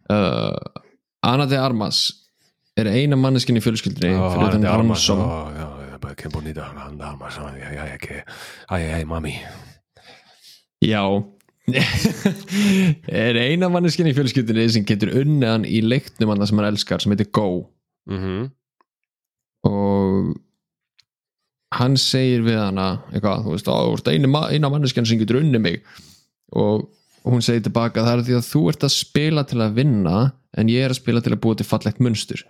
uh, 0.10 0.56
Ana 1.28 1.46
de 1.50 1.58
Armas 1.60 2.02
er 2.78 2.88
eina 2.92 3.18
manneskinn 3.20 3.58
í 3.60 3.64
fjölskyldinni 3.64 4.16
fyrir 4.34 4.52
utan 4.52 4.68
Ransom 4.70 5.24
Já, 5.24 5.66
já, 5.92 5.98
bara 6.04 6.16
que 6.16 6.30
bonita 6.30 6.70
Ana 6.72 6.92
de 6.94 7.04
Armas 7.04 7.40
que 8.04 8.24
Ay, 8.70 8.92
ay, 8.94 9.06
mami. 9.06 9.34
Já. 10.84 11.04
Er 13.08 13.36
eina 13.42 13.68
manneskinn 13.72 14.08
í 14.08 14.14
fjölskyldinni 14.16 14.68
sem 14.72 14.86
getur 14.88 15.12
unnið 15.20 15.50
hann 15.52 15.66
í 15.68 15.82
leiknum 15.84 16.32
hann 16.32 16.46
sem 16.48 16.60
hann 16.62 16.70
elskar 16.70 17.04
sem 17.04 17.12
heitir 17.12 17.32
Go. 17.36 17.68
Mm 18.08 18.20
-hmm. 18.24 18.44
og 19.68 20.38
hann 21.76 21.98
segir 22.00 22.46
við 22.46 22.56
hana 22.62 23.02
eitthvað, 23.12 23.44
þú 23.44 23.52
veist, 23.52 23.68
"Ó, 23.68 23.76
þú 23.84 23.98
ert 23.98 24.08
eina, 24.08 24.28
ma- 24.28 24.48
eina 24.50 24.70
manneskjan 24.70 25.06
sem 25.06 25.20
getur 25.20 25.42
unnið 25.42 25.62
mig. 25.62 25.84
Og 26.56 26.88
hún 27.32 27.44
segir 27.46 27.64
tilbaka, 27.68 28.04
það 28.06 28.20
er 28.20 28.26
því 28.28 28.36
að 28.38 28.46
þú 28.48 28.62
ert 28.72 28.86
að 28.88 28.94
spila 28.96 29.44
til 29.48 29.60
að 29.64 29.76
vinna 29.80 30.18
en 30.58 30.70
ég 30.72 30.86
er 30.88 30.94
að 30.94 31.00
spila 31.02 31.22
til 31.24 31.34
að 31.36 31.42
búa 31.44 31.58
til 31.60 31.68
fallegt 31.68 32.00
munstur. 32.04 32.44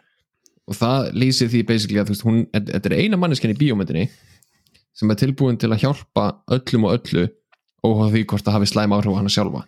Og 0.67 0.75
það 0.75 1.11
lýsir 1.15 1.49
því 1.51 1.61
basically 1.67 2.01
að 2.01 2.09
þú 2.09 2.15
veist, 2.15 2.25
hún, 2.27 2.39
þetta 2.53 2.89
er 2.91 2.97
eina 3.01 3.19
manneskjan 3.19 3.53
í 3.55 3.59
bíómyndinni 3.61 4.07
sem 4.97 5.11
er 5.13 5.19
tilbúin 5.21 5.57
til 5.61 5.69
að 5.71 5.83
hjálpa 5.85 6.27
öllum 6.57 6.87
og 6.89 6.97
öllu 6.97 7.27
og 7.87 8.05
því 8.11 8.23
hvort 8.27 8.43
það 8.47 8.57
hafi 8.57 8.69
slæm 8.73 8.95
áhrif 8.97 9.13
á 9.15 9.19
hana 9.21 9.31
sjálfa. 9.31 9.63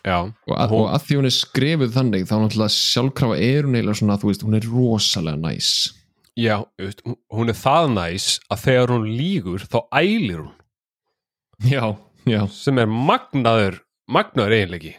Já, 0.00 0.16
og 0.48 0.54
að, 0.56 0.70
Hún- 0.72 0.80
og 0.80 0.86
að 0.96 1.02
því 1.06 1.16
hún 1.18 1.28
er 1.28 1.34
skrifuð 1.36 1.90
þannig 1.92 2.22
þá 2.28 2.34
náttúrulega 2.40 2.72
sjálfkrafa 2.72 3.36
er 3.36 3.66
hún 3.68 3.74
eiginlega 3.76 3.98
svona, 4.00 4.16
þú 4.22 4.30
veist, 4.30 4.44
hún 4.46 4.56
er 4.56 4.68
rosalega 4.72 5.36
næs. 5.42 5.70
Já, 6.40 6.56
hún 7.34 7.52
er 7.52 7.58
það 7.58 7.90
næs 7.92 8.28
að 8.48 8.62
þegar 8.64 8.92
hún 8.94 9.08
lígur 9.18 9.66
þá 9.68 9.78
ælir 10.00 10.40
hún. 10.40 10.54
Já, 11.68 11.84
já. 12.28 12.42
sem 12.52 12.80
er 12.80 12.90
magnaður 12.90 13.80
magnaður 14.10 14.56
eiginleiki. 14.56 14.96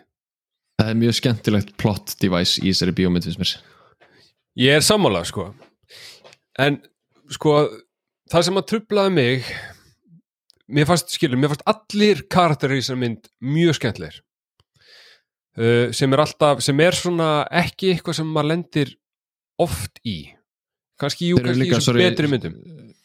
Það 0.80 0.92
er 0.94 0.98
mjög 1.02 1.18
skemmtilegt 1.20 1.76
plot 1.82 2.16
device 2.22 2.62
í 2.62 2.72
þessari 2.72 2.96
bíómynd 2.98 3.28
finnst 3.28 3.42
mér. 3.42 3.54
Ég 4.62 4.80
er 4.80 4.86
sammálað 4.86 5.30
sko. 5.30 5.52
En 6.60 6.80
sko 7.32 7.56
það 8.32 8.48
sem 8.48 8.60
að 8.60 8.68
trublaði 8.72 9.14
mig 9.16 9.54
mér 10.72 10.88
fannst, 10.88 11.12
skilur, 11.14 11.40
mér 11.40 11.52
fannst 11.52 11.68
allir 11.70 12.26
karakterir 12.32 12.80
í 12.80 12.84
þessari 12.84 13.04
mynd 13.04 13.32
mjög 13.44 13.78
skemmtlegir 13.78 14.20
uh, 15.60 15.88
sem 15.96 16.16
er 16.16 16.24
alltaf 16.24 16.64
sem 16.64 16.84
er 16.84 16.98
svona 16.98 17.32
ekki 17.62 17.94
eitthvað 17.94 18.22
sem 18.22 18.32
maður 18.32 18.54
lendir 18.54 18.94
oft 19.62 20.00
í. 20.08 20.32
Kannski, 21.02 21.32
jú, 21.32 21.42
kannski 21.42 21.68
í 21.68 21.74
þessum 21.74 22.00
betri 22.00 22.30
myndum 22.32 22.58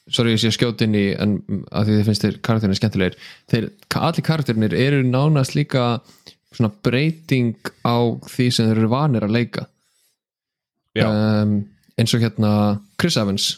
Sorry, 0.06 0.36
ég 0.36 0.38
sé 0.38 0.52
inn 0.84 0.94
í 0.94 1.06
en 1.18 1.38
að 1.74 1.88
því 1.88 1.94
þið 1.96 2.08
finnst 2.08 2.24
þér 2.24 2.36
karakterinir 2.46 2.78
skemmtilegir. 2.78 3.16
Þeir, 3.50 3.64
allir 3.98 4.26
karakterinir 4.26 4.76
eru 4.78 5.00
nánast 5.02 5.56
líka 5.58 5.86
svona 6.54 6.70
breyting 6.86 7.56
á 7.82 8.14
því 8.30 8.46
sem 8.54 8.68
þeir 8.68 8.82
eru 8.84 8.92
vanir 8.92 9.26
að 9.26 9.34
leika. 9.34 9.66
Já. 10.96 11.08
um, 11.10 11.58
eins 11.98 12.14
og 12.16 12.22
hérna 12.22 12.50
Chris 13.00 13.18
Evans 13.20 13.50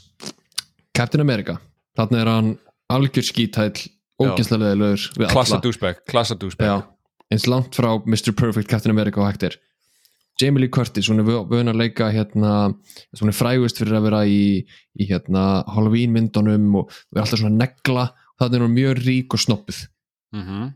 Captain 0.97 1.23
America, 1.23 1.59
þarna 1.99 2.23
er 2.23 2.31
hann 2.33 2.51
algjör 2.91 3.29
skítæll, 3.29 3.85
ógænslega 4.19 4.73
við 5.15 5.29
klassa 5.31 5.61
Já, 6.67 6.81
eins 7.31 7.47
langt 7.51 7.79
frá 7.79 7.93
Mr. 8.03 8.33
Perfect 8.33 8.71
Captain 8.73 8.95
America 8.95 9.21
og 9.23 9.29
hægt 9.29 9.47
er 9.47 9.59
Jamie 10.39 10.63
Lee 10.63 10.73
Curtis, 10.73 11.09
hún 11.11 11.23
er 11.23 11.27
vöðun 11.27 11.73
að 11.73 11.81
leika 11.83 12.11
hérna, 12.15 12.73
hún 13.19 13.33
er 13.33 13.37
frægust 13.37 13.81
fyrir 13.81 13.99
að 13.99 14.07
vera 14.07 14.25
í, 14.27 14.43
í 14.95 15.09
hérna 15.09 15.65
Halloween 15.67 16.15
myndunum 16.15 16.69
og 16.83 16.93
vera 17.11 17.25
alltaf 17.25 17.43
svona 17.43 17.59
negla. 17.59 18.11
Þannig 18.39 18.59
er 18.59 18.67
hún 18.67 18.77
mjög 18.77 19.01
rík 19.03 19.35
og 19.35 19.43
snoppuð 19.43 19.81
mm 20.37 20.43
-hmm. 20.45 20.69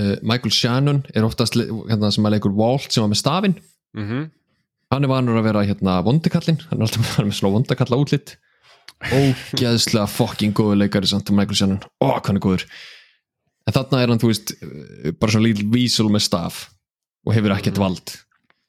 uh, 0.00 0.16
Michael 0.22 0.52
Shannon 0.52 1.04
er 1.14 1.24
oftast 1.24 1.54
hérna, 1.54 2.10
sem 2.10 2.26
að 2.26 2.34
leikur 2.34 2.56
Walt 2.56 2.92
sem 2.92 3.02
var 3.02 3.10
með 3.10 3.22
stafinn. 3.22 3.56
Mm 3.94 4.26
hann 4.92 5.04
er 5.04 5.10
vanur 5.12 5.36
að 5.36 5.48
vera 5.50 5.64
hérna 5.68 6.02
vondikallinn 6.04 6.62
hann 6.70 6.80
er 6.80 6.86
alltaf 6.86 7.18
með 7.24 7.34
svona 7.38 7.56
vondakalla 7.58 8.00
útlitt 8.00 8.38
ógeðslega 8.98 10.08
fucking 10.10 10.54
góður 10.56 10.80
leikari 10.82 11.06
samt 11.06 11.30
Michael 11.30 11.58
Shannon, 11.58 11.82
ó 12.02 12.18
hvað 12.18 12.30
hann 12.32 12.40
er 12.40 12.42
góður. 12.42 12.64
En 13.68 13.74
þarna 13.76 14.00
er 14.02 14.10
hann 14.10 14.18
þú 14.18 14.30
veist 14.32 14.54
eh, 14.56 15.12
bara 15.12 15.34
svona 15.34 15.46
lítil 15.46 15.68
vísul 15.70 16.08
með 16.10 16.24
staf 16.24 16.64
og 17.28 17.36
hefur 17.36 17.54
ekkert 17.54 17.78
vald 17.78 18.14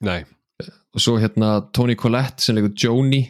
Nei, 0.07 0.21
og 0.63 1.03
svo 1.03 1.17
hérna 1.19 1.59
Tony 1.75 1.95
Collette 1.99 2.43
sem 2.43 2.55
leikur 2.55 2.71
Joni 2.79 3.21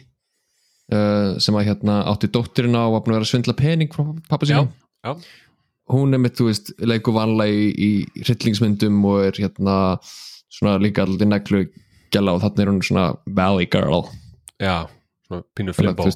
uh, 0.94 1.36
sem 1.42 1.56
að 1.58 1.70
hérna 1.72 2.00
átti 2.10 2.30
dóttirina 2.32 2.86
og 2.86 2.96
var 2.96 3.04
búin 3.04 3.14
að 3.14 3.20
vera 3.20 3.28
að 3.28 3.32
svindla 3.32 3.56
pening 3.58 3.90
frá 3.94 4.04
pappa 4.30 4.46
já, 4.46 4.60
sínum. 4.60 4.74
Já 5.04 5.14
hún 5.90 6.14
er 6.14 6.22
með, 6.22 6.36
þú 6.38 6.48
veist, 6.50 6.72
leikur 6.86 7.16
vanlega 7.16 7.54
í, 7.54 7.70
í 7.74 8.24
hryllingsmyndum 8.24 8.98
og 9.10 9.26
er 9.28 9.40
hérna 9.42 9.76
svona 10.50 10.78
líka 10.82 11.04
alltaf 11.06 11.28
neglu 11.28 11.64
gæla 12.14 12.34
og 12.36 12.42
þarna 12.44 12.64
er 12.64 12.72
hún 12.72 12.82
svona 12.86 13.06
valley 13.38 13.68
girl. 13.70 14.06
Já, 14.60 14.86
svona 15.26 15.44
að, 15.56 16.06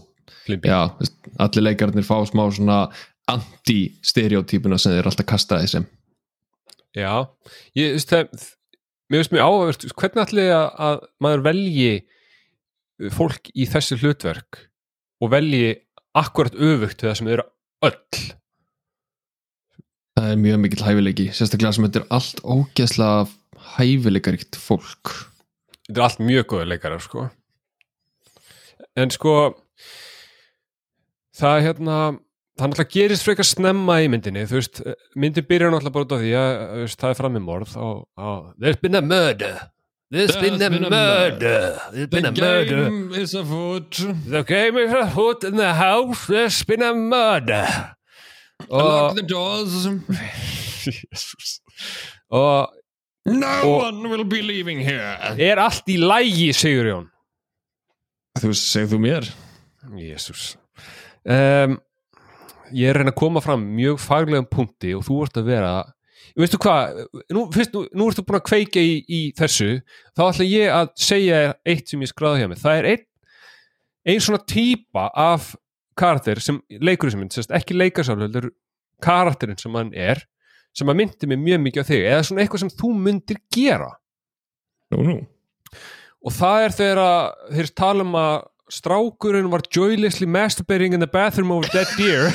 flimbó 0.45 0.71
já, 0.71 0.81
veist, 1.01 1.17
allir 1.43 1.69
leikarnir 1.69 2.07
fá 2.07 2.17
smá 2.29 2.45
svona 2.55 2.81
anti-stereotypuna 3.31 4.79
sem 4.79 4.95
þeir 4.95 5.11
alltaf 5.11 5.29
kastaði 5.31 5.71
sem. 5.77 5.87
Já, 6.95 7.25
ég 7.79 7.99
það 8.03 8.51
mér 9.11 9.23
veist 9.23 9.35
mjög 9.35 9.49
áhverst, 9.49 9.87
hvernig 9.99 10.23
ætli 10.25 10.47
að, 10.53 10.69
að 10.87 11.03
maður 11.25 11.45
velji 11.49 11.93
fólk 13.15 13.51
í 13.55 13.67
þessi 13.69 13.99
hlutverk 14.01 14.65
og 15.23 15.33
velji 15.35 15.75
akkurat 16.17 16.55
öfugt 16.55 17.03
það 17.03 17.19
sem 17.19 17.31
eru 17.35 17.47
öll? 17.85 18.25
Það 20.15 20.31
er 20.31 20.41
mjög 20.41 20.61
mikill 20.63 20.87
hæfileiki 20.87 21.29
sérstaklega 21.35 21.75
sem 21.75 21.87
þetta 21.89 22.03
er 22.05 22.11
allt 22.15 22.43
ógeðslega 22.47 23.25
hæfileikaríkt 23.75 24.59
fólk. 24.61 25.15
Þetta 25.89 25.99
er 25.99 26.07
allt 26.07 26.23
mjög 26.23 26.47
góða 26.53 26.69
leikarar 26.71 27.03
sko. 27.03 27.27
En 28.95 29.11
sko 29.11 29.35
það 31.35 31.57
er 31.59 31.67
hérna 31.69 31.99
það 32.55 32.71
náttúrulega 32.71 32.95
gerist 32.95 33.27
frekar 33.27 33.47
snemma 33.49 33.97
í 34.05 34.09
myndinni 34.13 34.45
þú 34.51 34.59
veist, 34.61 34.81
myndin 35.19 35.47
byrjar 35.49 35.73
náttúrulega 35.75 35.95
bara 35.97 36.07
út 36.07 36.13
af 36.17 36.21
því 36.25 36.33
að 36.41 36.53
veist, 36.85 36.99
það 37.01 37.11
er 37.15 37.19
frammimorð 37.21 37.77
og, 37.83 37.97
og 38.17 38.53
there's 38.63 38.81
been 38.83 38.95
a 38.99 39.03
murder 39.03 39.57
there's 40.15 40.37
been 40.39 40.63
a 40.63 40.71
murder 40.79 41.81
there's 41.91 42.11
been 42.13 42.29
a 42.29 42.31
murder. 42.31 42.85
is 43.19 43.35
afoot. 43.35 43.99
The 44.31 44.45
game 44.47 44.79
is 44.79 44.93
afoot 44.95 45.43
in 45.43 45.57
the 45.57 45.73
house. 45.75 46.27
There's 46.29 46.63
been 46.63 46.83
a 46.83 46.93
murder. 46.95 47.67
og, 48.69 49.17
the 49.17 49.23
doors. 49.27 49.89
Jesus. 50.85 51.61
og 52.31 52.71
No 53.27 53.47
Og- 53.65 53.83
one 53.89 54.11
will 54.11 54.25
be 54.29 54.43
leaving 54.43 54.79
here. 54.85 55.17
Er 55.41 55.57
allt 55.59 55.89
í 55.89 55.97
lægi 55.97 56.53
Sigurjón? 56.53 57.07
Þú 58.39 58.53
segð 58.55 58.93
þú 58.95 58.99
mér? 59.01 59.29
Jésús 59.97 60.55
um, 61.25 61.79
ég 62.73 62.89
er 62.89 62.97
að 62.97 63.03
reyna 63.03 63.13
að 63.15 63.21
koma 63.21 63.43
fram 63.45 63.67
mjög 63.77 64.01
faglegum 64.03 64.49
punkti 64.51 64.95
og 64.97 65.05
þú 65.07 65.21
ert 65.27 65.41
að 65.41 65.51
vera 65.51 65.73
veistu 66.39 66.59
hvað, 66.63 67.03
nú, 67.37 67.45
fyrst, 67.55 67.75
nú, 67.77 67.85
nú 67.93 68.07
ertu 68.11 68.25
búin 68.27 68.41
að 68.41 68.47
kveika 68.49 68.83
í, 68.83 68.95
í 69.05 69.21
þessu 69.37 69.81
þá 70.17 70.23
ætla 70.31 70.47
ég 70.49 70.73
að 70.73 70.95
segja 71.05 71.43
eitt 71.69 71.91
sem 71.91 72.03
ég 72.03 72.11
skráði 72.11 72.43
hjá 72.43 72.51
mig 72.51 72.63
það 72.63 72.81
er 72.81 72.89
einn 72.95 73.05
ein 74.05 74.21
svona 74.25 74.41
típa 74.49 75.09
af 75.15 75.53
karakter 75.99 76.41
sem 76.43 76.61
leikur 76.83 77.13
sem 77.13 77.21
mynd, 77.23 77.35
sérst, 77.35 77.53
ekki 77.55 77.77
leikarsálf 77.77 78.25
heldur 78.25 78.51
karakterinn 79.05 79.61
sem 79.61 79.77
hann 79.79 79.93
er 79.95 80.23
sem 80.75 80.91
að 80.91 80.99
myndi 81.01 81.29
mig 81.31 81.41
mjög 81.41 81.63
mikið 81.65 81.87
á 81.87 81.89
þig 81.91 82.09
eða 82.09 82.25
svona 82.27 82.43
eitthvað 82.43 82.65
sem 82.65 82.73
þú 82.75 82.91
myndir 82.99 83.39
gera. 83.55 83.93
Nú, 84.91 85.05
nú. 85.07 85.17
Og 86.25 86.35
það 86.35 86.65
er 86.65 86.75
þegar 86.79 87.03
þeir 87.55 87.71
tala 87.79 88.07
um 88.07 88.19
að 88.19 88.35
strákurinn 88.75 89.51
var 89.53 89.63
joylessly 89.71 90.27
masturbating 90.27 90.95
in 90.95 91.01
the 91.01 91.07
bathroom 91.07 91.51
of 91.53 91.65
a 91.65 91.69
dead 91.73 91.87
deer. 91.97 92.33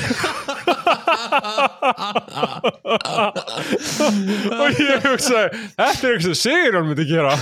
Og 4.60 4.80
ég 4.80 5.04
hugsaði 5.04 5.60
þetta 5.76 6.06
er 6.06 6.14
eitthvað 6.14 6.24
sem 6.24 6.38
Sigurjón 6.40 6.88
myndi 6.88 7.06
gera. 7.08 7.34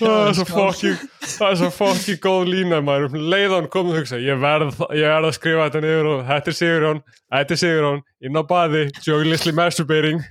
Það 0.00 0.20
er 0.26 0.34
svo 0.38 0.46
fucking 0.48 0.98
það 1.20 1.48
er 1.50 1.58
svo 1.60 1.70
fucking 1.76 2.20
góð 2.24 2.44
lína 2.54 2.80
maður. 2.84 3.10
Um 3.10 3.28
leiðan 3.32 3.70
kom 3.72 3.90
og 3.92 4.00
hugsa 4.00 4.20
ég 4.22 4.40
verð, 4.40 4.80
að 4.90 5.32
skrifa 5.36 5.68
þetta 5.68 5.84
niður 5.84 6.06
og 6.14 6.24
þetta 6.30 6.48
er 6.52 6.58
Sigurjón 6.62 7.02
þetta 7.30 7.54
er 7.54 7.60
Sigurjón, 7.64 8.00
inn 8.24 8.40
á 8.40 8.42
baði 8.46 8.82
joylessly 9.04 9.52
masturbating 9.56 10.24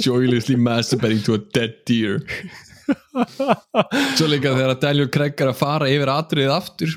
Joylessly 0.00 0.56
masturbating 0.56 1.24
to 1.24 1.34
a 1.34 1.38
dead 1.38 1.80
deer. 1.86 2.20
Svo 4.18 4.26
líka 4.28 4.52
þegar 4.56 4.80
Daniel 4.82 5.08
Craig 5.12 5.40
er 5.40 5.52
að 5.52 5.60
fara 5.60 5.88
yfir 5.88 6.10
atriðið 6.12 6.52
aftur 6.52 6.96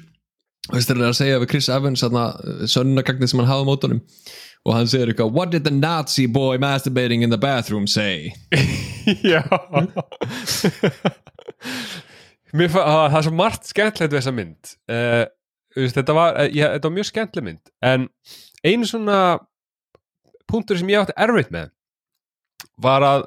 Veist 0.68 0.90
þeir 0.90 0.98
eru 0.98 1.08
að 1.08 1.16
segja 1.16 1.40
við 1.40 1.50
Chris 1.52 1.70
Evans 1.72 2.02
sönnagagnið 2.74 3.32
sem 3.32 3.40
hann 3.40 3.48
hafði 3.48 3.68
mótunum 3.70 4.02
og 4.68 4.74
hann 4.76 4.90
segir 4.92 5.14
eitthvað 5.14 5.32
What 5.36 5.54
did 5.54 5.64
the 5.64 5.72
Nazi 5.72 6.26
boy 6.28 6.60
masturbating 6.60 7.24
in 7.24 7.32
the 7.32 7.40
bathroom 7.40 7.88
say? 7.88 8.34
Já. 9.24 9.46
Að, 12.58 12.74
það 12.74 13.18
er 13.20 13.28
svo 13.30 13.36
margt 13.36 13.70
skemmtilegt 13.70 14.12
við 14.12 14.20
þessa 14.20 14.36
mynd. 14.36 14.74
Uh, 14.92 15.24
þetta, 15.78 16.16
var, 16.18 16.42
ég, 16.52 16.76
þetta 16.76 16.90
var 16.90 16.96
mjög 16.98 17.10
skemmtileg 17.14 17.48
mynd. 17.48 17.72
En 17.86 18.10
einu 18.68 18.90
svona 18.90 19.22
punktur 20.52 20.80
sem 20.80 20.92
ég 20.92 21.06
átti 21.06 21.16
erfitt 21.16 21.54
með 21.54 21.72
var 22.82 23.06
að 23.06 23.26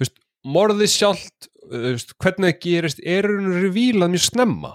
veist, 0.00 0.18
morðið 0.46 0.92
sjálft 0.94 1.48
þú 1.68 1.84
veist, 1.92 2.14
hvernig 2.22 2.48
það 2.48 2.60
gerist 2.64 3.02
er 3.04 3.28
revílað 3.28 4.14
mjög 4.14 4.24
snemma. 4.24 4.72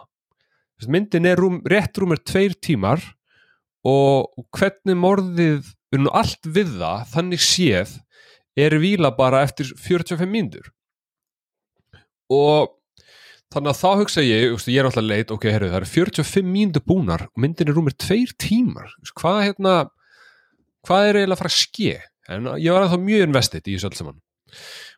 Veist, 0.78 0.92
myndin 0.94 1.30
er 1.30 1.42
rúm, 1.42 1.62
rétt 1.70 1.98
rúmur 1.98 2.22
tveir 2.22 2.56
tímar 2.62 3.02
og 3.88 4.46
hvernig 4.56 5.00
morðið 5.00 5.74
er 5.94 6.08
allt 6.16 6.48
við 6.48 6.78
það 6.80 7.10
þannig 7.14 7.44
séð 7.44 7.98
er 8.58 8.78
vila 8.82 9.12
bara 9.18 9.42
eftir 9.46 9.74
45 9.78 10.30
mínútur. 10.30 10.70
Og 12.34 12.72
þannig 13.54 13.74
að 13.74 13.82
þá 13.82 13.90
hugsa 14.02 14.24
ég, 14.26 14.54
ég 14.70 14.80
er 14.80 14.88
alltaf 14.90 15.06
leit 15.06 15.34
ok, 15.34 15.50
herru, 15.50 15.70
það 15.70 15.82
eru 15.82 15.92
45 15.92 16.48
mínútur 16.48 16.86
búnar 16.90 17.28
og 17.28 17.44
myndin 17.44 17.70
er 17.70 17.78
rúmur 17.78 17.98
tveir 17.98 18.34
tímar. 18.42 18.94
Hvað 19.14 19.42
hérna 19.50 19.76
hvað 20.88 21.10
er 21.10 21.20
eiginlega 21.22 21.38
að 21.38 21.44
fara 21.44 21.54
að 21.54 21.62
ske 21.62 21.94
en 22.32 22.54
ég 22.62 22.72
var 22.72 22.86
ennþá 22.86 23.00
mjög 23.02 23.28
investið 23.28 23.68
í 23.68 23.76
þessu 23.76 23.90
öll 23.90 24.00
saman. 24.00 24.22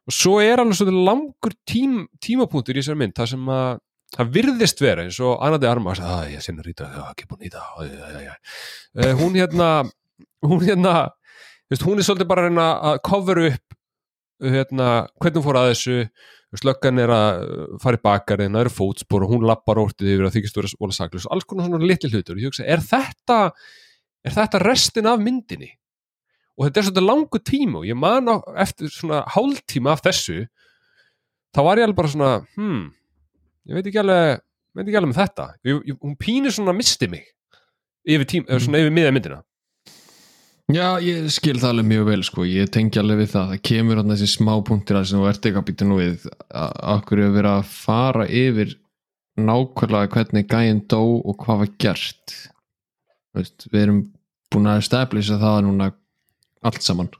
Og 0.06 0.14
svo 0.14 0.38
er 0.44 0.62
alveg 0.62 0.78
svona 0.78 1.04
langur 1.08 1.56
tím, 1.68 2.06
tímapunktur 2.22 2.78
í 2.78 2.84
þessari 2.84 3.02
mynd 3.02 3.16
það 3.18 3.32
sem 3.34 3.52
að 3.56 3.70
það 4.16 4.32
virðist 4.36 4.82
vera 4.84 5.06
eins 5.06 5.18
og 5.24 5.40
Anandi 5.44 5.68
Armas 5.68 6.02
að 6.04 6.36
ég 6.36 6.44
sinna 6.46 6.64
rýta, 6.64 6.88
já, 6.94 7.04
ekki 7.10 7.28
búin 7.30 7.48
í 7.48 7.52
það 7.52 7.80
uh, 7.82 9.14
hún 9.20 9.36
hérna 9.36 9.70
hún 10.46 10.62
hérna 10.64 10.94
veist, 11.72 11.84
hún 11.84 12.00
er 12.00 12.08
svolítið 12.08 12.30
bara 12.30 12.46
að 12.46 12.52
reyna 12.52 12.68
að 12.92 13.02
cover 13.08 13.42
upp 13.50 13.76
hérna, 14.46 14.90
hvernig 15.22 15.40
hún 15.40 15.46
fór 15.46 15.62
að 15.62 15.70
þessu. 15.74 16.00
Slöggan 16.56 17.02
er 17.04 17.12
að 17.12 17.40
fara 17.84 17.98
í 17.98 18.04
bakarinn, 18.04 18.54
það 18.56 18.62
eru 18.62 18.72
fótspor 18.72 19.26
og 19.26 19.32
hún 19.34 19.44
lappar 19.44 19.80
ortið 19.82 20.14
yfir 20.14 20.28
að 20.28 20.38
þykist 20.38 20.60
vera 20.60 20.70
vola 20.80 20.96
saklus 20.96 21.26
alls 21.28 21.48
konar 21.50 21.68
svona 21.68 21.84
litli 21.84 22.08
hlutur 22.14 22.38
og 22.38 22.40
ég 22.40 22.54
hugsa, 22.54 22.64
er 22.64 22.84
þetta 22.84 23.40
er 24.24 24.36
þetta 24.38 24.62
restin 24.64 25.10
af 25.12 25.20
myndinni 25.20 25.74
og 26.56 26.66
þetta 26.66 26.82
er 26.82 26.88
svolítið 26.88 27.08
langu 27.10 27.42
tíma 27.44 27.82
og 27.82 27.88
ég 27.90 28.00
man 28.00 28.32
á, 28.32 28.36
eftir 28.64 28.92
svona 28.92 29.24
hálftíma 29.36 29.96
af 29.96 30.04
þessu 30.06 30.46
þá 31.56 31.62
var 31.68 31.82
ég 31.82 31.88
alveg 31.88 32.00
bara 32.00 32.12
svona 32.14 32.34
hmm, 32.56 32.86
ég 33.70 33.80
veit 33.80 33.90
ekki 33.90 34.02
alveg 34.04 34.44
veit 34.76 34.88
ekki 34.90 35.00
alveg 35.00 35.12
með 35.12 35.22
þetta. 35.22 35.50
Ég, 35.68 35.82
ég, 35.92 36.00
hún 36.04 36.16
pínir 36.20 36.56
svona 36.56 36.74
að 36.74 36.80
misti 36.82 37.12
mig 37.12 37.28
yfir, 38.06 38.26
tím, 38.30 38.48
mm. 38.48 38.64
svona 38.64 38.82
yfir 38.84 38.96
miða 38.96 39.14
myndina 39.16 39.42
Já, 40.74 40.98
ég 40.98 41.28
skil 41.30 41.60
það 41.62 41.76
alveg 41.76 41.88
mjög 41.92 42.08
vel 42.08 42.24
sko, 42.26 42.44
ég 42.50 42.70
tengi 42.74 42.98
alveg 42.98 43.20
við 43.20 43.28
það. 43.36 43.52
Það 43.52 43.60
kemur 43.70 44.00
hann 44.02 44.14
þessi 44.16 44.30
smá 44.32 44.54
punktir 44.66 44.98
að 44.98 45.04
sem 45.12 45.20
þú 45.22 45.28
ert 45.30 45.46
ekki 45.46 45.60
að 45.62 45.68
býta 45.68 45.86
nú 45.86 45.98
við 46.00 46.24
okkur 46.96 47.22
er 47.22 47.36
verið 47.36 47.50
að 47.52 47.68
fara 47.70 48.26
yfir 48.26 48.74
nákvæmlega 49.38 50.10
hvernig 50.16 50.48
gæinn 50.50 50.82
dó 50.90 51.02
og 51.20 51.38
hvað 51.44 51.62
var 51.62 51.72
gert? 51.86 52.36
Veist, 53.38 53.68
við 53.70 53.82
erum 53.84 54.02
búin 54.50 54.72
að 54.72 54.82
establisha 54.82 55.38
það 55.38 55.60
núna 55.68 55.92
allt 56.66 56.84
saman. 56.86 57.12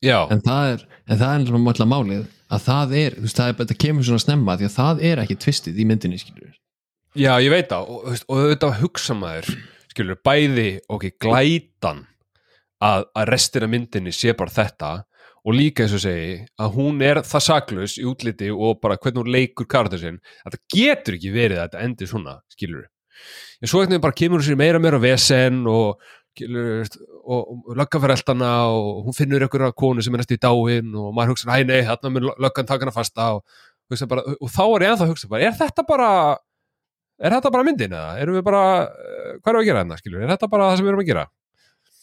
Já, 0.00 0.24
en 0.32 0.40
það 0.40 0.74
er, 0.74 0.84
en 1.06 1.18
það 1.20 1.32
er 1.32 1.42
náttúrulega 1.44 1.90
málið 1.90 2.28
að 2.50 2.62
það 2.66 2.94
er, 2.98 3.16
þú 3.16 3.26
veist, 3.26 3.38
það, 3.38 3.50
er, 3.50 3.68
það 3.70 3.80
kemur 3.84 4.06
svona 4.06 4.22
snemma 4.24 4.56
því 4.58 4.66
að 4.66 4.76
það 4.76 5.02
er 5.10 5.22
ekki 5.22 5.36
tvistið 5.44 5.76
í 5.82 5.86
myndinni 5.86 6.20
skilur 6.20 6.54
já, 7.18 7.32
ég 7.42 7.52
veit 7.52 7.68
það 7.70 7.90
og, 7.92 8.06
og, 8.08 8.24
og 8.32 8.48
þetta 8.54 8.70
hugsa 8.80 9.16
maður 9.18 9.50
skilur, 9.90 10.20
bæði, 10.26 10.68
ok, 10.90 11.06
glætan 11.22 12.04
að, 12.80 13.06
að 13.12 13.30
restina 13.30 13.70
myndinni 13.70 14.14
sé 14.14 14.34
bara 14.38 14.54
þetta 14.54 14.92
og 15.40 15.56
líka 15.56 15.84
eins 15.84 15.96
og 15.96 16.02
segi 16.04 16.32
að 16.60 16.74
hún 16.76 17.04
er 17.04 17.22
það 17.26 17.46
saklaus 17.46 17.98
í 18.00 18.06
útliti 18.08 18.50
og 18.52 18.80
bara 18.82 18.98
hvernig 19.00 19.22
hún 19.22 19.34
leikur 19.36 19.68
karakter 19.70 20.02
sinn 20.02 20.18
að 20.44 20.56
það 20.56 20.64
getur 20.74 21.16
ekki 21.16 21.34
verið 21.34 21.60
að 21.60 21.68
þetta 21.68 21.84
endi 21.86 22.08
svona 22.10 22.38
skilur 22.52 22.88
en 23.60 23.70
svo 23.70 23.82
eitthvað 23.82 24.02
bara 24.04 24.16
kemur 24.16 24.40
hún 24.40 24.48
sér 24.48 24.58
meira 24.60 24.82
meira 24.82 25.00
vesen 25.00 25.62
og 25.70 26.00
skilur, 26.40 26.90
og, 27.20 27.54
og 27.70 27.78
löggafereltana 27.78 28.52
og 28.74 29.06
hún 29.06 29.16
finnur 29.16 29.44
einhverja 29.44 29.74
konu 29.76 30.02
sem 30.04 30.16
er 30.16 30.22
næstu 30.22 30.38
í 30.38 30.42
dáin 30.42 30.94
og 30.96 31.12
maður 31.16 31.34
hugsa, 31.34 31.50
hæ 31.52 31.66
nei, 31.68 31.82
þarna 31.86 32.14
mun 32.14 32.30
löggan 32.40 32.68
taka 32.68 32.86
hana 32.86 32.94
fasta 32.94 33.32
og, 33.36 33.58
bara, 34.10 34.24
og 34.38 34.50
þá 34.50 34.62
er 34.64 34.86
ég 34.86 34.96
að 34.96 35.12
hugsa 35.12 35.30
bara, 35.30 35.50
er 35.50 35.58
þetta 35.60 35.86
bara 35.88 36.10
er 37.20 37.36
þetta 37.36 37.52
bara 37.52 37.66
myndin 37.66 37.92
eða? 37.92 38.16
Erum 38.22 38.38
við 38.38 38.46
bara, 38.48 38.64
eh, 38.88 39.36
hvað 39.38 39.52
erum 39.52 39.60
við 39.60 39.62
að 39.62 39.70
gera 39.70 39.84
hérna, 39.84 40.00
skilur? 40.00 40.24
Er 40.24 40.32
þetta 40.34 40.50
bara 40.50 40.70
það 40.70 40.76
sem 40.78 40.86
við 40.86 40.92
erum 40.94 41.04
að 41.04 41.10
gera? 41.10 41.24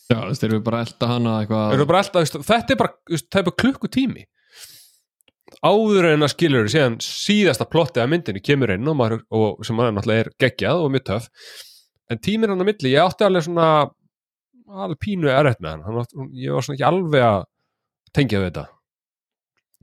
Já, 0.08 0.18
þú 0.18 0.28
veist, 0.32 0.44
erum 0.48 0.60
við 0.60 0.66
bara 0.68 0.80
að 0.80 0.88
elda 0.88 1.08
hana 1.12 1.38
eitthvað 1.42 2.44
þetta 2.48 2.76
er 2.76 2.82
bara, 2.82 2.94
það 3.18 3.48
bara 3.50 3.62
klukkutími 3.64 4.28
áður 5.66 6.10
en 6.12 6.26
að 6.26 6.34
skilur 6.34 6.70
síðan 6.72 6.98
síðasta 7.04 7.66
plotti 7.68 8.02
af 8.04 8.10
myndinni 8.12 8.44
kemur 8.44 8.72
inn 8.76 8.88
og, 8.88 8.98
maður, 9.00 9.24
og 9.34 9.64
sem 9.66 9.78
maður 9.78 9.96
náttúrulega 9.98 10.26
er 10.26 10.30
geggjað 10.44 10.84
og 10.84 10.92
mjög 10.94 11.06
töff 11.08 11.30
en 12.12 12.22
tíminn 12.24 12.54
hann 12.54 12.64
á 12.64 12.68
milli, 12.68 12.94
ég 12.94 13.04
átti 13.04 13.26
alveg 13.28 13.48
svona 13.48 13.70
alveg 14.68 15.00
pínu 15.04 15.30
errætt 15.32 15.62
með 15.64 15.78
hann, 15.78 15.86
hann 15.86 16.34
ég 16.36 16.56
var 16.56 16.66
svona 16.66 16.78
ekki 16.78 16.88
alveg 16.88 17.24
að 17.28 17.40
tengja 18.16 18.42
við 18.42 18.50
þetta. 18.50 18.66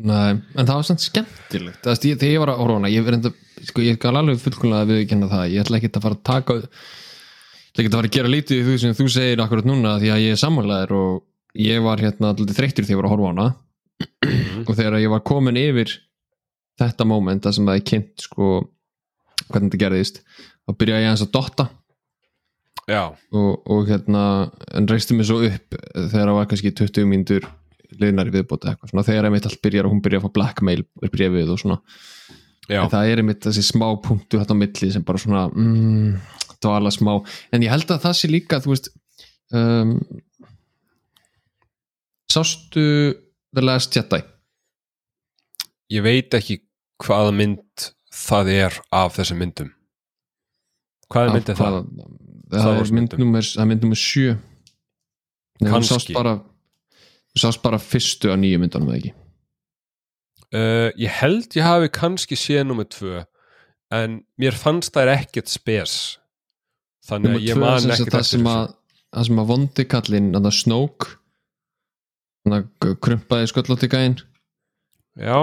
Nei, 0.05 0.31
en 0.35 0.67
það 0.67 0.75
var 0.75 0.87
svona 0.89 1.05
skemmtilegt. 1.05 1.81
Það, 1.85 1.99
þegar 2.05 2.33
ég 2.33 2.43
var 2.43 2.53
að 2.53 2.63
horfa 2.65 2.79
hana 2.81 2.91
ég, 2.91 3.11
reynda, 3.15 3.31
sko, 3.69 3.85
ég 3.87 3.99
gal 4.03 4.15
alveg 4.19 4.41
fullkomlega 4.43 4.87
að 4.87 4.95
viðkenna 4.95 5.29
það. 5.31 5.45
Ég 5.55 5.65
ætla 5.65 5.79
ekki 5.79 5.91
að 5.93 6.07
fara 6.09 6.19
að 6.19 6.25
taka 6.31 6.57
ég 6.59 6.65
ætla 6.65 7.85
ekki 7.85 7.91
að 7.91 7.99
fara 7.99 8.11
að 8.11 8.17
gera 8.17 8.33
lítið 8.33 8.59
í 8.59 8.65
þú 8.67 8.79
sem 8.83 8.97
þú 8.99 9.07
segir 9.15 9.43
akkurat 9.45 9.69
núna 9.69 9.95
því 10.03 10.11
að 10.15 10.25
ég 10.25 10.35
er 10.35 10.41
sammálaður 10.43 10.97
og 10.99 11.63
ég 11.63 11.85
var 11.85 12.03
hérna 12.03 12.33
alltaf 12.33 12.59
þreyttur 12.59 12.89
þegar 12.89 12.97
ég 12.97 13.01
var 13.01 13.09
að 13.09 13.15
horfa 13.15 13.31
hana. 13.31 13.47
Og 14.65 14.75
þegar 14.75 14.99
ég 15.03 15.15
var 15.15 15.25
komin 15.27 15.61
yfir 15.61 15.95
þetta 16.81 17.07
moment 17.07 17.45
það 17.45 17.57
sem 17.57 17.71
það 17.71 17.79
er 17.79 17.87
kynnt 17.91 18.27
sko 18.27 18.51
hvernig 19.45 19.71
þetta 19.71 19.83
gerðist 19.85 20.21
þá 20.25 20.75
byrjaði 20.81 21.05
ég 21.05 21.11
aðeins 21.11 21.25
að 21.27 21.33
dotta 21.37 21.67
og, 23.33 23.63
og 23.71 23.87
hérna 23.89 24.25
en 24.77 24.89
reisti 24.91 25.17
mig 25.17 25.29
svo 25.29 25.41
upp 25.47 25.77
þegar 25.95 26.29
það 26.29 26.39
var 26.39 26.49
kannski 26.51 26.75
20 26.77 27.09
mínútur 27.09 27.47
liðnar 28.01 28.29
í 28.29 28.35
viðbóti 28.35 28.69
eitthvað 28.71 28.91
svona 28.91 29.07
þegar 29.07 29.29
einmitt 29.29 29.49
allt 29.49 29.63
byrjar 29.65 29.89
og 29.89 29.95
hún 29.95 30.03
byrjar 30.05 30.23
að 30.23 30.27
fá 30.27 30.37
blackmail 30.39 30.85
brefið 31.05 31.53
og 31.55 31.61
svona. 31.63 31.79
Já, 32.69 32.81
en 32.81 32.93
það 32.93 33.11
er 33.11 33.21
einmitt 33.21 33.45
þessi 33.45 33.65
smá 33.67 33.87
punktur 34.05 34.41
þetta 34.41 34.57
á 34.57 34.63
milli 34.63 34.91
sem 34.93 35.05
bara 35.05 35.21
svona 35.21 35.47
mm, 35.53 36.15
það 36.65 36.79
alveg 36.79 36.97
smá, 36.97 37.13
en 37.53 37.65
ég 37.67 37.73
held 37.75 37.91
að 37.93 38.05
það 38.07 38.17
sé 38.19 38.31
líka 38.31 38.61
þú 38.65 38.73
veist 38.73 38.89
um, 39.53 39.99
sástu 42.33 42.87
The 43.55 43.65
Last 43.65 43.95
Jedi? 43.95 44.23
Ég 45.93 46.05
veit 46.07 46.35
ekki 46.35 46.63
hvaða 47.05 47.35
mynd 47.37 47.89
það 48.15 48.53
er 48.55 48.79
af 48.95 49.19
þessum 49.19 49.43
myndum. 49.43 49.73
Hvað 51.13 51.29
er 51.29 51.37
myndið 51.37 51.61
það? 51.61 51.77
það? 51.77 51.85
Star 51.85 51.85
er 51.85 51.85
mynd 51.85 51.93
myndum. 51.93 52.01
nummer, 52.01 52.34
það 52.63 52.81
er 52.81 53.69
mynd 53.71 53.85
nummer 53.87 54.01
sjö. 54.01 54.35
Nei, 55.61 55.69
þú 55.71 55.75
Kannski. 55.75 55.95
sást 55.95 56.13
bara 56.17 56.35
sást 57.39 57.63
bara 57.63 57.79
fyrstu 57.83 58.31
á 58.31 58.37
nýju 58.39 58.61
myndunum 58.63 58.91
eða 58.93 59.01
ekki? 59.01 59.13
Uh, 60.55 60.91
ég 61.01 61.11
held 61.21 61.57
ég 61.59 61.65
hafi 61.67 61.89
kannski 61.91 62.37
séð 62.39 62.67
nummer 62.69 62.87
tvö 62.87 63.25
en 63.95 64.21
mér 64.39 64.55
fannst 64.59 64.95
þær 64.95 65.11
ekkert 65.17 65.51
spes. 65.51 65.95
Þannig 67.09 67.35
að 67.37 67.43
ég 67.45 67.57
er 67.57 67.61
man 67.61 67.91
ekkert 67.91 68.15
það 68.15 68.27
sem 68.29 68.47
að 68.51 68.69
það 69.15 69.27
sem 69.29 69.41
að 69.43 69.51
að 70.39 70.47
þannig 72.45 72.69
að 72.85 72.95
krumpaði 73.07 73.49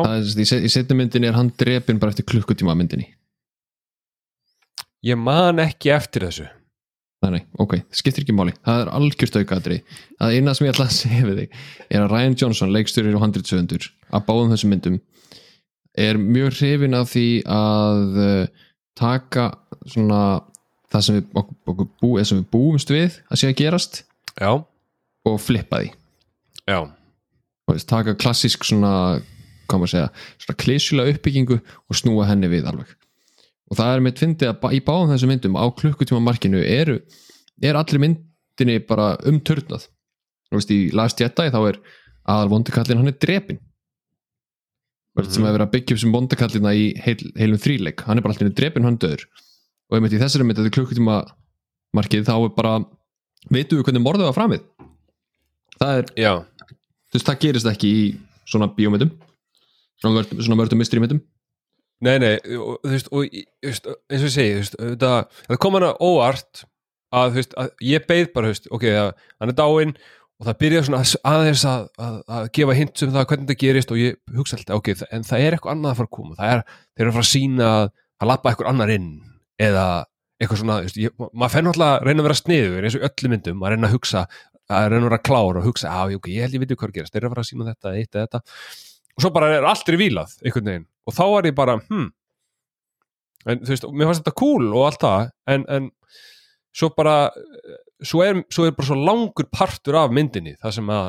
það 0.06 0.16
er, 0.18 0.24
sagt, 0.28 0.40
í 0.44 0.46
se- 0.50 0.62
í 0.68 0.72
setni 0.72 0.98
myndinni 1.00 1.30
er 1.30 1.38
hann 1.38 1.52
drepin 1.60 2.00
bara 2.00 2.12
eftir 2.12 2.28
klukkutíma 2.28 2.74
af 2.74 2.80
myndinni. 2.82 3.08
Ég 5.08 5.18
man 5.18 5.60
ekki 5.64 5.92
eftir 5.96 6.28
þessu 6.28 6.48
Nei, 7.22 7.30
nei, 7.36 7.42
ok, 7.62 7.76
skiptir 7.94 8.24
ekki 8.26 8.34
máli. 8.34 8.54
Það 8.66 8.80
er 8.82 8.92
algjört 8.98 9.36
aukaðri 9.38 9.78
það 10.18 10.36
eina 10.38 10.54
sem 10.58 10.66
ég 10.66 10.74
ætla 10.74 10.88
að 10.88 10.96
segja 11.02 11.28
við 11.28 11.42
þig 11.42 11.58
er 11.88 12.06
að 12.06 12.14
Ryan 12.16 12.38
Johnson, 12.42 12.74
leikstjórir 12.74 13.18
og 13.18 13.26
handritsöfundur 13.26 13.90
að 14.10 14.26
báðum 14.30 14.54
þessum 14.56 14.74
myndum 14.74 15.00
er 16.02 16.18
mjög 16.22 16.56
hrifin 16.58 16.98
af 16.98 17.12
því 17.12 17.28
að 17.52 18.18
uh, 18.24 18.64
taka 18.98 19.50
svona 19.86 20.22
það 20.92 21.06
sem 21.06 21.18
við, 21.20 21.28
okkur, 21.42 21.60
okkur 21.74 21.90
bú, 22.02 22.12
sem 22.24 22.42
við 22.42 22.48
búumst 22.54 22.94
við 22.94 23.20
að 23.30 23.42
sé 23.42 23.52
að 23.52 23.60
gerast 23.60 24.02
Já, 24.40 24.52
og 25.28 25.38
flippa 25.44 25.82
því. 25.84 25.92
Já, 26.72 26.80
og 27.68 27.86
taka 27.88 28.16
klassísk 28.20 28.66
svona 28.68 29.20
hvað 29.72 29.82
maður 29.82 29.94
segja, 29.94 30.10
svona 30.42 30.60
klísjulega 30.60 31.16
uppbyggingu 31.16 31.60
og 31.62 31.98
snúa 31.98 32.28
henni 32.30 32.50
við 32.52 32.68
alveg 32.72 32.96
og 33.72 33.80
það 33.80 33.96
er 33.96 34.04
mitt 34.06 34.20
fyndið 34.20 34.52
að 34.52 34.76
í 34.76 34.84
báðum 34.84 35.14
þessum 35.14 35.32
myndum 35.32 35.56
á 35.56 35.66
klukkutíma 35.72 36.22
markinu 36.24 36.60
eru 36.60 37.00
er 37.64 37.80
allir 37.80 38.04
myndinni 38.04 38.80
bara 38.84 39.14
umturnað. 39.28 39.88
Og 40.52 40.60
veist, 40.60 40.72
í 40.76 40.92
Last 40.96 41.22
Jedi 41.24 41.48
þá 41.54 41.60
er 41.70 41.78
aðal 42.28 42.52
vondikallin 42.52 43.00
hann 43.00 43.12
er 43.12 43.20
drepin 43.22 43.62
mm 43.62 43.72
Mhm. 45.28 45.34
sem 45.34 45.44
hefur 45.44 45.58
verið 45.58 45.68
að 45.68 45.72
byggja 45.76 45.96
upp 45.96 46.00
sem 46.00 46.14
vondikallina 46.16 46.72
í 46.72 46.84
heil, 47.04 47.18
heilum 47.36 47.60
þríleik, 47.60 48.04
hann 48.08 48.18
er 48.18 48.22
bara 48.24 48.34
allir 48.34 48.54
drepin 48.56 48.84
hann 48.84 48.98
döður 48.98 49.26
og 49.90 49.98
einmitt 49.98 50.14
í 50.16 50.20
þessari 50.22 50.46
mynd 50.48 50.58
þetta 50.58 50.72
er 50.72 50.76
klukkutíma 50.78 51.16
markið 51.94 52.24
þá 52.30 52.36
er 52.38 52.54
bara 52.56 52.74
veitum 53.52 53.80
við 53.82 53.84
hvernig 53.90 54.06
morðið 54.06 54.30
var 54.30 54.38
framið? 54.38 54.62
Það 55.82 55.98
er 55.98 56.06
já. 56.16 56.34
þú 57.12 57.18
veist, 57.18 57.28
það 57.28 57.42
gerist 57.44 57.68
ekki 57.68 57.92
í 57.92 58.04
svona 58.48 58.70
bíómyndum. 58.72 59.12
Svona, 60.00 60.24
vördum 60.58 60.80
mystery 60.80 61.02
myndum 61.04 61.20
Nei, 62.02 62.16
nei, 62.22 62.34
og, 62.58 62.80
þú 62.82 62.92
veist, 62.96 63.10
og 63.14 63.26
í- 63.38 63.44
eins 63.62 63.82
og 63.86 63.98
ég 64.10 64.32
segi, 64.34 64.54
þú 64.56 64.62
veist, 64.64 64.78
það, 65.04 65.20
það 65.52 65.60
kom 65.62 65.76
hana 65.78 65.92
óvart 66.02 66.64
að, 67.14 67.28
þú 67.30 67.38
veist, 67.42 67.54
að 67.62 67.70
ég 67.92 68.08
beið 68.10 68.32
bara, 68.34 68.48
þú 68.50 68.56
veist, 68.56 68.70
ok, 68.78 68.86
að, 69.04 69.10
hann 69.42 69.52
er 69.54 69.58
dáinn 69.60 69.92
og 70.42 70.48
það 70.48 70.58
byrjaði 70.64 70.88
svona 70.88 71.02
að- 71.04 71.20
aðeins 71.32 71.66
að, 71.70 71.84
að, 72.02 72.16
að 72.38 72.48
gefa 72.58 72.78
hint 72.80 73.04
um 73.06 73.12
það 73.14 73.28
hvernig 73.30 73.52
það 73.52 73.60
gerist 73.66 73.92
og 73.94 74.00
ég 74.02 74.16
hugsa 74.40 74.58
alltaf, 74.58 74.80
ok, 74.82 74.90
það- 75.02 75.12
en 75.20 75.28
það 75.30 75.44
er 75.46 75.58
eitthvað 75.58 75.76
annað 75.76 75.92
að 75.94 76.00
fara 76.02 76.10
að 76.10 76.16
koma, 76.18 76.38
það 76.40 76.54
er, 76.56 76.64
þeir 76.96 77.06
eru 77.06 77.12
að 77.12 77.18
fara 77.20 77.28
að 77.28 77.34
sína 77.36 77.68
að 77.76 77.92
að 78.22 78.30
lappa 78.32 78.50
eitthvað 78.52 78.70
annar 78.74 78.92
inn 78.94 79.08
eða 79.62 79.86
eitthvað 80.42 80.60
svona, 80.64 80.76
þú 80.82 80.88
veist, 80.90 80.98
ég, 81.02 81.14
maður 81.38 81.54
fenn 81.54 81.70
alltaf 81.72 81.92
að 81.92 82.06
reyna 82.08 82.22
að 82.22 82.28
vera 82.32 82.40
sniður 82.42 82.86
eins 82.88 82.96
og 82.98 83.02
í 83.02 83.08
öllu 83.12 83.30
myndum, 83.36 83.62
að 83.66 83.72
reyna 83.76 83.88
að 83.92 83.96
hugsa 84.00 84.24
að 84.72 84.86
reyna 84.90 85.02
að 85.06 85.10
vera 85.12 85.22
klár 85.30 85.58
og 85.62 85.66
hugsa, 85.70 85.90
að, 85.94 86.16
ok, 86.18 86.30
ég 86.34 86.46
held 86.48 86.56
ég 86.58 86.62
viti 86.66 86.78
hvað 86.80 86.88
er 86.88 86.94
að 86.94 86.98
gerast, 86.98 87.14
þeir 87.14 87.22
eru 87.22 87.30
að 87.30 87.34
fara 87.36 87.44
að 87.46 87.50
sína 87.52 87.68
þetta, 87.70 87.94
eitt 88.00 88.16
eða 88.18 88.26
þetta. 88.26 88.42
Og 89.12 89.26
svo 89.26 89.32
bara 89.36 89.50
er 89.58 89.66
allt 89.68 89.90
er 89.92 89.98
vilað 90.00 90.36
einhvern 90.46 90.70
veginn 90.72 90.86
og 91.08 91.16
þá 91.18 91.24
er 91.28 91.52
ég 91.52 91.58
bara 91.58 91.80
hmm. 91.82 92.10
En 93.50 93.58
þú 93.58 93.72
veist, 93.72 93.86
mér 93.90 94.06
fannst 94.06 94.22
þetta 94.22 94.38
cool 94.38 94.68
og 94.70 94.84
allt 94.86 95.02
það 95.02 95.30
en, 95.50 95.64
en 95.74 95.88
svo 96.78 96.92
bara 96.94 97.16
svo 98.06 98.22
er, 98.22 98.44
svo 98.54 98.68
er 98.68 98.76
bara 98.78 98.86
svo 98.86 98.98
langur 99.00 99.48
partur 99.50 99.98
af 99.98 100.14
myndinni 100.14 100.54
það 100.62 100.76
sem 100.78 100.92
að 100.94 101.08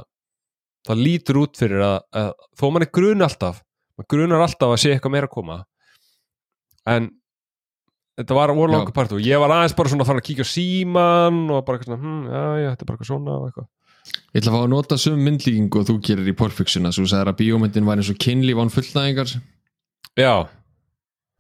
það 0.89 1.03
lítur 1.07 1.41
út 1.43 1.61
fyrir 1.61 1.85
að, 1.85 1.99
að 2.17 2.31
þó 2.59 2.65
mann 2.73 2.87
er 2.87 2.93
grun 2.97 3.27
alltaf 3.27 3.61
mann 4.01 4.09
grunar 4.09 4.47
alltaf 4.47 4.73
að 4.73 4.81
sé 4.81 4.95
eitthvað 4.95 5.15
meira 5.15 5.29
að 5.29 5.35
koma 5.37 5.59
en 6.89 7.11
þetta 8.19 8.37
var 8.37 8.53
voru 8.57 8.75
langur 8.75 8.95
partur 8.97 9.21
og 9.21 9.27
ég 9.27 9.41
var 9.41 9.55
aðeins 9.55 9.77
bara 9.77 9.93
svona 9.93 10.05
að 10.05 10.11
fara 10.11 10.23
að 10.23 10.27
kíkja 10.29 10.47
á 10.47 10.53
síman 10.53 11.39
og 11.49 11.63
bara 11.67 11.79
eitthvað 11.79 11.93
svona, 11.93 12.03
hm, 12.03 12.27
já, 12.27 12.43
já, 12.43 12.69
þetta 12.73 12.85
er 12.85 12.89
bara 12.91 12.97
eitthvað 12.97 13.11
svona 13.13 13.37
og 13.37 13.47
eitthvað. 13.49 13.69
Ég 14.33 14.41
ætla 14.41 14.51
að 14.51 14.57
fá 14.57 14.63
að 14.63 14.73
nota 14.73 14.99
söm 14.99 15.23
myndlíkingu 15.23 15.81
og 15.81 15.89
þú 15.89 15.97
gerir 16.05 16.29
í 16.29 16.35
að 16.35 16.97
þú 16.99 17.07
sagðir 17.07 17.31
að 17.31 17.39
bíómyndin 17.41 17.87
var 17.89 18.01
eins 18.01 18.11
og 18.13 18.19
kynlíf 18.21 18.61
án 18.61 18.73
fullnæðingar 18.75 19.35
já, 20.19 20.35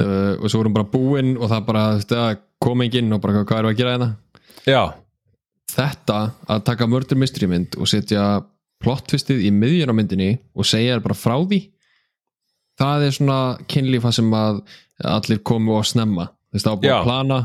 uh, 0.03 0.33
og 0.39 0.47
svo 0.49 0.63
vorum 0.63 0.77
bara 0.77 0.89
búinn 0.89 1.35
og 1.37 1.51
það 1.51 1.67
bara 1.69 1.85
þú 1.93 2.01
veist, 2.01 2.17
að 2.17 2.41
kom 2.63 2.85
enginn 2.85 3.13
og 3.13 3.23
bara 3.23 3.43
hvað 3.45 3.59
er 3.59 3.69
að 3.71 3.79
gera 3.81 3.95
hérna 3.97 4.11
já, 4.69 4.83
þetta 5.73 6.19
að 6.55 6.65
taka 6.69 6.89
murder 6.91 7.19
mystery 7.21 7.49
mynd 7.51 7.77
og 7.79 7.91
setja 7.91 8.27
plottvistið 8.83 9.45
í 9.47 9.51
miðjun 9.55 9.93
á 9.93 9.95
myndinni 9.95 10.31
og 10.59 10.67
segja 10.67 10.97
þér 10.97 11.05
bara 11.05 11.19
frá 11.19 11.37
því 11.41 11.61
það 12.81 13.07
er 13.07 13.17
svona 13.17 13.41
kynlíf 13.71 14.07
það 14.07 14.17
sem 14.19 14.31
að 14.37 14.63
allir 15.13 15.43
komu 15.47 15.77
og 15.77 15.87
snemma 15.87 16.29
þess 16.53 16.67
það 16.67 16.73
var 16.73 16.81
búið 16.83 16.91
Já. 16.91 16.97
að 16.97 17.09
plana 17.09 17.41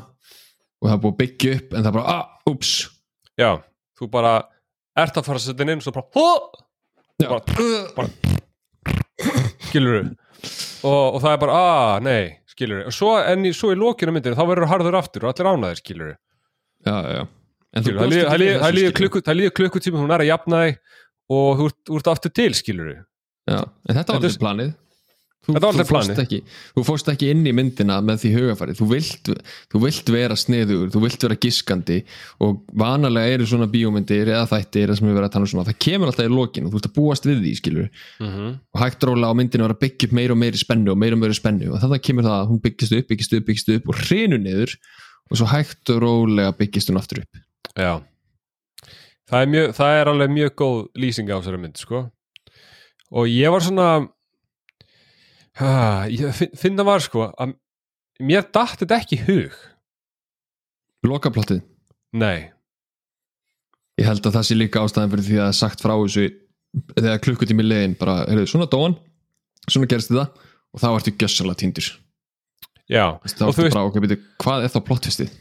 og 0.77 0.87
það 0.87 0.93
var 0.93 1.01
búið 1.03 1.13
að 1.13 1.19
byggja 1.23 1.57
upp 1.57 1.73
en 1.73 1.87
það 1.87 1.97
bara, 1.97 2.15
ah, 2.15 2.51
ups 2.51 2.71
já 3.37 3.51
þú 3.97 4.09
bara 4.13 4.33
ert 4.97 5.19
að 5.19 5.27
fara 5.27 5.41
að 5.41 5.45
setja 5.45 5.67
inn 5.67 5.77
og 5.77 5.85
svo 5.85 5.93
bara, 5.97 6.07
Já. 7.17 7.29
bara, 7.97 8.09
skilur 9.67 10.01
og, 10.87 11.17
og 11.17 11.23
það 11.23 11.33
er 11.35 11.41
bara, 11.43 11.57
að, 11.63 12.05
nei 12.07 12.21
skilur 12.53 12.85
og 12.89 12.95
svo, 12.95 13.11
en 13.21 13.45
í, 13.45 13.51
svo 13.55 13.73
í 13.73 13.77
lokinu 13.79 14.13
myndinu 14.15 14.37
þá 14.39 14.45
verður 14.49 14.71
harður 14.71 14.97
aftur 15.01 15.27
og 15.27 15.33
allir 15.33 15.49
ánaðir, 15.51 15.81
skilur 15.83 16.13
já, 16.87 16.95
já, 17.17 17.21
en 17.77 17.83
þú 17.85 17.93
líður- 17.97 18.25
ekki 18.25 18.31
það 18.31 19.37
líður- 19.37 19.55
klukkutími 19.61 20.01
hún 20.01 20.13
er 20.15 20.23
að 20.25 20.31
jafna 20.31 20.63
þig 20.65 20.79
og 21.37 21.61
þú 21.61 21.69
ert, 21.99 22.11
aftur 22.15 22.33
til, 22.39 22.49
skilur 22.57 22.91
já, 22.95 23.59
en 23.61 23.95
þetta 23.99 24.07
var 24.15 24.21
aldrei 24.21 24.41
planið 24.45 24.73
þú, 25.47 25.55
þú 25.57 25.85
fórst 25.89 26.21
ekki, 26.23 26.39
þú 26.75 26.83
fórst 26.87 27.11
ekki 27.13 27.31
inn 27.33 27.45
í 27.47 27.53
myndina 27.55 27.97
með 28.05 28.23
því 28.23 28.31
hugafæri 28.35 28.75
þú 28.77 28.89
vilt, 28.91 29.31
þú 29.71 29.81
vilt 29.85 30.11
vera 30.13 30.37
sniður 30.39 30.91
þú 30.93 31.03
vilt 31.05 31.25
vera 31.27 31.39
giskandi 31.47 31.99
og 32.43 32.61
vanalega 32.77 33.37
eru 33.37 33.49
svona 33.49 33.69
bíómyndir 33.71 34.33
eða 34.33 34.45
þættir 34.51 34.95
sem 34.97 35.07
við 35.07 35.17
verðum 35.17 35.29
að 35.29 35.35
tala 35.37 35.47
um 35.47 35.51
svona, 35.53 35.67
það 35.69 35.79
kemur 35.87 36.11
alltaf 36.11 36.29
í 36.29 36.33
lokin 36.35 36.67
og 36.67 36.73
þú 36.75 36.81
ert 36.81 36.89
að 36.91 36.97
búast 36.99 37.27
við 37.29 37.41
því, 37.45 37.55
skilur 37.61 37.89
mm 38.19 38.27
-hmm. 38.27 38.59
og 38.73 38.83
hægt 38.83 39.07
róla 39.07 39.31
á 39.31 39.33
myndinu 39.39 39.67
að 39.67 39.79
byggja 39.79 40.07
upp 40.07 40.13
meira 40.13 40.33
og 40.33 40.39
meiri 40.39 40.57
spennu 40.57 40.91
og 40.91 40.97
meira 40.97 41.15
og 41.15 41.21
meiri 41.21 41.33
spennu 41.33 41.71
og 41.73 41.81
þannig 41.81 42.03
kemur 42.03 42.23
það 42.23 42.37
að 42.41 42.47
hún 42.51 42.61
byggist 42.61 42.93
upp, 42.93 43.07
byggist 43.07 43.33
upp, 43.33 43.45
byggist 43.45 43.69
upp 43.69 43.89
og 43.89 43.95
hrinu 43.95 44.37
niður 44.37 44.77
og 45.31 45.37
svo 45.37 45.47
hægt 45.51 45.89
og 45.89 46.01
rólega 46.01 46.53
byggist 46.57 46.89
hún 46.89 46.99
aftur 46.99 47.23
upp. 47.23 47.33
Já. 47.75 48.03
Það 49.27 49.41
er, 49.41 49.49
mjög, 49.51 49.73
það 49.75 49.97
er 49.99 50.09
alveg 50.11 50.29
mjög 50.31 50.53
góð 50.55 50.77
lýsing 50.95 51.27
á 51.27 51.35
þessari 51.35 51.59
mynd 51.59 51.81
sko. 51.81 52.05
Og 53.11 53.27
ég 53.27 53.51
var 53.51 53.63
svona 53.63 53.87
ég 56.13 56.35
finn, 56.37 56.53
finn 56.57 56.77
það 56.77 56.89
var 56.91 57.03
sko 57.05 57.29
að 57.33 57.55
mér 58.23 58.45
datt 58.53 58.83
þetta 58.83 58.99
ekki 59.01 59.21
hug. 59.27 59.57
Lokaplottið, 61.07 61.61
nei, 62.17 62.49
ég 63.97 64.07
held 64.09 64.25
að 64.25 64.37
það 64.37 64.47
sé 64.47 64.57
líka 64.57 64.83
ástæðan 64.83 65.13
fyrir 65.13 65.27
því 65.27 65.39
að 65.45 65.55
sagt 65.57 65.83
frá 65.83 65.93
þessu 65.95 66.27
þegar 66.97 67.21
klukkutími 67.23 67.65
leiðin 67.65 67.95
bara, 67.97 68.19
heyrðu, 68.27 68.49
svona 68.51 68.69
dóan 68.69 68.97
svona 69.67 69.89
gerst 69.89 70.11
þetta 70.11 70.27
og 70.73 70.81
þá 70.83 70.87
ertu 70.91 71.13
gjössalega 71.17 71.61
týndur. 71.61 71.89
Já 72.87 73.05
þá 73.25 73.43
og 73.49 73.55
þú 73.55 73.65
veist, 73.65 73.73
bara, 73.73 73.85
ok, 73.89 73.99
byrju, 74.03 74.19
hvað 74.43 74.65
er 74.65 74.73
þá 74.73 74.79
plottvistið? 74.87 75.35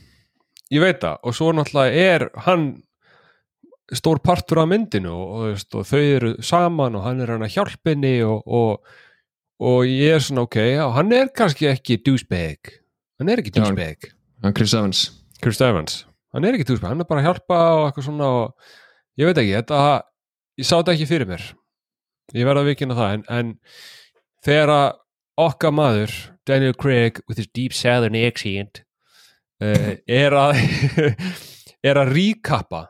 Ég 0.74 0.82
veit 0.82 1.00
það 1.02 1.22
og 1.22 1.36
svo 1.38 1.52
náttúrulega 1.54 2.06
er 2.14 2.26
hann 2.46 2.66
stór 3.94 4.18
partur 4.24 4.64
af 4.64 4.70
myndinu 4.70 5.12
og, 5.14 5.34
og, 5.46 5.66
og 5.78 5.86
þau 5.86 6.00
eru 6.02 6.32
saman 6.42 6.96
og 6.98 7.04
hann 7.06 7.22
er 7.22 7.34
hann 7.34 7.46
að 7.46 7.54
hjálpinni 7.54 8.16
og, 8.26 8.40
og, 8.46 8.96
og 9.62 9.86
ég 9.88 10.16
er 10.16 10.24
svona 10.24 10.44
ok, 10.46 10.58
já, 10.74 10.84
hann 10.96 11.14
er 11.16 11.30
kannski 11.36 11.70
ekki 11.70 12.00
douchebag. 12.04 12.74
Hann 13.20 13.32
er 13.32 13.40
ekki 13.42 13.54
douchebag. 13.56 14.10
Chris 14.56 14.74
Evans. 14.76 15.06
Chris 15.42 15.60
Evans, 15.64 16.02
hann 16.34 16.44
er 16.44 16.56
ekki 16.56 16.68
douchebag 16.68 16.92
hann 16.92 17.04
er 17.04 17.08
bara 17.08 17.22
að 17.22 17.30
hjálpa 17.30 17.60
og 17.76 17.86
eitthvað 17.86 18.08
svona 18.08 18.28
og 18.40 18.70
ég 19.20 19.28
veit 19.28 19.40
ekki, 19.42 19.56
þetta 19.58 19.80
ég 20.60 20.68
sá 20.68 20.74
þetta 20.78 20.94
ekki 20.96 21.08
fyrir 21.10 21.30
mér. 21.30 21.44
Ég 22.34 22.48
verða 22.48 22.64
að 22.64 22.70
vikina 22.72 22.96
það 22.98 23.12
en, 23.16 23.26
en 23.30 23.52
þegar 24.44 24.72
að 24.74 24.86
okkar 25.46 25.74
maður 25.76 26.14
Daniel 26.48 26.74
Craig 26.74 27.20
with 27.28 27.38
his 27.38 27.48
deep 27.54 27.74
southern 27.76 28.16
accent 28.16 28.82
uh, 29.62 29.96
er 30.08 30.36
að 30.36 30.60
er 31.88 32.00
að 32.00 32.12
ríkappa 32.16 32.86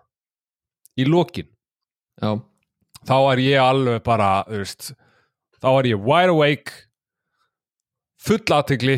í 0.96 1.06
lokin 1.08 1.48
já, 2.22 2.30
þá 3.06 3.16
er 3.18 3.42
ég 3.44 3.62
alveg 3.62 4.04
bara 4.06 4.30
veist, 4.48 4.92
þá 5.66 5.70
er 5.82 5.88
ég 5.90 6.04
wide 6.06 6.30
awake 6.32 6.72
full 8.26 8.38
aðtegli 8.56 8.96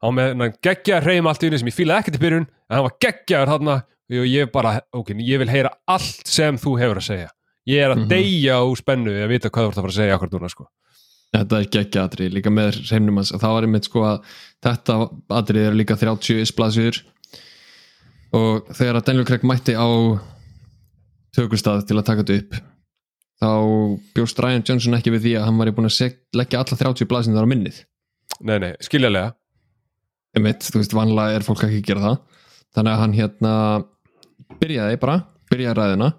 á 0.00 0.06
með 0.16 0.32
hann 0.40 0.54
geggjaður 0.64 1.06
hreim 1.10 1.28
allt 1.28 1.44
í 1.44 1.50
unni 1.50 1.60
sem 1.60 1.68
ég 1.70 1.76
fílaði 1.76 2.00
ekkert 2.06 2.16
í 2.18 2.22
byrjun 2.24 2.46
en 2.48 2.76
hann 2.78 2.86
var 2.86 2.96
geggjaður 3.04 3.52
þarna 3.54 3.76
og 4.10 4.26
ég 4.26 4.48
bara, 4.50 4.72
ok, 4.96 5.12
ég 5.22 5.38
vil 5.38 5.50
heyra 5.52 5.70
allt 5.86 6.26
sem 6.26 6.56
þú 6.58 6.72
hefur 6.80 6.98
að 7.02 7.06
segja 7.12 7.28
ég 7.68 7.84
er 7.84 7.92
að 7.92 8.00
Mhm. 8.00 8.08
deyja 8.10 8.56
úr 8.66 8.78
spennu 8.80 9.12
að 9.22 9.28
vita 9.28 9.50
hvað 9.52 9.66
þú 9.66 9.68
ert 9.68 9.76
að 9.78 9.84
fara 9.84 9.92
að 9.92 9.98
segja 10.00 10.14
akkur 10.16 10.30
núna 10.32 10.48
sko. 10.50 10.66
þetta 11.36 11.58
er 11.60 11.68
geggja 11.76 12.04
atrið 12.08 12.32
líka 12.34 12.50
með 12.50 12.80
hreimnum 12.88 13.20
hans, 13.20 13.30
það 13.32 13.52
var 13.54 13.62
einmitt 13.68 13.84
sko 13.86 14.00
að 14.02 14.24
þetta 14.64 14.94
atrið 15.30 15.66
er 15.68 15.76
líka 15.78 15.96
30 16.00 16.40
isblasur 16.42 17.02
og 18.32 18.66
þegar 18.74 18.96
að 18.98 19.04
Daniel 19.06 19.24
Craig 19.28 19.42
mætti 19.46 19.76
á 19.78 19.86
tökustað 21.36 21.86
til 21.86 21.98
að 22.00 22.04
taka 22.08 22.24
þetta 22.24 22.38
upp 22.40 22.58
þá 23.40 23.50
bjóst 24.16 24.40
Ryan 24.42 24.64
Johnson 24.68 24.96
ekki 24.98 25.14
við 25.14 25.26
því 25.26 25.36
að 25.40 25.46
hann 25.48 25.60
var 25.60 25.72
búin 25.76 25.90
að 25.90 26.16
leggja 26.36 26.62
alla 26.62 26.80
30 26.84 27.10
blaðsinn 27.10 27.36
þar 27.38 27.48
á 27.48 27.52
minnið. 27.52 27.84
Nei, 28.40 28.58
nei, 28.62 28.72
skiljalega 28.84 29.34
Einmitt, 30.30 30.62
þú 30.62 30.78
veist, 30.78 30.92
vanlega 30.94 31.40
er 31.40 31.42
fólk 31.42 31.64
ekki 31.66 31.80
að 31.80 31.88
gera 31.88 32.02
það. 32.04 32.42
Þannig 32.76 32.92
að 32.92 33.00
hann 33.00 33.14
hérna 33.16 33.54
byrjaði 34.60 34.98
bara, 35.02 35.16
byrjaði 35.50 35.78
ræðina 35.80 36.10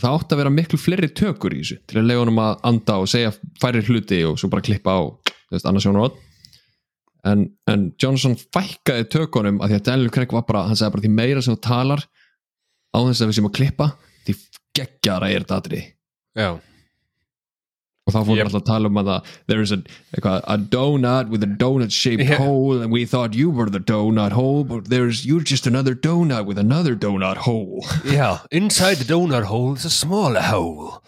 og 0.00 0.02
það 0.04 0.16
átti 0.16 0.36
að 0.36 0.40
vera 0.40 0.52
miklu 0.54 0.78
fleiri 0.80 1.10
tökur 1.18 1.54
í 1.54 1.60
þessu 1.60 1.78
til 1.90 2.00
að 2.00 2.08
lega 2.08 2.22
honum 2.22 2.40
að 2.44 2.64
anda 2.70 2.98
og 3.02 3.10
segja 3.10 3.32
færi 3.60 3.82
hluti 3.84 4.20
og 4.28 4.38
svo 4.40 4.50
bara 4.52 4.64
klippa 4.64 4.94
á 4.96 5.00
þú 5.10 5.56
veist, 5.56 5.66
annars 5.66 5.86
sjónar 5.86 6.14
en, 7.26 7.44
en 7.68 7.88
Johnson 8.00 8.36
fækkaði 8.38 9.08
tökunum 9.12 9.60
að 9.60 9.72
því 9.72 9.78
að 9.80 9.86
Daniel 9.90 10.12
Craig 10.14 10.34
var 10.34 10.46
bara, 10.48 10.64
hann 10.68 10.78
sagði 10.78 10.94
bara 10.94 11.04
því 11.04 11.12
meira 11.18 11.42
sem 11.44 11.56
þú 11.56 11.62
talar 11.66 12.04
á 12.94 12.98
þess 12.98 13.24
að 13.24 13.32
við 13.32 13.38
séum 13.38 13.50
að 13.50 13.56
klippa 13.58 13.90
því 14.26 14.36
geggjara 14.78 15.30
er 15.30 15.44
þetta 15.44 15.58
atrið 15.60 15.88
já, 16.36 16.60
og 18.06 18.14
þá 18.14 18.18
fórum 18.24 18.36
Yep. 18.36 18.38
yep. 18.38 18.46
alltaf 18.48 18.62
að 18.62 18.66
tala 18.66 18.88
um 18.90 18.98
að 19.00 19.08
there 19.46 19.60
is 19.62 19.72
a, 19.72 19.78
a 20.24 20.56
donut 20.58 21.28
with 21.30 21.42
a 21.42 21.46
donut 21.46 21.92
shaped 21.92 22.26
Yeah. 22.26 22.38
hole 22.38 22.80
and 22.82 22.90
we 22.92 23.04
thought 23.04 23.34
you 23.34 23.50
were 23.50 23.68
the 23.70 23.78
donut 23.80 24.32
hole 24.32 24.64
but 24.64 24.88
there's 24.90 25.24
you're 25.26 25.42
just 25.44 25.66
another 25.66 25.94
donut 25.94 26.46
with 26.46 26.58
another 26.58 26.94
donut 26.96 27.36
hole 27.48 27.84
yeah 28.04 28.38
inside 28.50 28.96
the 28.96 29.04
donut 29.12 29.44
hole 29.44 29.74
is 29.74 29.84
a 29.84 29.90
smaller 29.90 30.40
hole 30.40 31.02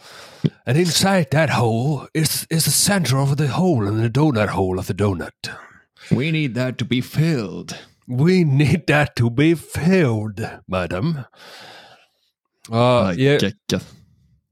and 0.67 0.77
inside 0.77 1.31
that 1.31 1.51
hole 1.51 2.07
is, 2.15 2.47
is 2.51 2.65
the 2.65 2.71
center 2.71 3.17
of 3.19 3.37
the 3.37 3.49
hole 3.49 3.87
in 3.89 4.01
the 4.03 4.11
donut 4.11 4.49
hole 4.49 4.79
of 4.79 4.87
the 4.87 4.95
donut 4.95 5.51
we 6.11 6.31
need 6.31 6.55
that 6.55 6.77
to 6.79 6.85
be 6.85 7.01
filled 7.01 7.77
we 8.07 8.45
need 8.45 8.87
that 8.87 9.17
to 9.17 9.31
be 9.31 9.55
filled 9.55 10.41
madam 10.69 11.25
uh, 12.71 13.13
ég, 13.17 13.39
geggjað 13.43 13.83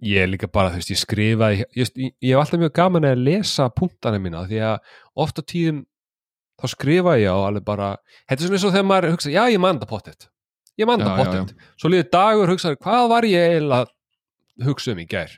ég 0.01 0.25
er 0.25 0.31
líka 0.31 0.49
bara, 0.49 0.73
þú 0.73 0.81
veist, 0.81 0.93
ég 0.95 1.01
skrifa 1.01 1.53
ég, 1.55 1.65
ég, 1.77 1.93
ég 1.99 2.33
hef 2.33 2.43
alltaf 2.43 2.61
mjög 2.63 2.75
gaman 2.79 3.09
að 3.11 3.25
lesa 3.27 3.69
punktana 3.75 4.21
mína 4.23 4.47
því 4.49 4.63
að 4.71 4.95
oft 5.25 5.41
á 5.41 5.43
tíðum 5.45 5.83
þá 6.61 6.67
skrifa 6.75 7.17
ég 7.21 7.33
á 7.33 7.39
alveg 7.39 7.67
bara 7.67 7.91
þetta 8.29 8.39
er 8.39 8.47
svona 8.47 8.59
eins 8.59 8.69
og 8.69 8.75
þegar 8.77 8.89
maður 8.91 9.15
hugsa, 9.17 9.33
já 9.35 9.43
ég 9.53 9.61
man 9.63 9.81
það 9.83 9.93
pottet 9.93 10.29
ég 10.81 10.89
man 10.89 11.05
það 11.05 11.11
Já, 11.11 11.13
já, 11.13 11.21
pottet, 11.25 11.69
svo 11.81 11.93
líður 11.93 12.11
dagur 12.17 12.55
hugsa, 12.55 12.75
hvað 12.81 13.11
var 13.13 13.29
ég 13.29 13.55
eiginlega 13.55 13.89
að 13.89 14.69
hugsa 14.71 14.95
um 14.95 15.03
í 15.03 15.09
gær? 15.11 15.37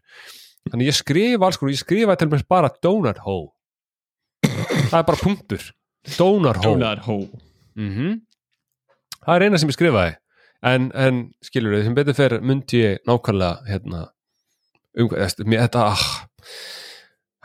Þannig 0.70 0.90
ég 0.92 0.96
skrifa 0.96 1.48
alls 1.48 1.58
konar, 1.58 1.74
ég 1.74 1.82
skrifa 1.82 2.16
til 2.18 2.28
mér 2.30 2.44
bara 2.50 2.70
donut 2.84 3.18
hole. 3.24 3.50
Það 4.44 4.98
er 5.00 5.06
bara 5.08 5.18
punktur. 5.18 5.64
Donut 6.14 6.60
hole. 6.62 6.78
Donut 6.78 7.02
hole. 7.08 7.42
Mm 7.78 8.20
það 9.22 9.36
er 9.36 9.44
eina 9.46 9.58
sem 9.60 9.70
ég 9.70 9.76
skrifaði. 9.76 10.14
En, 10.66 10.88
en 10.98 11.18
skilur 11.42 11.76
þið, 11.76 11.84
sem 11.86 11.94
betur 11.94 12.16
fer 12.18 12.32
myndi 12.42 12.80
ég 12.80 13.04
nákvæmlega 13.06 13.68
hérna 13.70 14.00
um 14.98 15.10
hvað, 15.10 15.42
mér- 15.48 15.64
þetta 15.66 15.86
ah, 15.88 16.04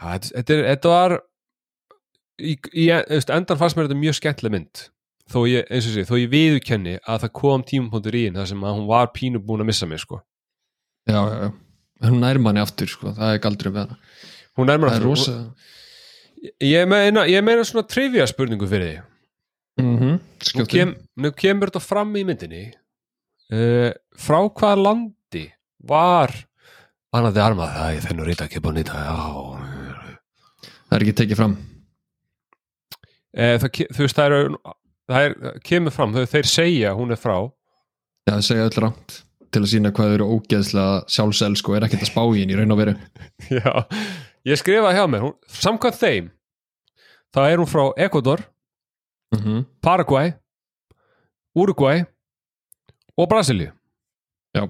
ha, 0.04 0.18
þetta, 0.20 0.60
þetta, 0.68 0.93
var 0.93 1.18
í, 2.39 2.58
í 2.74 2.88
endan 2.91 3.60
fannst 3.60 3.78
mér 3.78 3.89
þetta 3.89 4.00
mjög 4.04 4.20
skemmtileg 4.20 4.56
mynd. 4.58 4.88
Þó 5.28 5.41
ég, 5.52 5.68
eins 5.68 5.88
og 5.89 5.95
sé, 5.95 6.06
þó 6.08 6.16
ég 6.22 6.32
viðurkenni 6.32 6.98
að 7.04 7.26
það 7.26 7.36
kom 7.41 7.64
tímapunktur 7.68 8.16
í 8.16 8.28
henn 8.28 8.38
þar 8.39 8.52
sem 8.54 8.64
að 8.64 8.78
hún 8.78 8.88
var 8.88 9.10
pínu 9.16 9.41
búin 9.43 9.66
að 9.66 9.74
missa 9.74 9.89
mig 9.89 10.00
sko. 10.00 10.22
Já, 11.08 11.20
já, 11.20 11.38
já. 11.48 11.50
Hún 12.08 12.22
nær 12.22 12.39
manni 12.39 12.62
aftur 12.62 12.88
sko, 12.91 13.12
það 13.18 13.34
er 13.34 13.41
galdri 13.43 13.72
við 13.74 13.84
hana 13.84 13.98
hún 14.58 14.70
það 14.70 14.78
er 14.78 14.89
aftur. 14.91 15.06
rosa 15.06 15.36
ég 16.64 16.89
meina, 16.89 17.26
ég 17.30 17.45
meina 17.45 17.66
svona 17.66 17.88
trivia 17.89 18.26
spurningu 18.30 18.68
fyrir 18.70 18.91
því 19.78 19.84
mm 19.84 19.98
-hmm. 19.98 20.20
nú, 20.60 20.66
kem, 20.66 20.95
nú 21.18 21.32
kemur 21.32 21.70
þetta 21.70 21.80
fram 21.80 22.16
í 22.16 22.26
myndinni. 22.26 22.74
Uh, 23.48 23.91
frá 24.18 24.43
hvaða 24.50 24.76
landi 24.84 25.54
var 25.80 26.34
annað 27.16 27.38
þið 27.38 27.43
armað 27.43 27.76
það 27.76 27.93
ég 27.95 28.05
þennu 28.05 28.28
reyta 28.28 28.47
ekki 28.47 28.64
búin 28.64 28.82
í 28.82 28.86
það 28.88 29.05
já. 29.08 29.16
Það 30.88 30.97
er 30.97 31.05
ekki 31.05 31.16
tekið 31.22 31.39
fram. 31.39 31.53
Uh, 33.38 33.55
það, 33.62 33.80
þú 33.93 34.03
veist 34.03 34.18
það 34.18 34.36
er, 34.36 34.58
það 35.12 35.28
er 35.28 35.38
það 35.43 35.62
kemur 35.70 35.95
fram, 35.95 36.16
þau, 36.16 36.28
þeir 36.34 36.49
segja 36.51 36.93
hún 36.97 37.14
er 37.14 37.22
frá. 37.22 37.36
Já, 38.28 38.34
það 38.34 38.45
segja 38.49 38.68
öll 38.70 38.82
rámt 38.86 39.20
til 39.47 39.62
að 39.64 39.70
sína 39.72 39.91
hvað 39.95 40.10
þau 40.10 40.16
eru 40.18 40.30
ógeðslega 40.36 40.95
sjálfselsk 41.14 41.70
og 41.70 41.78
er 41.78 41.86
ekkert 41.88 42.03
að 42.03 42.12
spá 42.12 42.24
í 42.26 42.41
henni 42.41 42.55
í 42.55 42.60
raun 42.60 42.76
og 42.76 42.82
veru. 42.82 42.95
Já, 43.58 43.72
ég 44.47 44.60
skrifaði 44.60 44.99
hjá 44.99 45.05
mér 45.12 45.24
hún, 45.28 45.38
samkvæmt 45.60 46.01
þeim 46.01 46.28
þá 47.36 47.41
er 47.45 47.62
hún 47.62 47.70
frá 47.70 47.86
Ecuador, 48.08 48.43
mm 49.36 49.39
-hmm. 49.43 49.64
Paraguay 49.84 50.34
Uruguay 51.58 52.03
og 53.18 53.30
Brasilíu. 53.30 53.72
Já 54.53 54.68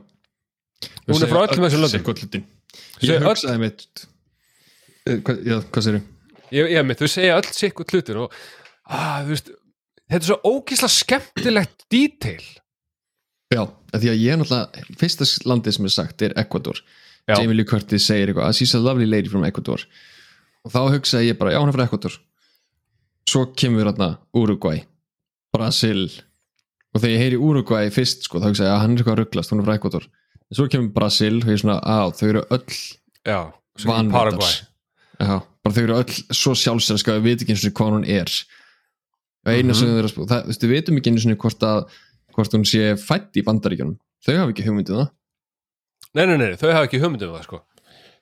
Hún 1.08 1.24
er 1.24 1.32
frá 1.32 1.42
öllum 1.46 1.66
þessum 1.66 1.84
löndum. 1.86 2.46
ég 3.08 3.24
hugsaði 3.26 3.60
mitt 3.64 4.08
Eh, 5.08 5.22
hvað, 5.24 5.42
já, 5.48 5.58
hvað 5.72 5.86
séru? 5.86 6.02
ég, 6.52 6.70
ég 6.74 6.86
mitt, 6.88 7.00
þau 7.00 7.12
segja 7.12 7.38
öll 7.40 7.50
sikkert 7.56 7.94
hlutir 7.96 8.20
og 8.20 8.34
ah, 8.92 9.22
þú 9.24 9.32
veist, 9.34 9.52
þetta 10.08 10.20
er 10.20 10.28
svo 10.28 10.38
ógísla 10.44 10.90
skemmtilegt 10.92 11.86
detail. 11.92 12.44
Já, 13.54 13.62
af 13.64 14.02
því 14.02 14.12
að 14.12 14.20
ég 14.20 14.34
er 14.34 14.42
náttúrulega 14.42 14.98
fyrsta 15.00 15.28
landið 15.48 15.78
sem 15.78 15.88
er 15.88 15.94
sagt 15.96 16.26
er 16.28 16.36
Ecuador 16.42 16.82
Já. 17.28 17.38
Jamie 17.38 17.56
Lee 17.56 17.68
Curtis 17.68 18.08
segir 18.08 18.32
eitthvað 18.32 18.56
she's 18.56 18.76
a 18.76 18.80
lovely 18.84 19.08
lady 19.08 19.32
from 19.32 19.44
Ecuador. 19.48 19.84
Og 20.68 20.72
þá 20.74 20.80
hugsaði 20.98 21.32
ég 21.32 21.40
bara, 21.40 21.54
já 21.56 21.62
hún 21.62 21.72
er 21.72 21.76
frá 21.76 21.86
Ecuador. 21.88 22.16
Svo 23.28 23.46
kemur 23.56 23.88
hérna 23.88 24.18
Uruguay 24.36 24.84
Brasil. 25.56 26.08
Og 26.96 27.00
þegar 27.04 27.14
ég 27.14 27.24
heyri 27.24 27.40
Uruguay 27.40 27.92
fyrst 27.92 28.28
sko, 28.28 28.40
þá 28.44 28.52
hugsaði 28.52 28.68
ég 28.70 28.76
að 28.76 28.82
hann 28.84 28.96
er 28.96 29.02
eitthvað 29.04 29.16
að 29.16 29.22
rugglast, 29.24 29.52
hún 29.52 29.64
er 29.64 29.68
frá 29.68 29.76
Ecuador 29.80 30.08
svo 30.54 30.68
kemur 30.72 30.93
Brasil 30.95 31.38
og 31.41 31.50
ég 31.50 31.58
er 31.58 31.62
svona, 31.64 31.80
á, 31.84 32.08
þau 32.16 32.28
eru 32.30 32.43
öll 32.50 32.64
já, 33.28 33.39
já, 35.20 35.41
bara 35.64 35.74
þau 35.76 35.84
eru 35.84 35.98
öll 36.00 36.14
svo 36.32 36.54
sjálfsælska 36.56 37.12
að 37.18 37.20
við 37.22 37.24
veit 37.28 37.41
ekki 37.43 37.54
eins 37.56 37.66
og 37.68 37.74
hvað 37.78 37.93
hún 37.98 38.08
er. 38.08 38.32
Og 39.48 39.54
eina 39.54 39.74
Mhm. 39.74 39.76
sem 39.80 39.88
þau 39.88 39.98
eru 40.00 40.08
að 40.08 40.14
spú 40.14 40.28
það, 40.28 40.48
við 40.64 40.70
veitum 40.76 40.98
ekki 40.98 41.10
einu 41.12 41.20
sinni 41.24 41.36
hvort 41.36 41.60
að 41.64 41.86
hvort 42.36 42.54
hún 42.54 42.66
sé 42.66 42.95
fætt 43.02 43.34
í 43.36 43.43
bandaríkjunum. 43.43 43.98
Þau 44.26 44.36
hafa 44.38 44.52
ekki 44.54 44.66
hugmyndið 44.68 44.95
það. 45.02 45.10
Nei, 46.16 46.26
nei, 46.26 46.38
nei, 46.38 46.56
þau 46.56 46.72
hafa 46.74 46.86
ekki 46.88 47.00
hugmyndum 47.02 47.34
það 47.36 47.43
sko. 47.43 47.62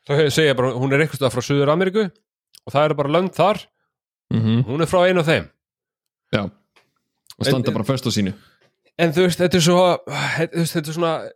Þau 0.08 0.30
segja 0.32 0.56
bara, 0.56 0.72
hún 0.74 0.94
er 0.94 1.08
stað 1.08 1.32
frá 1.34 1.42
Suður 1.42 1.72
Ameríku 1.74 2.06
og 2.66 2.74
það 2.74 2.86
eru 2.86 2.96
bara 2.96 3.10
lönd 3.10 3.34
þar. 3.36 3.66
Mm 4.34 4.42
-hmm. 4.42 4.64
hún 4.66 4.82
er 4.82 4.86
frá 4.88 5.06
einu 5.08 5.20
af 5.20 5.26
þeim. 5.28 5.50
Já. 6.34 6.44
Og 7.40 7.46
standa 7.46 7.70
En- 7.70 7.74
bara 7.74 7.84
först 7.84 8.06
á 8.08 8.12
sínu. 8.12 8.34
En 8.98 9.12
þú 9.12 9.26
veist, 9.28 9.40
þetta 9.40 9.56
er 9.56 9.62
svo 9.62 9.98
þetta 10.08 10.88
er 10.88 10.94
svona 10.94 11.30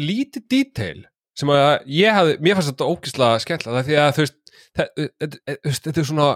lítið 0.00 0.46
detail 0.50 1.06
sem 1.38 1.50
að 1.54 1.66
ég 1.94 2.14
hafði, 2.14 2.38
mér 2.42 2.58
fannst 2.58 2.72
þetta 2.72 2.88
ógísla 2.90 3.30
skemmtilega 3.42 3.86
því 3.86 3.98
að 4.02 4.08
þú 4.16 4.24
veist, 4.24 4.38
þetta 5.78 6.00
er 6.02 6.08
svona 6.08 6.28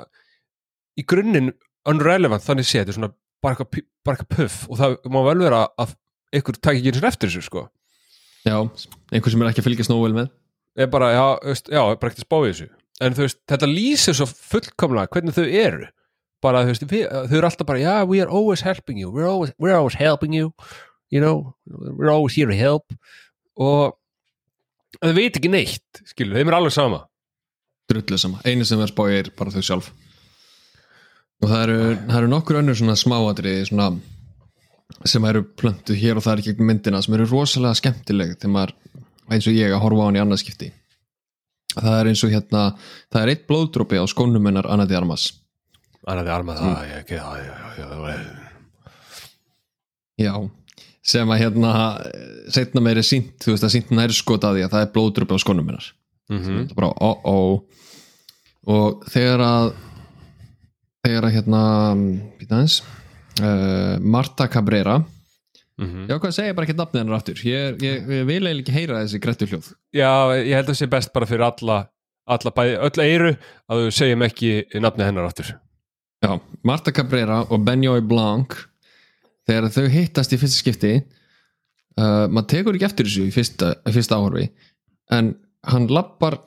í 0.99 1.05
grunninn 1.09 1.53
unrelevant 1.89 2.45
þannig 2.45 2.69
sé, 2.69 2.83
þetta 2.83 2.95
er 2.95 2.99
svona 2.99 3.13
bara 3.43 3.57
eitthvað, 3.57 4.29
puff 4.31 4.69
og 4.69 4.79
það 4.79 4.99
má 5.11 5.19
vel 5.27 5.39
vera 5.43 5.65
að 5.81 5.97
ykkur 6.39 6.61
takk 6.61 6.79
ekki 6.79 6.93
eins 6.93 7.01
og 7.01 7.09
eftir 7.11 7.33
þessu 7.33 7.49
sko. 7.49 7.65
Já, 8.47 8.57
einhver 9.13 9.35
sem 9.35 9.43
er 9.43 9.51
ekki 9.51 9.63
að 9.63 9.69
fylgjast 9.69 9.93
nógu 9.93 10.07
vel 10.07 10.15
með. 10.21 10.31
Er 10.79 10.89
bara, 10.91 11.11
já, 11.13 11.25
veist, 11.45 11.69
já, 11.69 11.83
bara 11.83 12.13
ekkert 12.13 12.23
að 12.23 12.29
spá 12.29 12.39
í 12.39 12.47
þessu. 12.53 12.69
En 13.03 13.17
þú 13.17 13.27
veist, 13.27 13.41
þetta 13.51 13.69
lýsir 13.69 14.17
svo 14.17 14.29
fullkomlega 14.31 15.13
hvernig 15.13 15.37
þau 15.37 15.45
eru. 15.45 15.91
Bara, 16.43 16.63
þú 16.65 16.73
veist, 16.73 16.87
þau 16.89 17.37
eru 17.39 17.49
alltaf 17.51 17.69
bara, 17.69 17.83
já, 17.83 17.97
we 18.09 18.23
are 18.23 18.31
always 18.31 18.63
helping 18.67 18.99
you 18.99 19.11
we're 19.11 19.29
always, 19.29 19.53
we're 19.59 19.77
always 19.77 19.99
helping 19.99 20.35
you 20.35 20.53
you 21.13 21.21
know, 21.21 21.55
we're 21.67 22.11
always 22.11 22.35
here 22.35 22.49
to 22.49 22.57
help 22.57 22.93
og 23.61 23.99
þau 25.01 25.13
veit 25.17 25.37
ekki 25.39 25.51
neitt, 25.53 26.03
skilur, 26.09 26.39
þeim 26.39 26.53
er 26.53 26.59
alveg 26.59 26.75
sama. 26.75 27.03
Drullu 27.91 28.19
sama, 28.21 28.41
einu 28.47 28.65
sem 28.69 28.81
er 28.81 28.93
spáið 28.93 29.19
er 29.19 29.31
bara 29.37 29.53
þau 29.53 29.65
sjálf. 29.67 29.91
Og 31.43 31.51
það 31.51 31.63
eru, 31.67 31.79
það 32.07 32.19
eru 32.21 32.31
nokkur 32.31 32.61
önnur 32.61 32.79
svona 32.79 32.95
smáatriði 32.99 33.67
svona 33.69 33.89
sem 35.09 35.25
eru 35.27 35.43
plöntu 35.59 35.97
hér 35.99 36.21
og 36.21 36.25
það 36.25 36.37
er 36.37 36.43
ekki 36.45 36.69
myndina 36.69 37.01
sem 37.03 37.17
eru 37.17 37.27
rosalega 37.27 37.75
skemmtileg 37.81 38.37
þegar 38.37 38.55
maður, 38.55 38.75
eins 39.33 39.49
og 39.51 39.57
ég 39.59 39.75
að 39.75 39.83
horfa 39.83 40.05
á 40.05 40.07
hann 40.07 40.19
í 40.21 40.23
annað 40.23 40.43
skipti. 40.45 40.71
Það 41.73 41.99
er 41.99 42.11
eins 42.11 42.23
og 42.23 42.35
hérna 42.35 42.65
það 42.77 43.23
er 43.23 43.33
eitt 43.33 43.47
blóðdrópi 43.49 43.99
á 43.99 44.05
skónum 44.11 44.47
hennar 44.47 44.69
Anandi 44.71 44.97
Armas. 44.99 45.31
Annað 46.03 46.29
er 46.29 46.35
armað 46.37 46.61
það, 46.63 46.81
ég 46.91 47.03
ekki 47.03 47.19
það 47.23 47.37
já, 47.43 47.55
já, 47.79 47.87
já, 47.89 48.23
já, 50.23 50.33
sem 51.03 51.29
að 51.35 51.41
hérna 51.43 51.71
setna 52.55 52.81
meiri 52.85 53.03
sínt, 53.03 53.35
þú 53.43 53.55
veist 53.57 53.65
að 53.67 53.73
sínt 53.75 53.91
nær 53.95 54.13
skot 54.15 54.45
að 54.47 54.59
því 54.61 54.67
að 54.67 54.75
það 54.77 54.85
er 54.87 54.93
blóðdrópi 54.95 55.35
á 55.35 55.43
skónum 55.43 55.71
hennar. 55.73 55.89
Mm 56.31 56.43
þetta 56.47 56.71
er 56.71 56.79
bara 56.79 56.93
ó 57.03 57.11
ó. 57.27 57.39
Og 58.73 59.03
þegar 59.11 59.43
að 59.43 59.73
þegar 61.03 61.27
að 61.27 61.35
hérna 61.35 61.63
býta 62.39 62.55
aðeins 62.61 62.77
uh, 63.43 63.99
Marta 64.01 64.47
Cabrera 64.53 65.01
Mhm. 65.83 66.05
já 66.07 66.19
hvað 66.21 66.35
segja 66.37 66.55
bara 66.55 66.67
ekki 66.69 66.75
nafnið 66.77 67.01
hennar 67.01 67.17
aftur. 67.17 67.39
Ég, 67.49 67.79
ég, 67.83 68.03
ég 68.07 68.27
vil 68.29 68.35
eiginlega 68.45 68.61
ekki 68.61 68.75
heyra 68.77 68.99
þessi 69.03 69.19
grettu 69.25 69.47
hljóð. 69.49 69.71
Já, 69.97 70.11
ég 70.37 70.53
held 70.55 70.67
að 70.69 70.75
það 70.75 70.79
sé 70.79 70.89
best 70.93 71.13
bara 71.17 71.27
fyrir 71.27 71.45
alla, 71.47 71.79
alla 72.29 72.53
bæði, 72.55 72.75
öll 72.87 73.03
eiru 73.03 73.31
að 73.73 73.81
þau 73.81 73.95
segjum 73.97 74.23
ekki 74.29 74.51
nafni 74.85 75.07
hennar 75.09 75.27
aftur. 75.31 75.49
Já, 76.23 76.37
Marta 76.63 76.93
Cabrera 76.95 77.41
og 77.49 77.65
Benjoy 77.67 78.05
Blanc 78.05 78.55
þegar 79.49 79.73
þau 79.75 79.89
hittast 79.93 80.35
í 80.35 80.39
fyrsta 80.41 80.61
skipti 80.61 80.93
uh, 80.99 82.29
maður 82.29 82.49
tekur 82.55 82.79
ekki 82.79 82.89
eftir 82.89 83.09
þessu 83.09 83.27
í 83.29 83.35
fyrsta, 83.35 83.75
fyrsta 83.91 84.19
áhorfi 84.19 84.49
en 85.13 85.35
hann 85.69 85.89
lappar 85.93 86.39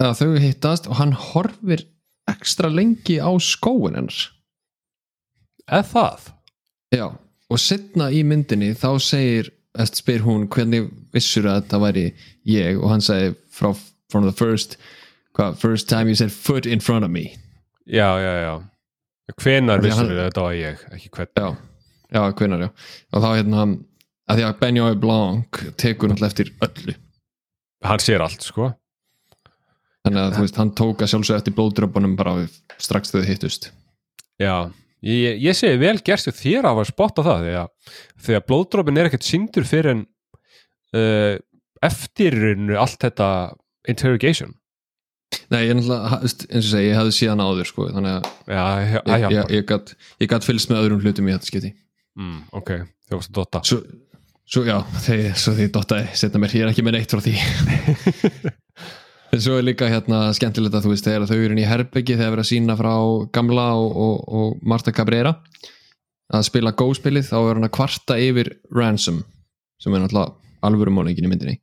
eða 0.00 0.14
þau 0.18 0.40
hittast 0.42 0.88
og 0.90 0.98
hann 1.00 1.14
horfir 1.16 1.86
ekstra 2.30 2.70
lengi 2.72 3.18
á 3.22 3.30
skóin 3.42 3.96
hennar. 3.96 4.16
Eða 5.66 5.86
það? 5.92 6.26
Já, 6.94 7.06
og 7.50 7.62
setna 7.62 8.10
í 8.14 8.22
myndinni 8.26 8.72
þá 8.78 8.90
segir, 9.02 9.50
eftir 9.76 10.02
spyr 10.02 10.26
hún 10.26 10.46
hvernig 10.50 10.90
vissur 11.14 11.48
að 11.50 11.62
þetta 11.62 11.82
væri 11.82 12.06
ég? 12.48 12.78
Og 12.80 12.90
hann 12.92 13.04
segir 13.04 13.36
frá 13.52 13.72
from 14.10 14.26
the 14.26 14.34
first 14.34 14.76
hvað, 15.36 15.58
first 15.60 15.88
time 15.88 16.10
you 16.10 16.18
said 16.18 16.32
foot 16.32 16.66
in 16.66 16.80
front 16.80 17.04
of 17.04 17.10
me. 17.10 17.30
Já, 17.86 18.18
já, 18.18 18.34
já 18.42 18.75
hvenar 19.34 19.82
vissum 19.82 20.08
við 20.10 20.20
að 20.20 20.28
þetta 20.28 20.44
var 20.44 20.56
ég 20.56 20.82
ekki 20.94 21.12
hvern 21.16 21.32
já, 21.34 21.48
já, 22.14 22.20
hvenar 22.38 22.64
já. 22.66 22.68
Og 23.12 23.24
þá 23.24 23.28
hérna, 23.32 23.66
að 24.26 24.40
því 24.40 24.46
að 24.46 24.58
Benjói 24.62 24.98
Blanc 25.02 25.62
tekur 25.80 26.12
náttúrulega 26.12 26.32
eftir 26.32 26.52
öllu. 26.66 26.96
Hann 27.86 28.02
sér 28.02 28.24
allt 28.24 28.46
sko. 28.46 28.70
Þannig 30.06 30.22
að 30.22 30.36
þú 30.36 30.44
veist, 30.44 30.58
hann 30.60 30.74
tók 30.78 31.02
að 31.02 31.10
sjálfsög 31.10 31.40
eftir 31.40 31.54
blóðdröpunum 31.56 32.14
bara 32.18 32.36
við 32.38 32.58
strax 32.78 33.10
þau 33.10 33.24
hittust. 33.26 33.72
Já, 34.38 34.70
ég, 35.02 35.40
ég 35.42 35.58
segi 35.58 35.80
vel 35.82 35.96
gerstu 36.06 36.30
þér 36.34 36.70
að 36.70 36.78
var 36.80 36.90
spotta 36.92 37.24
það 37.26 37.46
því 37.46 37.56
að, 37.62 37.96
því 38.26 38.38
að 38.38 38.46
blóðdrópin 38.50 39.00
er 39.00 39.10
ekkert 39.10 39.26
síndur 39.26 39.66
fyrir 39.66 39.96
en 39.96 40.04
uh, 40.94 41.34
eftir 41.84 42.36
í 42.36 42.44
rauninni 42.44 42.78
allt 42.78 43.00
þetta 43.02 43.28
interrogation 43.90 44.54
Nei, 45.50 45.60
ég 45.62 45.72
er 45.72 45.78
náttúrulega, 45.78 46.18
eins 46.22 46.66
og 46.66 46.70
segi, 46.70 46.88
ég 46.88 46.98
hafði 46.98 47.14
síðan 47.16 47.42
áður 47.42 47.68
sko, 47.70 47.86
þannig 47.94 48.12
að 48.16 48.26
já, 48.56 48.62
já, 48.62 48.96
ég, 48.96 49.22
já, 49.22 49.28
ég, 49.30 49.54
ég, 49.56 49.64
gat, 49.68 49.94
ég 50.22 50.30
gat 50.30 50.46
fylgst 50.46 50.70
með 50.70 50.82
öðrum 50.82 51.02
hlutum 51.02 51.28
í 51.28 51.34
þetta 51.34 51.50
skipti. 51.50 51.72
Mm, 52.18 52.36
ok, 52.60 52.72
þú 53.06 53.18
varst 53.18 53.32
að 53.32 53.40
dotta. 53.40 53.62
Svo, 53.66 53.80
svo 54.46 54.62
já, 54.66 54.76
þegar, 55.06 55.40
svo 55.42 55.56
því 55.58 55.66
dottaði 55.74 56.20
setna 56.22 56.42
mér, 56.42 56.56
ég 56.58 56.66
er 56.66 56.72
ekki 56.72 56.86
með 56.86 56.98
neitt 56.98 57.14
frá 57.14 57.22
því. 57.26 57.36
En 59.34 59.42
svo 59.42 59.58
er 59.58 59.66
líka 59.66 59.88
hérna 59.90 60.30
skemmtilegt 60.32 60.76
að 60.78 60.86
þú 60.86 60.90
veist, 60.94 61.04
þegar 61.04 61.26
þau 61.28 61.36
eru 61.36 61.56
í 61.58 61.64
herbyggi 61.66 62.14
þegar 62.14 62.30
verið 62.32 62.44
að 62.44 62.48
sína 62.48 62.76
frá 62.78 62.92
Gamla 63.34 63.66
og, 63.76 63.96
og, 64.00 64.20
og 64.38 64.62
Marta 64.64 64.94
Cabrera 64.96 65.34
að 66.32 66.46
spila 66.46 66.72
góspilið, 66.72 67.26
þá 67.28 67.36
er 67.40 67.58
hann 67.58 67.66
að 67.66 67.74
kvarta 67.76 68.16
yfir 68.22 68.52
Ransom, 68.74 69.18
sem 69.82 69.94
er 69.94 70.02
náttúrulega 70.02 70.32
alvöru 70.66 70.94
málingin 70.94 71.28
í 71.28 71.30
myndinni. 71.30 71.56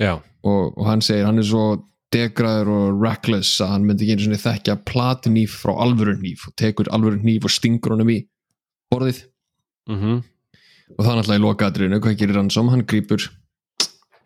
Já, 0.00 0.16
og, 0.18 0.72
og 0.74 0.88
hann 0.88 1.04
segir, 1.04 1.28
hann 1.28 1.38
er 1.38 1.46
svo 1.46 1.66
degraður 2.12 2.70
og 2.72 3.02
reckless 3.02 3.60
að 3.64 3.72
hann 3.74 3.86
myndi 3.88 4.06
ekki 4.06 4.16
einu 4.16 4.26
svona 4.26 4.42
þekkja 4.42 4.76
platinýf 4.88 5.56
frá 5.62 5.72
alvöru 5.84 6.16
nýf 6.20 6.46
og 6.48 6.56
tekur 6.60 6.90
alvöru 6.92 7.20
nýf 7.22 7.48
og 7.48 7.54
stingur 7.54 7.96
honum 7.96 8.12
í 8.12 8.18
borðið. 8.92 9.24
Mhm. 9.90 10.20
Og 10.92 11.00
það 11.00 11.12
er 11.12 11.18
náttúrulega 11.18 11.40
í 11.40 11.46
lokaðriðinu, 11.46 12.02
hvað 12.04 12.18
gerir 12.20 12.36
hann 12.36 12.52
som 12.52 12.68
hann 12.68 12.84
grýpur 12.84 13.30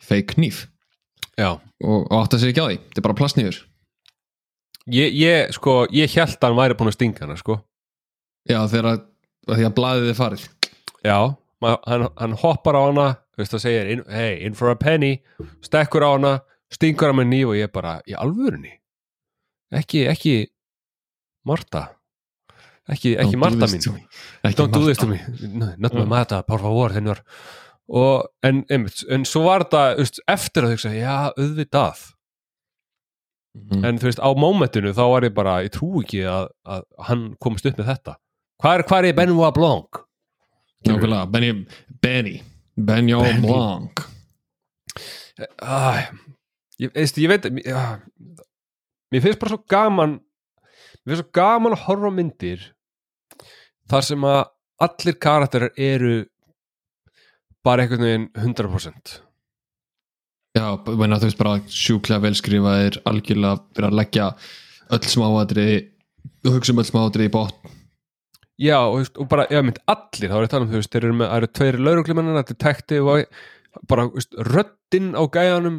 fake 0.03 0.35
nýf. 0.43 0.67
Og, 1.39 1.61
og 1.85 2.13
átt 2.17 2.35
að 2.35 2.43
segja 2.43 2.55
ekki 2.55 2.65
á 2.65 2.69
því, 2.71 2.79
þetta 2.89 3.03
er 3.03 3.07
bara 3.07 3.19
plastnýfur 3.21 3.59
ég, 4.87 5.15
ég 5.19 5.55
sko 5.55 5.85
ég 5.95 6.13
held 6.15 6.39
að 6.39 6.49
hann 6.49 6.59
væri 6.61 6.79
búin 6.79 6.91
að 6.91 6.97
stinga 6.97 7.25
hana 7.25 7.37
sko. 7.39 7.59
Já 8.47 8.61
þegar 8.71 8.91
að, 8.93 9.05
að 9.49 9.59
því 9.59 9.69
að 9.69 9.77
blaðið 9.79 10.11
er 10.11 10.19
farið. 10.19 10.45
Já, 11.07 11.19
hann, 11.63 12.09
hann 12.17 12.37
hoppar 12.43 12.79
á 12.79 12.83
hana 12.87 13.09
þú 13.37 13.43
veist 13.43 13.53
það 13.53 13.65
segir, 13.67 13.89
in, 13.93 14.05
hey, 14.09 14.37
in 14.47 14.57
for 14.57 14.73
a 14.73 14.79
penny. 14.79 15.19
Stekkur 15.67 16.07
á 16.07 16.11
hana, 16.15 16.33
stingur 16.73 17.13
hann 17.13 17.21
með 17.21 17.31
nýf 17.33 17.53
og 17.53 17.61
ég 17.61 17.73
bara, 17.73 17.99
í 18.07 18.17
alvörunni? 18.17 18.75
Ekki, 19.75 20.07
ekki 20.11 20.37
Marta 21.47 21.97
ekki, 22.93 23.15
ekki 23.19 23.37
do 23.37 23.43
Marta 23.43 23.69
mín. 23.71 24.03
Ekki 24.45 24.59
don't 24.59 24.75
do 24.75 24.81
Marta. 24.81 24.89
this 24.89 24.99
to 24.99 25.07
me. 25.07 25.21
No, 25.53 25.73
not 25.79 25.95
my 25.95 26.05
Marta, 26.05 26.43
por 26.43 26.63
favor, 26.63 26.95
senor. 26.95 27.23
Og, 27.87 28.27
en, 28.43 28.65
einmitt, 28.71 29.05
en 29.13 29.25
svo 29.29 29.45
var 29.47 29.67
þú 29.71 29.83
veist, 30.01 30.21
eftir 30.31 30.67
að 30.67 30.75
hugsa, 30.75 30.93
já, 30.95 31.17
auðvitað. 31.37 32.13
Mhm. 33.57 33.85
en 33.89 33.99
þú 33.99 34.05
veist, 34.11 34.21
á 34.21 34.31
mómentinu 34.37 34.91
þá 34.93 35.05
var 35.09 35.25
ég 35.25 35.33
bara, 35.35 35.63
ég 35.65 35.73
trú 35.73 36.03
ekki 36.03 36.27
að, 36.29 36.51
að 36.69 36.83
hann 37.09 37.23
komist 37.41 37.65
upp 37.65 37.79
með 37.81 37.87
þetta. 37.89 38.17
Hvað 38.61 38.75
er, 38.75 38.83
hvað 38.91 39.07
er 39.09 39.17
Benoit 39.17 39.55
Blanc? 39.55 40.03
Nákvæmlega, 40.87 41.31
Benny. 41.33 41.65
Benny, 42.03 42.35
Benny. 42.77 43.41
Blanc. 43.41 44.05
Æ, 45.41 46.13
ég, 46.83 46.93
veist, 46.95 47.19
ég 47.23 47.31
veit 47.33 47.49
já, 47.65 48.01
mér 49.13 49.25
finnst 49.25 49.43
bara 49.43 49.55
svo 49.55 49.63
gaman 49.71 50.17
mér 50.19 51.13
finnst 51.13 51.25
svo 51.25 51.31
gaman 51.41 51.77
að 51.77 51.85
horfa 51.87 52.15
myndir 52.15 52.71
þar 53.91 54.09
sem 54.09 54.27
að 54.27 54.43
allir 54.87 55.21
karakterar 55.23 55.77
eru 55.77 56.17
bara 57.67 57.87
einhvern 57.87 58.07
veginn 58.07 58.29
100% 58.37 59.21
Já, 60.57 60.71
meina 60.97 61.19
þú 61.21 61.29
veist 61.29 61.41
bara 61.41 61.57
sjúklega 61.69 62.23
velskrifaðir 62.25 63.01
algjörlega 63.09 63.59
fyrir 63.77 63.89
að 63.91 63.99
leggja 63.99 64.29
öll 64.97 65.09
smáatriði 65.13 65.81
og 66.47 66.55
hugsa 66.55 66.73
um 66.73 66.81
öll 66.81 66.89
smáatriði 66.89 67.29
í 67.29 67.33
botn. 67.35 67.75
Já, 68.57 68.79
og, 68.87 69.03
veist, 69.03 69.19
og 69.21 69.29
bara, 69.29 69.45
já, 69.53 69.61
mynd 69.61 69.83
allir, 69.93 70.31
þá 70.31 70.37
er 70.39 70.41
ég 70.41 70.49
að 70.49 70.53
tala 70.55 70.65
um, 70.65 70.71
þú 70.71 70.81
veist, 70.81 70.93
þeir 70.95 71.05
eru 71.05 71.17
með, 71.19 71.29
það 71.29 71.43
eru 71.43 71.51
tveiri 71.59 71.83
lauruglimennina, 71.83 72.45
detektiv 72.49 73.11
og 73.13 73.43
bara, 73.91 74.07
veist, 74.15 74.39
röddinn 74.49 75.11
á 75.13 75.23
gæjanum, 75.35 75.77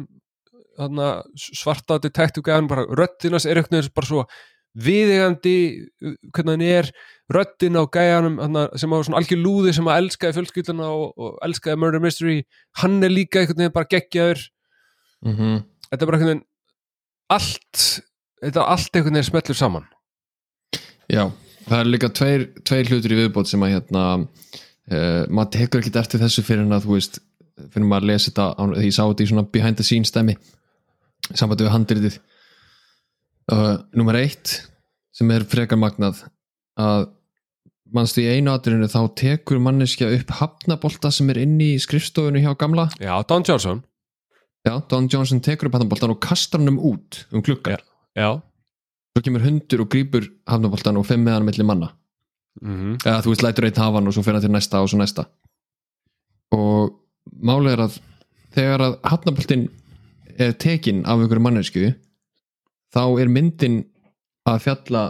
þarna, 0.78 1.08
svarta 1.36 1.98
detektiv 2.02 2.46
gæjanum, 2.46 2.70
bara 2.70 2.86
röddinas 2.86 3.46
er 3.46 3.60
eitthvað 3.60 3.90
bara 3.96 4.08
svo 4.08 4.24
viðegandi, 4.78 5.54
uh, 6.04 6.14
hvernig 6.34 6.54
hann 6.54 6.66
er, 6.66 6.90
röddinn 7.34 7.78
á 7.78 7.84
gæjanum, 7.90 8.38
þarna, 8.42 8.66
sem 8.78 8.94
á 8.94 8.96
svona 9.00 9.22
algjör 9.22 9.42
lúði 9.42 9.74
sem 9.76 9.90
að 9.90 10.04
elskaði 10.04 10.36
fjölskylduna 10.38 10.90
og, 10.94 11.10
og 11.16 11.40
elskaði 11.46 11.80
Murder 11.82 12.04
Mystery, 12.04 12.38
hann 12.82 13.00
er 13.02 13.14
líka 13.14 13.42
einhvern 13.42 13.64
veginn 13.64 13.74
bara 13.74 13.90
geggjaður, 13.90 14.44
mm 15.26 15.34
-hmm. 15.34 15.64
þetta 15.88 16.02
er 16.04 16.10
bara 16.10 16.20
einhvern 16.20 16.32
veginn 16.32 16.46
allt, 17.38 17.84
þetta 18.44 18.62
er 18.62 18.72
allt 18.76 18.94
einhvern 18.94 19.18
veginn 19.18 19.30
smellur 19.30 19.58
saman. 19.58 19.88
Já, 21.08 21.24
það 21.66 21.80
er 21.80 21.92
líka 21.92 22.12
tveir, 22.12 22.46
tveir 22.64 22.92
hlutur 22.92 23.14
í 23.16 23.18
viðbót 23.22 23.48
sem 23.50 23.62
að 23.64 23.74
hérna 23.74 24.04
uh, 24.18 25.24
maður 25.26 25.50
tekur 25.56 25.82
ekkert 25.82 26.02
eftir 26.04 26.22
þessu 26.22 26.44
fyrir 26.44 26.66
en 26.66 26.76
að 26.76 26.86
þú 26.86 26.94
veist 26.98 27.20
fyrir 27.58 27.88
maður 27.88 28.06
að 28.06 28.10
lesa 28.12 28.30
þetta 28.30 28.84
ég 28.84 28.94
sá 28.94 29.02
þetta 29.02 29.24
í 29.24 29.30
svona 29.32 29.46
behind 29.52 29.80
the 29.80 29.86
scenes 29.86 30.12
stæmi 30.12 30.36
sambandi 31.34 31.66
við 31.66 31.74
handritið. 31.74 32.18
Uh, 33.48 33.76
Númer 33.96 34.20
eitt 34.22 34.58
sem 35.16 35.30
er 35.34 35.46
frekar 35.48 35.80
magnað 35.80 36.20
að 36.78 37.08
mannstu 37.96 38.22
í 38.22 38.28
einu 38.36 38.52
atrinu 38.52 38.88
þá 38.90 39.00
tekur 39.16 39.60
manneskja 39.64 40.10
upp 40.18 40.34
hafnabolta 40.38 41.10
sem 41.14 41.30
er 41.32 41.40
inni 41.42 41.72
í 41.74 41.80
skrifstofunni 41.80 42.42
hjá 42.44 42.52
gamla? 42.60 42.88
Já, 43.00 43.14
Don 43.28 43.46
Johnson, 43.48 43.80
Já, 44.66 44.74
Don 44.90 45.08
Johnson 45.08 45.40
tekur 45.44 45.70
upp 45.70 45.78
hafnaboltan 45.78 46.12
og 46.12 46.20
kastar 46.20 46.60
hann 46.60 46.74
um 46.74 46.80
út 46.90 47.22
um 47.32 47.42
klukkan 47.42 47.80
já, 48.18 48.28
svo 49.14 49.22
kemur 49.24 49.44
hundur 49.46 49.84
og 49.84 49.90
grýpur 49.94 50.26
hafnaboltan 50.50 50.98
og 51.00 51.06
fimm 51.08 51.24
með 51.24 51.38
hann 51.38 51.48
milli 51.48 51.64
manna. 51.66 51.92
Mhm, 52.60 52.98
eða 53.06 53.22
þú 53.24 53.32
veist 53.32 53.44
lætur 53.46 53.68
eitt 53.68 53.80
hafa 53.80 54.00
hann 54.00 54.10
og 54.10 54.16
svo 54.16 54.24
fyrir 54.26 54.40
hann 54.40 54.46
til 54.48 54.54
næsta 54.54 54.82
og 54.82 54.90
svo 54.90 54.98
næsta. 55.00 55.24
Og 56.52 56.92
málið 57.44 57.72
er 57.76 57.84
að 57.86 57.98
þegar 58.56 58.84
að 58.84 58.98
hafnaboltinn 59.12 59.68
er 60.38 60.54
tekin 60.54 61.04
af 61.06 61.18
einhverju 61.18 61.44
mannesku 61.44 61.84
þá 62.94 63.02
er 63.20 63.30
myndin 63.32 63.80
að 64.48 64.62
fjalla 64.64 65.04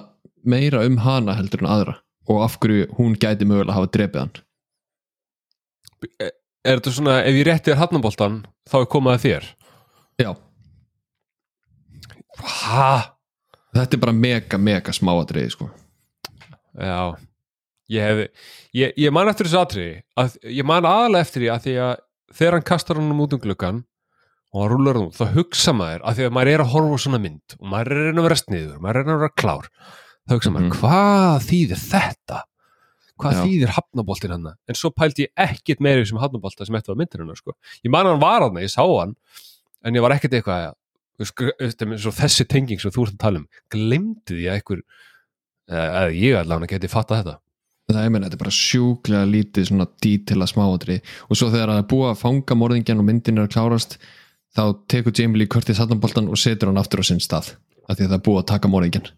meira 0.49 0.85
um 0.87 0.99
hana 1.05 1.37
heldur 1.39 1.65
en 1.65 1.71
aðra 1.71 1.97
og 2.29 2.43
af 2.45 2.59
hverju 2.63 2.89
hún 2.99 3.17
gæti 3.21 3.47
mögulega 3.49 3.77
hafa 3.77 3.91
drepið 3.95 4.25
hann 4.25 4.35
er 6.69 6.79
þetta 6.79 6.95
svona, 6.95 7.21
ef 7.27 7.35
ég 7.39 7.47
rétti 7.49 7.73
þér 7.73 7.81
hafnaboltan, 7.81 8.43
þá 8.69 8.77
er 8.79 8.91
komað 8.93 9.17
að 9.17 9.25
þér? 9.25 9.47
Já, 10.19 10.31
Hæ? 12.39 13.15
þetta 13.75 13.97
er 13.97 14.03
bara 14.03 14.15
mega 14.15 14.59
mega 14.61 14.95
smáatriði 14.95 15.55
sko 15.55 15.69
Já, 16.79 17.19
ég 17.91 18.05
hefði 18.07 18.27
ég, 18.79 18.93
ég 18.95 19.15
man 19.15 19.31
eftir 19.31 19.49
þessu 19.49 19.61
atriði 19.63 19.95
að, 20.19 20.37
ég 20.47 20.67
man 20.69 20.87
aðalega 20.87 21.27
eftir 21.27 21.45
því 21.45 21.51
að 21.55 21.65
því 21.67 21.77
að 21.85 21.95
þegar 22.39 22.57
hann 22.59 22.69
kastar 22.71 23.01
hann 23.01 23.25
út 23.25 23.35
um 23.35 23.43
gluggan 23.43 23.81
og 24.53 24.63
hann 24.63 24.71
rúlar 24.73 24.97
hann 24.99 25.09
út, 25.11 25.17
þá 25.19 25.27
hugsa 25.37 25.73
maður 25.77 26.05
að 26.09 26.19
því 26.19 26.27
að 26.29 26.35
maður 26.39 26.51
er 26.55 26.63
að 26.65 26.71
horfa 26.75 26.99
svona 27.05 27.21
mynd 27.21 27.57
og 27.59 27.67
maður 27.73 27.91
er 27.93 27.99
að 27.99 28.07
reyna 28.09 28.21
að 28.23 28.29
vera 28.29 28.39
sniður, 28.43 28.79
maður 28.81 28.97
er 28.97 29.01
að 29.01 29.09
reyna 29.09 29.17
að 29.19 29.25
vera 29.25 29.37
klár 29.43 29.67
þá 30.29 30.33
hugsa 30.37 30.53
maður, 30.55 30.69
Mhm. 30.69 30.79
hvað 30.79 31.43
þýðir 31.49 31.83
þetta? 31.89 32.39
Hvað 33.19 33.33
Já. 33.35 33.41
þýðir 33.45 33.71
hafnaboltin 33.75 34.31
hann? 34.31 34.47
En 34.69 34.75
svo 34.79 34.91
pældi 34.95 35.27
ég 35.27 35.33
ekkit 35.37 35.81
meiri 35.81 36.07
sem 36.07 36.19
hafnabolta 36.19 36.65
sem 36.65 36.75
eftir 36.79 36.95
var 36.95 36.99
myndir 37.01 37.19
hennar 37.19 37.35
sko. 37.37 37.53
Ég 37.85 37.91
man 37.91 38.07
að 38.07 38.13
hann 38.15 38.21
var 38.23 38.41
hann, 38.47 38.55
ég 38.63 38.71
sá 38.71 38.85
hann 38.87 39.17
en 39.85 39.95
ég 39.95 40.01
var 40.01 40.13
ekkit 40.15 40.31
eitthvað 40.39 40.75
svo 41.99 42.13
þessi 42.15 42.47
tenging 42.47 42.79
sem 42.81 42.93
þú 42.95 43.09
ert 43.09 43.17
að 43.17 43.19
tala 43.25 43.39
um 43.43 43.49
glemdi 43.75 44.37
því 44.39 44.47
að 44.47 44.55
einhver 44.61 44.83
eða 45.69 46.05
ég 46.15 46.39
allavega 46.39 46.79
geti 46.79 46.89
fattað 46.93 47.25
þetta 47.25 47.37
það 47.89 48.05
er 48.05 48.23
þetta 48.23 48.37
er 48.37 48.43
bara 48.45 48.55
sjúklega 48.55 49.27
lítið 49.33 49.67
svona 49.71 49.87
dítila 50.05 50.47
smáatriði 50.47 51.01
og 51.29 51.37
svo 51.41 51.49
þegar 51.51 51.73
það 51.73 51.83
er 51.83 51.89
búið 51.91 52.11
að 52.13 52.21
fanga 52.23 52.57
morðingjan 52.61 53.01
og 53.03 53.07
myndin 53.09 53.39
er 53.41 53.49
að 53.49 53.55
klárast 53.57 53.99
þá 54.59 54.65
tekur 54.91 55.15
Jamie 55.15 55.39
Lee 55.39 55.51
Curtis 55.51 55.79
hafnaboltan 55.79 56.29
og 56.29 56.41
setur 56.43 56.73
hann 56.73 56.83
aftur 56.83 57.07
á 57.07 57.07
sinn 57.07 57.23
stað 57.23 57.55
af 57.89 57.97
því 57.97 58.05
að 58.05 58.11
það 58.11 58.19
er 58.19 58.27
búið 58.27 58.43
að 58.43 58.51
taka 58.51 58.73
morðingjan 58.73 59.11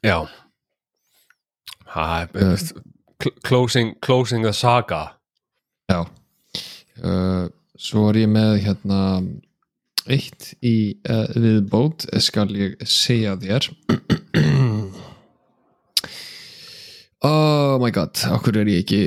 Já. 0.00 0.28
Ha, 1.92 2.26
uh, 2.34 2.58
closing, 3.42 3.94
closing 4.00 4.44
the 4.44 4.52
saga. 4.52 5.16
Já, 5.90 6.06
uh, 7.04 7.48
svo 7.76 8.06
er 8.08 8.22
ég 8.22 8.30
með 8.30 8.54
hérna 8.64 9.00
eitt 10.08 10.54
í 10.64 10.96
uh, 11.04 11.26
viðbót 11.36 12.06
skal 12.22 12.48
ég 12.56 12.78
segja 12.88 13.36
þér. 13.40 13.70
Oh 17.20 17.76
my 17.76 17.90
god 17.92 18.16
okkur 18.32 18.62
er 18.62 18.68
ég 18.72 18.78
ekki 18.80 19.00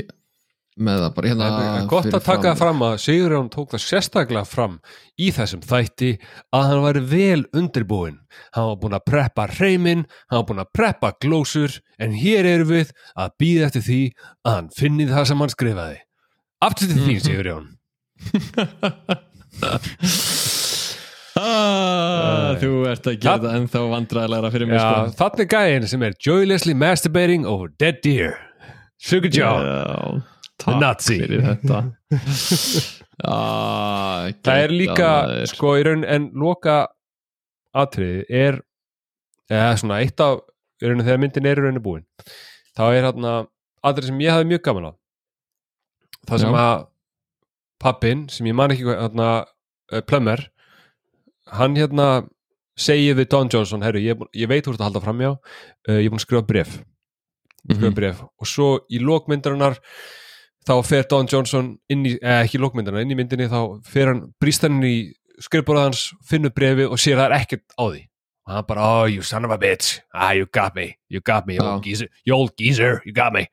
með 0.78 1.02
það 1.04 1.12
bara 1.16 1.30
hérna 1.30 1.48
Það 1.54 1.76
er 1.78 1.88
gott 1.92 2.08
að 2.18 2.24
taka 2.26 2.54
fram 2.58 2.80
að 2.88 2.94
Sigurjón 3.04 3.50
tók 3.54 3.74
það 3.74 3.84
sérstaklega 3.84 4.46
fram 4.50 4.76
í 5.22 5.28
þessum 5.36 5.62
þætti 5.70 6.10
að 6.56 6.66
hann 6.70 6.82
væri 6.88 7.04
vel 7.12 7.42
undirbúinn. 7.60 8.18
Hann 8.56 8.70
var 8.72 8.80
búinn 8.82 8.98
að 8.98 9.06
preppa 9.12 9.46
reyminn, 9.54 10.06
hann 10.32 10.40
var 10.42 10.48
búinn 10.50 10.64
að 10.66 10.72
preppa 10.74 11.14
glósur 11.22 11.78
en 12.02 12.16
hér 12.18 12.50
erum 12.56 12.72
við 12.74 12.94
að 13.14 13.36
býða 13.44 13.70
eftir 13.70 13.86
því 13.90 14.02
að 14.48 14.58
hann 14.58 14.70
finni 14.80 15.06
það 15.12 15.30
sem 15.30 15.44
hann 15.46 15.54
skrifaði. 15.54 16.00
Aftur 16.64 16.88
til 16.90 17.02
því, 17.04 17.16
Sigurjón. 17.28 17.68
ah, 21.38 22.54
þú 22.62 22.72
ert 22.92 23.08
að 23.10 23.18
gera 23.20 23.38
Það- 23.38 23.56
ennþá 23.58 23.82
vandræðilegra 23.94 24.52
fyrir 24.54 24.68
mig 24.70 24.78
Já, 24.80 24.86
sko. 24.90 25.16
þannig 25.22 25.48
gæðin 25.54 25.88
sem 25.94 26.04
er 26.08 26.14
joylessly 26.20 26.74
masturbating 26.74 27.46
over 27.46 27.68
dead 27.80 28.02
deer. 28.04 28.38
Sugar 29.04 29.30
John. 29.30 30.24
The 30.24 30.33
takk 30.62 30.80
Nazi. 30.82 31.18
fyrir 31.22 31.42
þetta 31.48 31.80
ah, 33.28 34.30
Það 34.44 34.64
er 34.64 34.74
líka, 34.74 35.10
maður. 35.10 35.48
sko, 35.54 35.74
í 35.80 35.86
raun 35.88 36.04
en 36.08 36.30
loka 36.40 36.78
atriði 37.74 38.24
er 38.30 38.60
eða 39.52 39.74
svona 39.82 40.00
eitt 40.04 40.20
af 40.24 40.42
raun 40.84 41.04
þegar 41.04 41.22
myndin 41.24 41.48
er 41.50 41.60
í 41.62 41.66
rauninu 41.66 41.84
búin 41.86 42.06
þá 42.78 42.84
er 42.90 43.08
hérna 43.08 43.34
atriði 43.86 44.12
sem 44.12 44.22
ég 44.24 44.34
hafði 44.36 44.50
mjög 44.54 44.64
gaman 44.70 44.90
á 44.90 44.92
það 46.30 46.44
sem 46.46 46.56
Já. 46.56 46.62
að 46.64 46.86
pappin, 47.84 48.22
sem 48.32 48.48
ég 48.48 48.56
man 48.56 48.72
ekki 48.72 48.86
hérna, 48.88 49.30
uh, 49.92 50.02
Plummer 50.08 50.46
hann 51.52 51.76
hérna 51.76 52.24
segir 52.80 53.18
við 53.20 53.28
Don 53.34 53.50
Johnson, 53.52 53.84
herru, 53.86 54.00
ég, 54.02 54.16
er 54.18 54.40
ég 54.46 54.50
veit 54.50 54.64
þú 54.66 54.72
ert 54.74 54.82
að 54.82 54.88
halda 54.88 55.02
framjá 55.04 55.32
uh, 55.36 55.98
ég 56.00 56.06
er 56.08 56.12
búin 56.14 56.22
að 56.22 56.28
skrifa 56.28 56.48
bref 56.48 56.78
skrifa 57.64 57.88
Mhm. 57.90 57.94
bref 57.96 58.18
og 58.24 58.48
svo 58.50 58.66
í 58.92 59.00
lókmyndarinnar 59.00 59.78
þá 60.68 60.74
fer 60.88 61.04
Don 61.12 61.28
Johnson 61.28 61.74
inn 61.92 62.06
í, 62.08 62.16
eða 62.22 62.44
ekki 62.46 62.58
í 62.60 62.64
lókmyndarna, 62.64 63.02
inn 63.04 63.12
í 63.12 63.18
myndinni 63.20 63.50
þá 63.52 63.60
fer 63.88 64.12
hann, 64.12 64.22
brýst 64.42 64.64
hann 64.66 64.80
inn 64.80 64.88
í 64.90 64.96
skrifborðað 65.44 65.88
hans 65.90 66.04
finnur 66.30 66.54
brefið 66.56 66.92
og 66.94 67.00
sér 67.02 67.18
að 67.18 67.24
það 67.24 67.30
er 67.30 67.38
ekkert 67.42 67.66
á 67.76 67.84
því. 67.90 68.02
Og 68.44 68.54
hann 68.58 68.66
bara, 68.68 68.88
oh 69.02 69.06
you 69.08 69.22
son 69.24 69.46
of 69.48 69.52
a 69.56 69.58
bitch. 69.58 70.00
Ah 70.14 70.32
you 70.36 70.46
got 70.52 70.76
me, 70.76 70.98
you 71.10 71.22
got 71.22 71.48
me 71.48 71.56
you 71.56 71.64
old 71.64 71.84
geezer, 71.84 72.10
you 72.26 72.36
old 72.36 72.56
geezer, 72.60 73.02
you 73.06 73.14
got 73.16 73.34
me. 73.36 73.48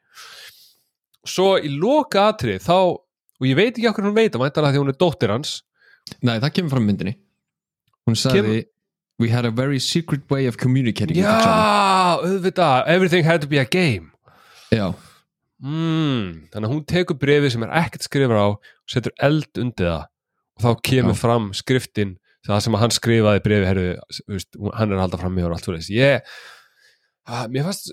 Svo 1.28 1.54
í 1.60 1.68
loka 1.70 2.28
atrið 2.32 2.62
þá, 2.64 2.76
og 3.40 3.46
ég 3.48 3.56
veit 3.58 3.74
ekki 3.76 3.88
okkur 3.90 4.06
hún 4.08 4.16
veit 4.16 4.34
að 4.34 4.42
mæntalega 4.44 4.74
því 4.76 4.82
hún 4.82 4.92
er 4.92 4.98
dóttir 5.00 5.32
hans. 5.34 5.56
Nei, 6.24 6.38
það 6.40 6.54
kemur 6.56 6.74
fram 6.74 6.86
myndinni. 6.88 7.16
Hún 8.08 8.16
sagði 8.18 8.40
Kemur- 8.42 8.68
We 9.20 9.28
had 9.28 9.44
a 9.44 9.50
very 9.50 9.78
secret 9.78 10.22
way 10.32 10.46
of 10.48 10.56
communicating 10.56 11.18
já, 11.18 11.28
auðvitað, 12.24 12.86
everything 12.88 13.22
had 13.22 13.42
to 13.42 13.46
be 13.46 13.58
a 13.60 13.66
game. 13.66 14.12
Já, 14.72 14.94
Mm, 15.60 16.48
þannig 16.48 16.66
að 16.66 16.72
hún 16.72 16.84
tekur 16.88 17.18
brefið 17.20 17.54
sem 17.54 17.64
er 17.66 17.74
ekkert 17.82 18.06
skrifar 18.06 18.38
á 18.40 18.48
og 18.48 18.88
setur 18.88 19.12
eld 19.20 19.60
undir 19.60 19.90
það 19.90 20.04
og 20.56 20.64
þá 20.64 20.84
kemur 20.88 21.16
Já. 21.16 21.20
fram 21.20 21.48
skriftin 21.56 22.14
það 22.48 22.62
sem 22.64 22.76
hann 22.80 22.94
skrifaði 22.94 23.42
brefið 23.44 23.68
herru, 23.68 23.86
veist, 24.30 24.56
hann 24.56 24.92
er 24.92 24.96
að 24.96 25.02
halda 25.04 25.20
fram 25.20 25.34
með 25.36 25.48
og 25.48 25.56
allt 25.56 25.66
fyrir 25.68 25.82
þess 25.82 25.92
ég, 25.92 26.30
að, 27.28 27.50
mér 27.52 27.66
fannst 27.68 27.92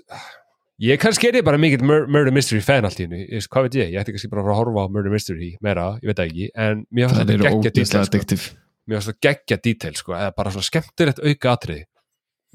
ég 0.88 1.02
kannski 1.02 1.28
er 1.28 1.40
ég 1.40 1.46
bara 1.46 1.60
mikill 1.60 1.84
mur 1.84 2.08
Murder 2.08 2.34
Mystery 2.34 2.62
fan 2.64 2.88
allt 2.88 3.02
í 3.02 3.06
hennu, 3.08 3.42
hvað 3.52 3.68
veit 3.68 3.78
ég? 3.82 3.92
Ég 3.92 4.00
ætti 4.00 4.14
kannski 4.14 4.32
bara 4.32 4.46
að 4.46 4.60
horfa 4.62 4.86
á 4.88 4.92
Murder 4.94 5.12
Mystery 5.12 5.50
meira, 5.64 5.90
ég 6.00 6.12
veit 6.12 6.24
ekki, 6.24 6.48
en 6.56 6.86
mér 6.88 7.12
fannst 7.12 7.34
þetta 7.34 7.52
geggja 7.52 7.74
detail 7.82 8.08
sko. 8.08 8.48
mér 8.88 9.00
fannst 9.00 9.12
þetta 9.12 9.26
geggja 9.28 9.60
detail 9.68 10.00
sko, 10.00 10.16
eða 10.16 10.32
bara 10.38 10.54
svona 10.54 10.70
skemmtilegt 10.70 11.20
auka 11.24 11.54
atriði. 11.56 11.84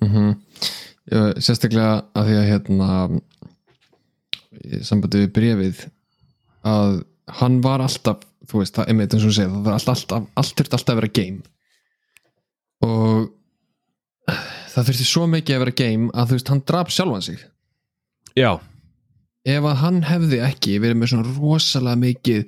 Mm 0.01 0.34
Sérstaklega 1.43 1.97
að 2.16 2.30
því 2.30 2.36
að 2.39 2.45
hérna 2.47 2.89
sambandi 4.86 5.24
við 5.24 5.34
brefið 5.36 5.82
að 6.68 7.01
hann 7.39 7.62
var 7.64 7.84
alltaf 7.84 8.24
þú 8.49 8.62
veist, 8.62 8.76
það 8.76 8.89
er 8.89 8.97
með 8.97 9.16
eins 9.16 9.24
og 9.24 9.30
þú 9.30 9.36
segir 9.38 9.54
það 9.54 9.66
var 9.68 9.78
alltaf, 9.78 9.95
alltaf, 9.95 10.28
allt 10.39 10.58
þurfti 10.60 10.78
alltaf 10.78 10.93
að 10.93 10.99
vera 10.99 11.14
game. 11.20 11.39
Og 12.84 14.34
það 14.74 14.89
þurfti 14.89 15.08
svo 15.08 15.26
mikið 15.32 15.56
að 15.56 15.64
vera 15.64 15.76
game 15.84 16.12
að 16.12 16.30
þú 16.30 16.38
veist, 16.38 16.51
hann 16.51 16.64
draf 16.72 16.93
sjálfan 16.93 17.26
sig. 17.28 17.45
Já, 18.39 18.51
ef 19.54 19.70
að 19.70 19.82
hann 19.84 20.01
hefði 20.08 20.41
ekki 20.43 20.78
verið 20.84 20.99
með 20.99 21.14
svona 21.14 21.36
rosalega 21.38 22.01
mikið 22.04 22.43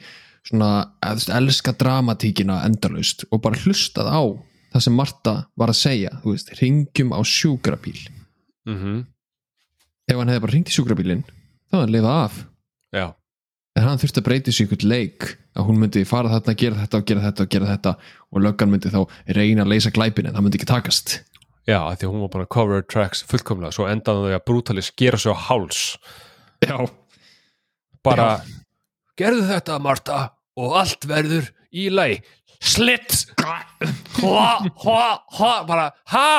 svona, 0.45 0.69
eða, 0.99 1.13
þú 1.13 1.21
veist, 1.21 1.33
elska 1.39 1.75
dramatíkina 1.79 2.59
endalaust 2.67 3.25
og 3.29 3.43
bara 3.45 3.61
hlustað 3.63 4.11
á 4.11 4.23
það 4.75 4.83
sem 4.83 4.97
Marta 4.97 5.35
var 5.55 5.71
að 5.71 5.79
segja 5.79 6.11
þú 6.23 6.33
veist, 6.33 6.53
ringjum 6.59 7.15
á 7.15 7.19
sjúkrabíl. 7.23 7.99
Mhm. 8.67 9.05
Ef 10.05 10.19
hann 10.19 10.29
hefði 10.29 10.43
bara 10.43 10.53
ringt 10.53 10.69
í 10.69 10.75
sjúkrabílinn 10.75 11.23
þá 11.69 11.77
hefði 11.77 11.83
hann 11.83 11.95
lifað 11.95 12.19
af. 12.23 12.41
Já, 12.95 13.05
en 13.75 13.87
hann 13.89 14.01
þurfti 14.01 14.21
að 14.21 14.27
breyta 14.29 14.51
þessu 14.51 14.65
ykkur 14.65 14.85
leik 14.87 15.29
að 15.55 15.69
hún 15.69 15.79
myndi 15.81 16.03
fara 16.07 16.31
þarna 16.31 16.53
að 16.53 16.61
gera 16.61 16.81
þetta 16.81 16.99
og 16.99 17.07
gera 17.09 17.23
þetta 17.25 17.45
og 17.45 17.55
gera 17.55 17.71
þetta 17.71 17.95
og 18.31 18.43
löggan 18.43 18.71
myndi 18.71 18.91
þá 18.93 19.01
reyna 19.37 19.65
að 19.65 19.71
leysa 19.73 19.91
glæpin 19.95 20.29
en 20.29 20.35
það 20.35 20.45
myndi 20.45 20.59
ekki 20.61 20.69
takast. 20.71 21.15
Já, 21.65 21.79
því 21.97 22.05
að 22.05 22.11
hún 22.13 22.23
var 22.23 22.31
bara 22.35 22.45
að 22.45 22.53
cover 22.53 22.85
tracks 22.85 23.23
fullkomlega, 23.25 23.73
svo 23.73 23.87
endaði 23.89 24.29
þau 24.29 24.37
að 24.37 24.45
brútali 24.47 24.85
skera 24.85 25.19
sig 25.19 25.33
á 25.33 25.37
háls. 25.47 25.81
Já, 26.63 26.77
bara 28.05 28.27
gerðu 29.19 29.47
þetta 29.49 29.79
Marta 29.81 30.19
og 30.55 30.75
allt 30.79 31.07
verður 31.09 31.49
í 31.75 31.89
lei 31.91 32.21
slitt 32.63 33.25
hva, 33.41 33.57
hva, 34.21 35.01
hva, 35.35 35.53
bara 35.67 35.89
ha? 36.13 36.29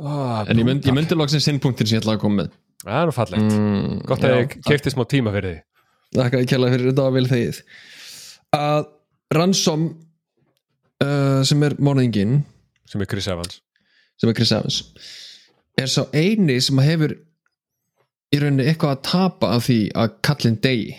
Ah, 0.00 0.44
en 0.48 0.60
ég 0.60 0.66
myndi, 0.66 0.92
myndi 0.94 1.16
loksins 1.16 1.46
sinnpunktin 1.48 1.88
sem 1.88 1.98
ég 1.98 2.04
ætlaði 2.04 2.20
að 2.20 2.24
koma 2.24 2.42
með 2.42 2.52
það 2.84 3.00
er 3.00 3.10
nú 3.10 3.14
fallegt, 3.16 3.56
mm, 3.56 3.98
gott 4.08 4.24
að 4.26 4.36
ég 4.38 4.54
kefti 4.66 4.92
smá 4.94 5.04
tíma 5.08 5.34
fyrir 5.34 5.56
því 5.58 5.66
Þakka 6.10 6.38
ég 6.42 6.48
kærlega 6.50 6.74
fyrir 6.74 6.88
þetta 6.90 7.02
var 7.06 7.12
vel 7.14 7.28
þegið. 7.30 7.58
Að 8.58 8.86
Ransom 9.36 9.82
uh, 11.04 11.42
sem 11.46 11.62
er 11.62 11.76
morðingin 11.78 12.40
sem 12.90 13.04
er 13.04 13.10
Chris 13.10 13.28
Evans. 13.30 13.60
sem 14.18 14.32
er 14.32 14.34
Chris 14.34 14.50
Evans 14.56 14.80
er 15.78 15.86
sá 15.86 16.02
eini 16.10 16.56
sem 16.60 16.80
hefur 16.82 17.14
í 18.34 18.40
rauninni 18.42 18.66
eitthvað 18.66 18.96
að 18.96 19.04
tapa 19.06 19.52
af 19.54 19.68
því 19.68 19.78
að 20.02 20.18
kallin 20.26 20.58
degi 20.62 20.98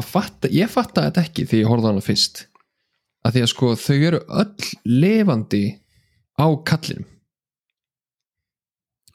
fatta, 0.00 0.48
ég 0.48 0.70
fatta 0.72 1.08
þetta 1.08 1.26
ekki 1.26 1.44
því 1.50 1.58
ég 1.60 1.68
horfði 1.68 1.90
hana 1.90 2.02
fyrst. 2.04 2.46
Að 3.26 3.34
því 3.34 3.42
að 3.44 3.50
sko 3.52 3.72
þau 3.76 3.96
eru 4.08 4.20
öll 4.40 4.70
lifandi 4.88 5.64
á 6.40 6.46
kallinum. 6.64 7.04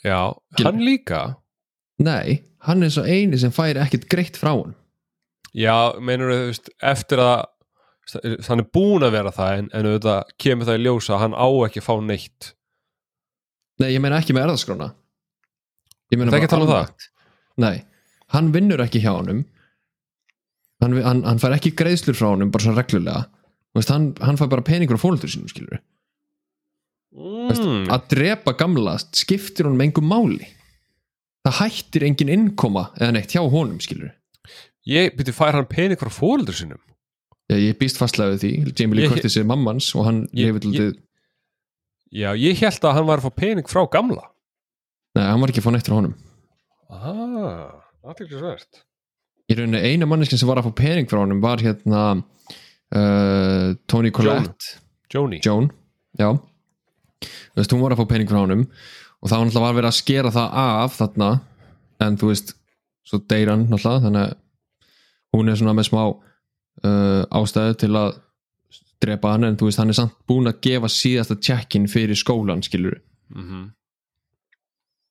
Já, 0.05 0.19
Gil- 0.55 0.67
hann 0.67 0.83
líka 0.85 1.21
nei, 2.03 2.41
hann 2.67 2.85
er 2.85 2.93
sá 2.93 3.03
eini 3.05 3.39
sem 3.41 3.53
fær 3.53 3.79
ekkert 3.81 4.07
greitt 4.11 4.39
frá 4.39 4.53
hann 4.53 4.75
já, 5.57 5.75
meinur 5.99 6.33
þú 6.33 6.41
veist, 6.51 6.71
eftir 6.93 7.21
að 7.23 7.45
hann 8.47 8.63
er 8.63 8.69
búin 8.71 9.03
að 9.03 9.17
vera 9.17 9.33
það 9.35 9.57
en, 9.57 9.67
en 9.75 9.89
auðvitað 9.89 10.31
kemur 10.39 10.69
það 10.69 10.79
í 10.79 10.83
ljósa 10.85 11.15
að 11.15 11.21
hann 11.25 11.35
á 11.35 11.47
ekki 11.67 11.81
að 11.81 11.87
fá 11.89 11.93
neitt. 12.07 12.47
Nei, 13.81 13.89
ég 13.91 13.99
meina 14.03 14.21
ekki 14.21 14.35
með 14.35 14.47
erðaskrána 14.47 14.87
ég 16.07 16.15
meina 16.21 16.31
Ertu 16.31 16.37
ekki 16.39 16.47
að 16.47 16.53
tala 16.53 16.65
um 16.65 16.71
það? 16.71 17.07
nei, 17.59 17.75
hann 18.31 18.53
vinnur 18.55 18.83
ekki 18.85 19.01
hjá 19.03 19.11
honum. 19.11 19.43
Hann, 20.79 20.95
hann, 21.03 21.25
hann 21.27 21.41
fær 21.41 21.57
ekki 21.57 21.73
greiðslur 21.75 22.15
frá 22.15 22.29
honum 22.29 22.53
bara 22.53 22.63
svo 22.63 22.77
reglulega. 22.77 23.25
Veist, 23.75 23.91
hann, 23.91 24.11
hann 24.23 24.39
fær 24.39 24.49
bara 24.53 24.65
peningur 24.65 24.97
á 24.97 25.03
fólöldur 25.03 25.29
sínum 25.29 25.51
skilur 25.51 25.81
mm. 27.17 27.87
að 27.93 28.07
drepa 28.11 28.53
gamla 28.57 28.97
skiptir 29.15 29.67
honum 29.67 29.83
engum 29.85 30.07
máli 30.09 30.47
það 31.45 31.57
hættir 31.61 32.05
engin 32.07 32.31
innkoma 32.33 32.87
eða 32.97 33.13
neitt 33.17 33.33
hjá 33.35 33.41
honum 33.43 33.79
skilur 33.83 34.13
ég 34.87 35.13
byrju 35.17 35.33
fær 35.35 35.57
hann 35.57 35.67
pening 35.69 35.99
frá 35.99 36.09
fóreldur 36.13 36.55
sinum 36.57 36.79
ég, 37.51 37.59
ég 37.69 37.77
býst 37.79 37.99
fastlega 37.99 38.33
við 38.35 38.41
því. 38.43 38.51
Jamie 38.79 38.97
Lee 39.01 39.09
Curtis 39.11 39.37
er 39.39 39.45
mammans 39.47 39.89
og 39.95 40.05
hann 40.07 40.25
til 40.31 40.47
ég- 40.73 40.97
já, 42.11 42.31
ég 42.35 42.57
held 42.63 42.81
að 42.87 42.93
hann 42.97 43.07
var 43.07 43.19
að 43.21 43.27
fá 43.27 43.35
pening 43.35 43.67
frá 43.67 43.83
gamla. 43.91 44.23
Nei, 45.15 45.23
hann 45.27 45.39
var 45.41 45.49
ekki 45.51 45.59
að 45.63 45.67
fá 45.67 45.71
neitt 45.75 45.87
frá 45.89 45.95
honum. 45.99 46.15
Ah, 46.87 47.83
aðtilsvært 48.07 48.83
í 49.47 49.55
rauninni 49.55 49.79
eina 49.79 50.07
manneskinn 50.07 50.39
sem 50.39 50.47
var 50.49 50.59
að 50.59 50.67
fá 50.69 50.75
pening 50.81 51.07
frá 51.07 51.19
honum 51.23 51.39
var 51.43 51.59
hérna 51.63 52.01
uh, 52.95 53.73
Tony 53.87 54.11
Collette. 54.11 54.77
Joni. 55.13 55.39
Joan, 55.43 55.69
já. 56.19 56.33
Þú 57.23 57.59
veist, 57.61 57.71
hún 57.73 57.81
var 57.83 57.95
að 57.95 58.01
fá 58.03 58.07
pening 58.11 58.27
frá 58.29 58.41
honum 58.43 58.65
og 59.21 59.29
það 59.29 59.37
var 59.37 59.47
náttúrulega 59.47 59.67
var 59.67 59.77
verið 59.77 59.91
að 59.91 59.99
skera 59.99 60.33
það 60.35 60.57
af 60.63 60.97
þarna, 60.97 61.29
en 62.05 62.19
þú 62.19 62.31
veist 62.31 62.53
svo 63.07 63.19
deyr 63.29 63.51
hann 63.53 63.65
náttúrulega 63.67 64.05
þannig 64.05 64.23
að 64.25 64.35
hún 65.37 65.51
er 65.51 65.59
svona 65.59 65.75
með 65.77 65.89
smá 65.89 66.01
uh, 66.07 67.23
ástæðu 67.39 67.79
til 67.83 67.91
að 67.97 68.11
drepa 69.03 69.33
hann, 69.35 69.45
en 69.45 69.57
þú 69.59 69.69
veist, 69.69 69.81
hann 69.81 69.93
er 69.93 69.97
samt 69.99 70.15
búin 70.29 70.49
að 70.49 70.61
gefa 70.65 70.89
síðasta 70.89 71.37
tjekkin 71.37 71.89
fyrir 71.91 72.17
skólan 72.17 72.63
skilur, 72.65 72.97
mm 73.33 73.43
-hmm. 73.43 73.65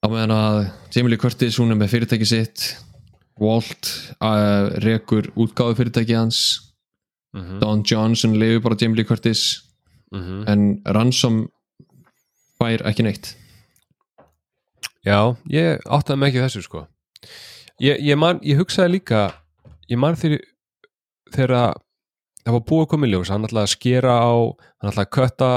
á 0.03 0.07
meðan 0.11 0.35
að 0.35 0.59
Jamie 0.95 1.11
Lee 1.11 1.23
Curtis, 1.23 1.59
hún 1.59 1.71
er 1.71 1.79
með 1.79 1.93
fyrirtæki 1.95 2.27
sitt 2.27 2.77
Walt 3.39 4.15
uh, 4.21 4.73
rekur 4.81 5.29
útgáðu 5.37 5.77
fyrirtæki 5.77 6.15
hans. 6.17 6.73
Mhm, 7.37 7.59
Don 7.61 7.83
Johnson 7.85 8.39
lifir 8.39 8.63
bara 8.63 8.77
Jamie 8.81 8.97
Lee 8.97 9.05
Curtis. 9.05 9.67
Mhm. 10.13 10.45
en 10.47 10.83
Ransom 10.87 11.49
fær 12.61 12.85
ekki 12.87 13.03
neitt 13.03 13.35
Já, 15.07 15.37
ég 15.47 15.83
áttaði 15.87 16.19
mig 16.19 16.33
ekki 16.33 16.43
þessu 16.43 16.65
sko. 16.65 16.87
Ég, 17.79 18.01
ég, 18.03 18.17
man, 18.19 18.41
ég 18.43 18.59
hugsaði 18.59 18.97
líka 18.97 19.27
ég 19.87 19.99
man 20.01 20.17
þegar 20.19 21.53
það 22.47 22.55
var 22.57 22.65
búið 22.67 22.95
að 22.97 23.07
í 23.07 23.11
ljós 23.13 23.31
hann 23.31 23.47
ætlaði 23.47 23.69
að 23.69 23.75
skera 23.75 24.15
á 24.19 24.35
hann 24.81 24.91
ætlaði 24.91 25.05
að 25.07 25.15
kötta 25.17 25.51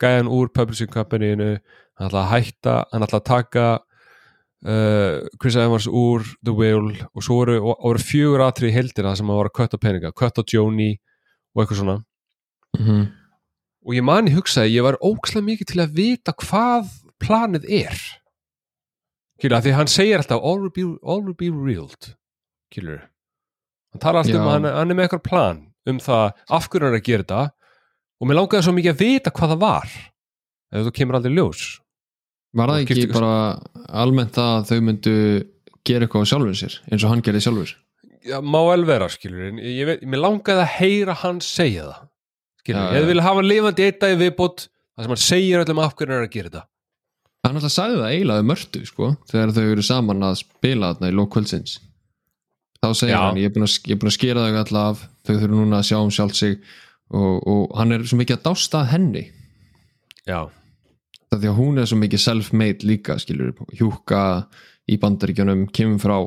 gæjan 0.00 0.32
úr 0.32 0.50
publishing 0.52 0.92
companyinu 0.92 1.52
hann 1.54 2.08
ætlaði 2.08 2.24
að 2.24 2.32
hætta 2.34 2.76
hann 2.90 3.06
ætlaði 3.06 3.22
að 3.22 3.30
taka 3.30 3.66
uh, 3.78 5.16
Chris 5.40 5.58
Evans 5.60 5.88
úr 5.88 6.26
The 6.44 6.54
Whale 6.56 7.08
og 7.14 7.24
svo 7.24 7.40
voru, 7.40 7.58
voru 7.70 8.04
fjögur 8.04 8.44
atrið 8.44 8.72
í 8.72 8.76
heldina 8.76 9.14
sem 9.16 9.32
að 9.32 9.40
var 9.40 9.50
að 9.50 9.56
kötta 9.62 9.80
peninga, 9.80 10.12
kötta 10.16 10.44
Joni 10.44 10.92
og 11.54 11.62
eitthvað 11.62 11.80
svona. 11.82 11.98
Mm 12.78 12.86
-hmm. 12.86 13.06
og 13.86 13.94
ég 13.94 14.04
mani 14.04 14.34
hugsaði, 14.34 14.76
ég 14.76 14.84
var 14.86 15.00
ókslega 15.00 15.44
mikið 15.44 15.66
til 15.66 15.80
að 15.80 15.94
vita 15.96 16.32
hvað 16.32 16.92
planið 17.18 17.64
er 17.66 18.19
skilur, 19.40 19.62
því 19.64 19.74
hann 19.78 19.90
segir 19.90 20.20
alltaf 20.20 20.44
all 20.44 20.60
will 20.62 20.74
be, 20.74 20.86
all 21.02 21.24
will 21.24 21.36
be 21.36 21.50
revealed. 21.50 22.12
Skilur 22.70 23.00
hann 23.90 24.02
talar 24.04 24.22
alltaf 24.22 24.36
Já. 24.36 24.40
um 24.40 24.46
að 24.46 24.56
hann, 24.58 24.70
hann 24.76 24.92
er 24.92 24.98
með 24.98 25.08
eitthvað 25.08 25.26
plan 25.26 25.62
um 25.90 25.98
það 26.02 26.26
af 26.46 26.68
hverju 26.70 26.86
hann 26.86 26.94
er 26.94 27.00
að 27.00 27.06
gera 27.08 27.24
þetta. 27.26 27.44
Og 28.20 28.28
mér 28.28 28.36
langaði 28.36 28.66
svo 28.66 28.74
mikið 28.76 28.92
að 28.92 29.00
vita 29.00 29.32
hvað 29.34 29.54
það 29.54 29.62
var 29.64 29.94
ef 30.70 30.84
þú 30.86 30.92
kemur 30.98 31.16
aldrei 31.18 31.34
ljós. 31.34 31.62
Var 32.60 32.70
það 32.70 32.82
ekki 32.84 33.06
bara 33.14 33.34
almennt 34.02 34.36
það 34.36 34.50
að 34.58 34.68
þau 34.70 34.80
myndu 34.86 35.14
gera 35.86 36.06
eitthvað 36.06 36.26
á 36.26 36.30
sjálfur 36.30 36.58
sér 36.60 36.76
eins 36.90 37.04
og 37.06 37.12
hann 37.12 37.22
gerði 37.24 37.42
sjálfur? 37.46 37.72
Já, 38.26 38.36
má 38.44 38.58
vel 38.68 38.84
vera 38.84 39.08
skilur 39.08 39.46
en 39.48 39.60
ég 39.64 39.86
veit, 39.88 40.02
mér 40.04 40.20
langaði 40.26 40.64
að 40.66 40.74
heyra 40.76 41.14
hann 41.22 41.38
segja 41.44 41.86
það 41.88 42.02
skilur, 42.60 42.82
Já, 42.82 42.98
ég 42.98 43.06
vil 43.08 43.22
hafa 43.24 43.44
lifandi 43.46 43.86
eitt 43.86 44.00
dag 44.02 44.12
í 44.12 44.18
viðbót 44.20 44.66
það 44.66 45.06
sem 45.06 45.14
hann 45.14 45.22
segir 45.24 45.62
öllum 45.62 45.80
af 45.80 45.94
hverju 45.96 46.12
hann 46.12 46.20
er 46.20 46.28
að 46.28 46.34
gera 46.34 46.50
þetta 46.50 46.64
Hann 47.44 47.56
alltaf 47.56 47.72
sagði 47.72 48.00
það 48.02 48.10
eiginlega 48.14 48.44
um 48.44 48.50
mörtu 48.52 48.82
sko, 48.86 49.06
þegar 49.30 49.52
þau 49.56 49.64
eru 49.72 49.84
saman 49.86 50.26
að 50.28 50.38
spila 50.42 50.90
þarna 50.92 51.08
í 51.10 51.16
lók 51.16 51.30
kvöldsins. 51.34 51.78
Þá 52.80 52.88
segir 52.96 53.14
Já. 53.14 53.20
hann, 53.26 53.40
ég 53.40 53.48
er 53.50 53.54
búin 53.54 53.66
að, 53.66 53.76
er 53.90 53.98
skera 54.16 54.44
þau 54.46 54.58
alltaf 54.60 54.80
af 54.80 55.04
þau 55.26 55.34
þurfum 55.34 55.56
núna 55.62 55.80
að 55.80 55.88
sjá 55.88 55.98
um 56.00 56.12
sjálf 56.14 56.36
sig. 56.36 56.58
Og, 57.10 57.46
og 57.50 57.76
hann 57.80 57.92
er 57.96 58.04
svo 58.06 58.20
mikið 58.20 58.36
að 58.38 58.44
dásta 58.46 58.84
henni. 58.92 59.24
Já, 60.28 60.44
það 61.30 61.40
því 61.44 61.48
að 61.50 61.58
hún 61.60 61.80
er 61.80 61.88
svo 61.90 61.98
mikið 62.00 62.22
self-made 62.24 62.86
líka 62.86 63.16
skilur, 63.22 63.54
hjúka 63.78 64.20
í 64.90 64.98
bandaríkjunum 65.00 65.64
kemur 65.74 66.02
frá 66.02 66.18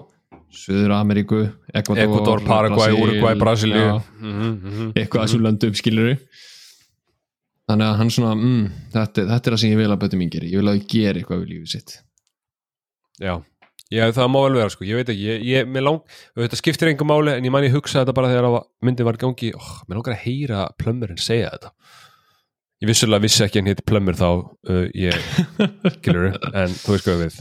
Suður 0.54 0.92
Ameríku, 0.94 1.40
Ecuador, 1.74 2.04
Ecuador, 2.04 2.42
Paraguay, 2.46 2.92
Brasil, 2.94 3.04
Uruguay, 3.08 3.36
Brasilíu. 3.42 3.86
já, 3.88 4.02
Mhm, 4.22 4.52
mhm, 4.54 4.92
eitthvað 4.94 5.22
að 5.22 5.28
þessum 5.28 5.46
löndum 5.48 5.74
skilur 5.80 6.12
þannig 7.70 7.88
að 7.88 7.98
hann 8.02 8.14
svona 8.14 8.36
mm, 8.36 8.68
þetta, 8.94 9.26
þetta 9.32 9.50
er 9.50 9.56
það 9.56 9.64
sem 9.64 9.74
ég 9.74 9.82
vil 9.82 9.90
að 9.94 10.02
bötum 10.04 10.24
geri. 10.36 10.52
Ég 10.52 10.62
vil 10.62 10.72
að 10.72 10.80
þau 10.80 10.94
gera 10.94 11.22
eitthvað 11.22 11.44
við 11.44 11.52
lífið 11.54 11.74
sitt. 11.74 11.96
Já, 13.22 13.34
já 13.94 14.04
það 14.18 14.32
má 14.34 14.40
vel 14.42 14.58
vera 14.58 14.74
sko, 14.74 14.88
ég 14.90 15.00
veit 15.00 15.12
ekki, 15.14 15.28
ég, 15.30 15.44
ég, 15.48 15.68
mér 15.70 15.86
lang 15.86 16.16
þetta 16.40 16.60
skiptir 16.60 16.90
engum 16.92 17.12
máli, 17.14 17.36
en 17.38 17.46
ég 17.46 17.54
man 17.54 17.68
ég 17.68 17.76
hugsa 17.76 18.02
þetta 18.02 18.16
bara 18.18 18.32
þegar 18.32 18.58
myndin 18.84 19.08
var 19.08 19.20
gangi, 19.22 19.54
oh, 19.56 19.74
mér 19.88 20.00
langar 20.00 20.16
að 20.16 20.24
heyra 20.26 20.66
plömmurinn 20.82 21.22
segja 21.22 21.54
þetta. 21.54 21.74
Ég 22.84 22.90
vissulega 22.90 23.24
vissi 23.24 23.46
ekki 23.46 23.62
hann 23.62 23.70
hétt 23.72 23.86
plömmur 23.88 24.18
þá 24.20 24.28
uh, 24.34 24.88
ég, 24.98 25.16
skilur 26.00 26.34
en 26.52 26.74
þú 26.74 26.96
veist 26.98 27.08
hvað 27.08 27.22
við 27.22 27.38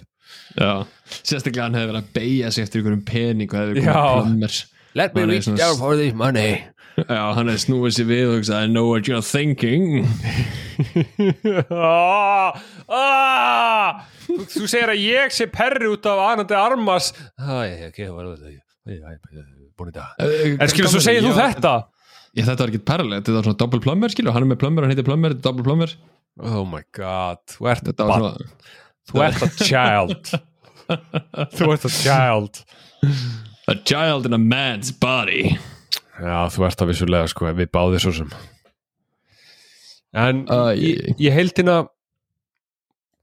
Já. 0.52 0.84
sérstaklega 1.24 1.64
hann 1.64 1.78
hefði 1.78 1.88
verið 1.88 2.02
að 2.02 2.12
beigja 2.14 2.52
sig 2.52 2.66
eftir 2.66 2.82
einhverjum 2.82 3.02
pening 3.08 3.50
og 3.50 3.58
hefði 3.58 3.82
komið 3.86 4.12
plömmers 4.20 4.60
Let 4.94 5.16
me 5.16 5.24
reach 5.24 5.48
down 5.48 5.78
for 5.80 5.96
this 5.96 6.12
money 6.14 6.60
Já, 6.96 7.20
hann 7.36 7.48
hefði 7.48 7.60
snúið 7.62 7.94
sér 7.96 8.06
við 8.08 8.26
og 8.26 8.34
hugsaði 8.36 8.66
I 8.66 8.70
know 8.70 8.90
what 8.90 9.08
you're 9.08 9.24
thinking. 9.24 10.04
Ah, 11.70 12.56
ah, 12.90 14.00
þú, 14.26 14.64
segir 14.66 14.90
að 14.90 14.98
ég 14.98 15.34
sé 15.34 15.46
perri 15.52 15.86
út 15.92 16.06
af 16.10 16.20
anandi 16.32 16.56
armas. 16.58 17.12
Æ, 17.38 17.88
ok, 17.88 18.00
var 18.10 18.30
það? 18.32 18.56
Búin 19.78 19.92
í 19.92 19.94
dag. 19.94 20.16
En 20.18 20.72
skilur, 20.72 20.90
svo 20.92 21.02
segir 21.04 21.24
þú 21.24 21.34
þetta. 21.36 21.74
Ég, 22.32 22.46
þetta 22.48 22.64
var 22.64 22.72
ekki 22.72 22.82
parallel, 22.88 23.20
þetta 23.20 23.36
var 23.36 23.48
svona 23.48 23.60
double 23.62 23.82
plumber 23.84 24.12
skilur, 24.12 24.34
hann 24.34 24.46
er 24.46 24.50
með 24.54 24.60
plumber, 24.64 24.84
hann 24.84 24.94
heitir 24.94 25.06
plumber, 25.06 25.36
þetta 25.36 25.44
er 25.44 25.48
double 25.50 25.66
plumber. 25.68 25.94
Oh 26.42 26.64
my 26.68 26.82
god, 26.96 27.42
þú 27.52 27.68
ert 27.72 27.90
Þetta 27.90 28.08
svona 28.08 28.32
Þú 29.12 29.24
ert 29.26 29.44
a 29.44 29.50
child. 29.60 30.32
Þú 31.58 31.70
ert 31.74 31.86
a 31.86 31.92
child. 31.92 32.64
A 33.70 33.76
child 33.86 34.26
in 34.26 34.34
a 34.34 34.40
man's 34.42 34.90
body 34.90 35.58
Já, 36.22 36.38
þú 36.54 36.66
ert 36.68 36.84
að 36.84 36.92
vissulega 36.92 37.30
sko 37.30 37.50
við 37.50 37.70
báðir 37.74 38.04
svo 38.04 38.14
sem. 38.14 38.32
En 40.12 40.44
Æ, 40.46 40.58
ég, 40.78 41.14
ég 41.18 41.34
held 41.34 41.56
hérna 41.56 41.78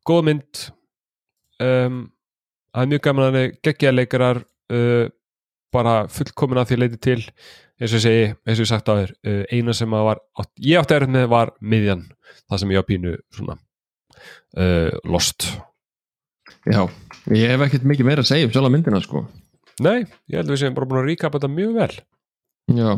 góð 0.09 0.23
mynd. 0.27 0.63
Um, 1.63 2.07
Það 2.69 2.85
er 2.85 2.89
mjög 2.91 3.01
gaman 3.05 3.25
að 3.25 3.35
hann 3.35 3.55
geggja 3.65 3.93
leikarar 3.93 4.39
uh, 4.39 5.07
bara 5.73 5.95
fullkomin 6.13 6.61
að 6.61 6.69
því 6.69 6.77
leiti 6.77 6.99
til 7.01 7.17
eins 7.19 7.93
og 7.93 7.97
ég 7.97 8.03
segi, 8.03 8.27
eins 8.45 8.59
og 8.59 8.65
ég 8.65 8.69
sagt 8.69 8.91
á 8.91 8.93
þér 8.99 9.13
uh, 9.15 9.41
eina 9.55 9.73
sem 9.77 9.95
að 9.97 10.05
var, 10.09 10.21
ég 10.61 10.81
átti 10.81 10.97
erut 10.97 11.13
með 11.15 11.25
var 11.31 11.53
miðjan, 11.59 12.05
það 12.45 12.61
sem 12.61 12.73
ég 12.75 12.83
á 12.85 12.89
pínu 12.89 13.15
svona 13.35 13.57
uh, 13.57 14.93
lost. 15.09 15.49
Já, 16.69 16.83
ég 17.33 17.55
hef 17.55 17.65
ekkert 17.65 17.89
mikið 17.89 18.09
meira 18.11 18.25
að 18.25 18.29
segja 18.29 18.49
um 18.49 18.53
sjálf 18.53 18.73
myndina 18.73 19.01
sko. 19.01 19.23
Nei, 19.81 20.03
ég 20.29 20.37
held 20.37 20.49
að 20.49 20.53
við 20.53 20.61
séum 20.61 20.77
bara 20.77 20.89
búin 20.91 21.01
að 21.01 21.09
ríkapa 21.09 21.39
þetta 21.39 21.53
mjög 21.55 21.75
vel 21.79 21.91
Já, 22.69 22.91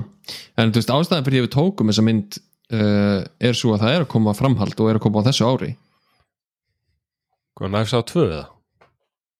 en 0.60 0.72
þú 0.74 0.82
veist 0.82 0.96
ástæðan 0.96 1.28
fyrir 1.28 1.40
því 1.40 1.46
við 1.46 1.54
tókum 1.56 1.92
þessa 1.92 2.04
mynd 2.08 2.40
uh, 2.76 3.20
er 3.40 3.56
svo 3.58 3.76
að 3.76 3.86
það 3.86 3.94
er 3.96 4.06
að 4.06 4.12
koma 4.12 4.34
framhald 4.36 4.82
og 4.84 4.90
er 4.92 5.00
að 5.00 5.06
koma 5.06 5.24
á 5.24 5.28
þessu 5.30 5.48
ári. 5.48 5.72
Hvað 7.60 7.74
næfst 7.76 7.96
á 7.96 8.02
tvö 8.10 8.26
eða? 8.28 8.48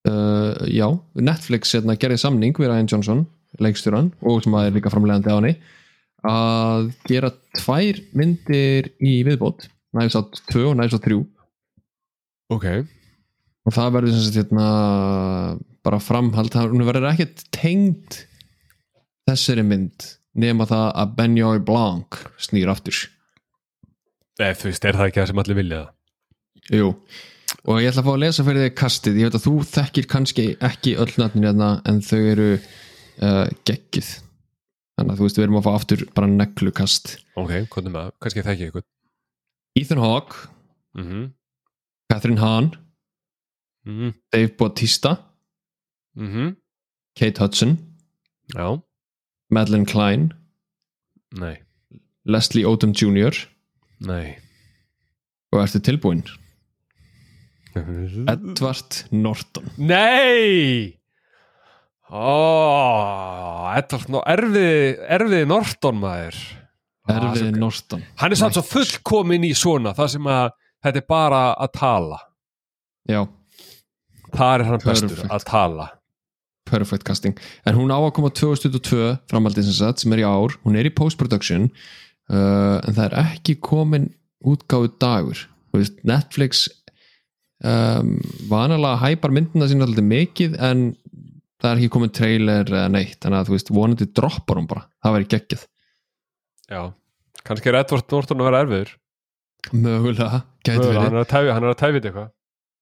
uh, 0.08 0.64
Já, 0.72 0.88
Netflix 1.20 1.76
hérna, 1.76 1.98
gerði 2.00 2.22
samning 2.22 2.56
við 2.58 2.72
Ryan 2.72 2.90
Johnson, 2.90 3.26
leikstjóran 3.62 4.12
og 4.24 4.42
sem 4.46 4.56
að 4.56 4.70
er 4.70 4.78
líka 4.78 4.92
framlegandi 4.94 5.32
á 5.32 5.38
henni 5.38 5.54
að 6.28 6.92
gera 7.10 7.32
tvær 7.58 8.00
myndir 8.18 8.92
í 9.02 9.18
viðbót 9.26 9.66
næfis 9.98 10.16
á 10.16 10.22
2 10.54 10.68
og 10.70 10.76
næfis 10.78 10.96
á 10.96 11.02
3 11.02 11.18
Ok, 12.52 12.68
og 13.66 13.74
það 13.74 13.94
verður 13.96 14.14
sem 14.14 14.26
sagt 14.28 14.40
hérna 14.42 14.68
bara 15.82 16.00
framhald, 16.04 16.54
hún 16.54 16.86
verður 16.86 17.10
ekkert 17.10 17.46
tengd 17.56 18.20
þessari 19.30 19.64
mynd 19.66 20.06
nema 20.38 20.68
það 20.70 20.88
að 21.04 21.16
Benjoy 21.18 21.60
Blanc 21.68 22.22
snýr 22.40 22.72
aftur. 22.72 23.10
Nei, 24.40 24.54
þú 24.58 24.70
veist, 24.70 24.86
er 24.86 24.98
það 24.98 25.10
ekki 25.10 25.22
það 25.22 25.30
sem 25.32 25.42
allir 25.44 25.60
vilja? 25.60 25.82
Það 25.86 26.00
Jú, 26.72 26.90
og 27.68 27.82
ég 27.82 27.90
ætla 27.90 28.04
að 28.04 28.08
fá 28.08 28.14
að 28.14 28.22
lesa 28.22 28.46
fyrir 28.48 28.66
þig 28.66 28.76
kastið, 28.80 29.18
ég 29.20 29.30
veit 29.30 29.38
að 29.40 29.46
þú 29.48 29.56
þekkir 29.72 30.08
kannski 30.12 30.46
ekki 30.64 30.94
öll 31.02 31.10
nöfnin 31.18 31.48
hérna 31.50 31.72
en 31.90 32.00
þau 32.06 32.20
eru 32.20 32.50
uh, 32.56 33.48
geggjuð. 33.68 34.12
Þannig 34.96 35.14
að 35.14 35.20
þú 35.20 35.28
veist 35.28 35.40
við 35.40 35.46
erum 35.48 35.60
að 35.60 35.68
fá 35.68 35.72
aftur 35.74 36.06
bara 36.16 36.30
neglukast. 36.32 37.16
Ok, 37.36 37.52
hvað 37.74 37.82
er 37.84 37.90
með 37.90 38.00
það? 38.00 38.16
Kannski 38.24 38.46
þekki 38.46 38.66
ég 38.66 38.72
eitthvað 38.72 38.88
Ethan 39.82 40.04
Hawke, 40.04 40.48
mm 41.00 41.04
-hmm. 41.08 41.28
Catherine 42.12 42.40
Hahn. 42.40 42.72
Mm 43.86 43.98
-hmm. 43.98 44.14
Dave 44.32 44.56
Bautista, 44.58 45.18
Kate 47.16 47.42
Hudson. 47.42 47.78
Já, 48.54 48.82
Madeleine 49.52 49.86
Klein. 49.90 50.30
Nei, 51.40 51.58
Leslie 52.28 52.66
Odom 52.68 52.94
Jr. 52.96 53.36
nei. 54.08 54.38
Og 55.52 55.60
ertu 55.60 55.82
tilbúin 55.84 56.22
Edward 58.32 58.98
Norton. 59.12 59.68
Nei! 59.78 60.98
Ó, 62.12 63.72
Edvard, 63.80 64.10
no, 64.12 64.20
erfiði, 64.28 64.98
erfiði 65.16 65.46
Norton 65.48 66.00
maður. 66.02 66.40
Á, 67.08 67.16
Erfiði 67.16 67.54
Norton. 67.56 68.04
Hann 68.20 68.36
er 68.36 68.40
samt 68.40 68.58
svo 68.58 68.64
fullkomin 68.68 69.46
í 69.48 69.54
svona 69.56 69.94
það 69.96 70.10
sem 70.18 70.28
að 70.32 70.50
þetta 70.84 71.00
er 71.04 71.08
bara 71.12 71.42
að 71.56 71.72
tala. 71.80 72.20
Já, 73.10 73.22
Það 74.32 74.52
er 74.54 74.62
hann 74.70 74.80
bestur 74.84 75.10
Perfect. 75.12 75.32
að 75.36 75.46
tala 75.50 75.86
perfect 76.70 77.06
casting. 77.08 77.38
En 77.66 77.78
hún 77.78 77.94
á 77.94 77.98
að 77.98 78.14
koma 78.18 78.32
2022 78.34 79.16
framhaldið 79.32 79.70
sem 79.70 79.78
sagt 79.80 80.04
sem 80.04 80.14
er 80.16 80.24
í 80.24 80.28
ár, 80.28 80.56
hún 80.66 80.78
er 80.80 80.88
í 80.88 80.94
post-production 80.94 81.70
uh, 81.70 82.78
en 82.80 82.94
það 82.94 83.06
er 83.08 83.18
ekki 83.24 83.58
komin 83.64 84.12
útgáfu 84.46 84.92
dagur. 85.02 85.46
Veist, 85.76 86.00
Netflix 86.08 86.66
um, 87.64 88.18
vanalega 88.52 89.00
hæpar 89.06 89.34
myndina 89.34 89.70
sína 89.70 89.88
alltaf 89.88 90.08
mikið 90.08 90.58
en 90.60 90.90
það 91.62 91.70
er 91.72 91.82
ekki 91.82 91.94
komin 91.94 92.16
trailer 92.16 92.72
eða 92.72 92.88
neitt, 92.92 93.20
þannig 93.22 93.40
að 93.40 93.50
þú 93.50 93.56
veist, 93.56 93.72
vonandi 93.76 94.10
droppar 94.18 94.60
hún 94.60 94.70
bara, 94.70 94.88
það 95.04 95.16
væri 95.18 95.30
geggjað. 95.36 95.66
Já, 96.72 96.82
kannski 97.48 97.72
er 97.72 97.80
Edvard 97.82 98.16
Norton 98.16 98.42
að 98.42 98.50
vera 98.50 98.62
erfiður. 98.66 98.94
Mögulega, 99.78 100.40
gæti 100.66 100.80
verið. 100.82 101.02
Hann 101.04 101.14
er 101.14 101.22
að 101.22 101.28
tæfi, 101.30 101.52
hann 101.54 101.68
að 101.70 101.76
tæfi 101.78 101.98
þetta 102.00 102.10
eitthvað. 102.12 102.32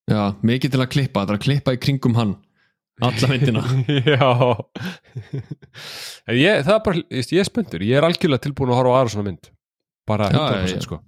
Já, 0.10 0.22
mikið 0.50 0.74
til 0.74 0.82
að 0.82 0.92
klippa, 0.96 1.24
það 1.26 1.34
er 1.34 1.40
að 1.40 1.44
klippa 1.46 1.76
í 1.76 1.82
kringum 1.84 2.16
hann 2.18 2.38
alla 3.08 3.30
myndina. 3.32 3.64
Já. 4.14 4.30
Ég, 6.36 6.64
það 6.66 6.74
er 6.76 6.82
bara, 6.86 7.04
ég, 7.10 7.30
ég 7.34 7.42
er 7.42 7.48
spöndur 7.48 7.84
Ég 7.86 7.98
er 8.00 8.06
algjörlega 8.06 8.44
tilbúin 8.44 8.74
að 8.74 8.80
horfa 8.82 8.92
á 8.92 8.98
aðra 9.00 9.14
svona 9.14 9.28
mynd. 9.30 9.50
Bara 10.10 10.30
Já, 10.34 10.40
100% 10.40 10.74
já, 10.74 10.76
já. 10.76 10.84
sko. 10.88 11.00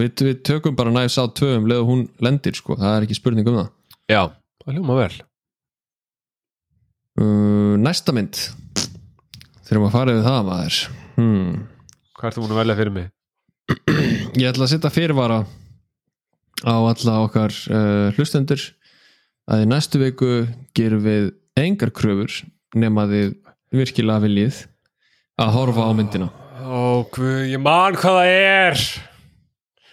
Við, 0.00 0.10
við 0.26 0.40
tökum 0.46 0.76
bara 0.78 0.92
næfs 0.94 1.18
á 1.18 1.24
tvöum 1.34 1.66
leðu 1.70 1.86
hún 1.88 2.02
lendir 2.22 2.54
sko, 2.58 2.76
það 2.78 2.96
er 2.96 3.06
ekki 3.06 3.18
spurning 3.18 3.48
um 3.50 3.58
það. 3.60 3.70
Já, 4.10 4.22
það 4.62 4.76
hljóma 4.78 4.98
vel. 5.00 5.12
Uh, 7.20 7.74
næsta 7.82 8.14
mynd. 8.16 8.38
Þurfum 9.68 9.88
að 9.88 9.96
fara 9.96 10.14
yfir 10.14 10.28
það 10.28 10.44
maður. 10.50 10.78
Hmm. 11.16 11.56
Hvað 12.18 12.30
ertu 12.30 12.44
múin 12.44 12.54
að 12.54 12.62
velja 12.62 12.78
fyrir 12.80 12.94
mig? 12.98 13.08
ég 14.40 14.48
ætla 14.50 14.66
að 14.66 14.72
setja 14.72 14.90
fyrirvara 14.90 15.42
á 16.66 16.74
alla 16.74 17.14
okkar 17.24 17.54
uh, 17.70 18.10
hlustendur 18.16 18.62
að 19.50 19.64
í 19.64 19.68
næstu 19.70 20.00
viku 20.00 20.32
gerum 20.76 21.04
við 21.04 21.30
engar 21.58 21.92
kröfur 21.94 22.34
nema 22.78 23.06
þið 23.10 23.32
virkilega 23.74 24.24
viljið 24.24 24.60
að 25.40 25.54
horfa 25.56 25.86
á 25.86 25.92
myndina. 25.96 26.28
Ó, 26.60 27.02
guð, 27.10 27.48
ég 27.50 27.62
man 27.62 27.96
hvað 27.98 28.20
það 28.20 28.34
er. 28.36 28.84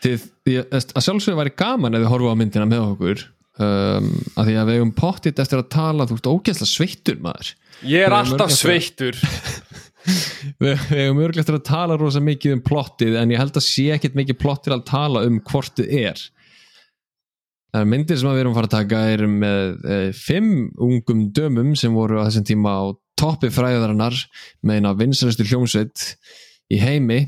Þið, 0.03 0.27
ég, 0.51 0.67
að 0.77 1.03
sjálfsögðu 1.05 1.39
væri 1.39 1.55
gaman 1.57 1.97
ef 1.97 2.03
þið 2.03 2.13
horfa 2.13 2.35
á 2.37 2.39
myndina 2.41 2.69
með 2.69 2.83
okkur 2.91 3.23
um, 3.63 4.11
að 4.37 4.49
því 4.49 4.57
að 4.61 4.69
við 4.69 4.77
hefum 4.77 4.93
pottit 4.99 5.41
eftir 5.41 5.63
að 5.63 5.71
tala 5.73 6.07
þú 6.09 6.19
ert 6.19 6.31
ógeðslega 6.33 6.73
sveittur 6.73 7.19
maður. 7.23 7.51
Ég 7.87 8.05
er 8.05 8.17
alltaf 8.17 8.53
sveittur. 8.53 9.17
Við, 10.61 10.77
hefum 10.87 11.17
örglega 11.19 11.43
eftir 11.43 11.57
að 11.57 11.65
tala 11.67 11.97
rosa 11.99 12.21
mikið 12.23 12.53
um 12.55 12.61
plottið 12.63 13.17
en 13.19 13.33
ég 13.33 13.41
held 13.41 13.57
að 13.59 13.65
sé 13.65 13.89
ekkit 13.91 14.13
mikið 14.15 14.37
plott 14.39 14.61
til 14.63 14.71
að 14.77 14.85
tala 14.87 15.25
um 15.27 15.41
hvort 15.49 15.73
þið 15.75 15.89
er 15.99 16.21
Það 17.73 17.83
er 17.83 17.89
myndir 17.91 18.19
sem 18.19 18.31
við 18.31 18.41
erum 18.41 18.55
fara 18.55 18.69
að 18.69 18.75
taka 18.77 18.99
er 19.11 19.23
með 19.27 19.73
e, 19.83 19.97
fimm 20.15 20.51
ungum 20.81 21.25
dömum 21.35 21.73
sem 21.77 21.93
voru 21.95 22.21
á 22.23 22.25
þessum 22.27 22.45
tíma 22.47 22.75
á 22.79 22.83
toppi 23.19 23.49
fræðarinnar 23.51 24.15
með 24.63 24.79
eina 24.79 24.93
vinsræstu 24.97 25.43
hljómsveit 25.47 25.97
í 26.73 26.79
heimi. 26.81 27.25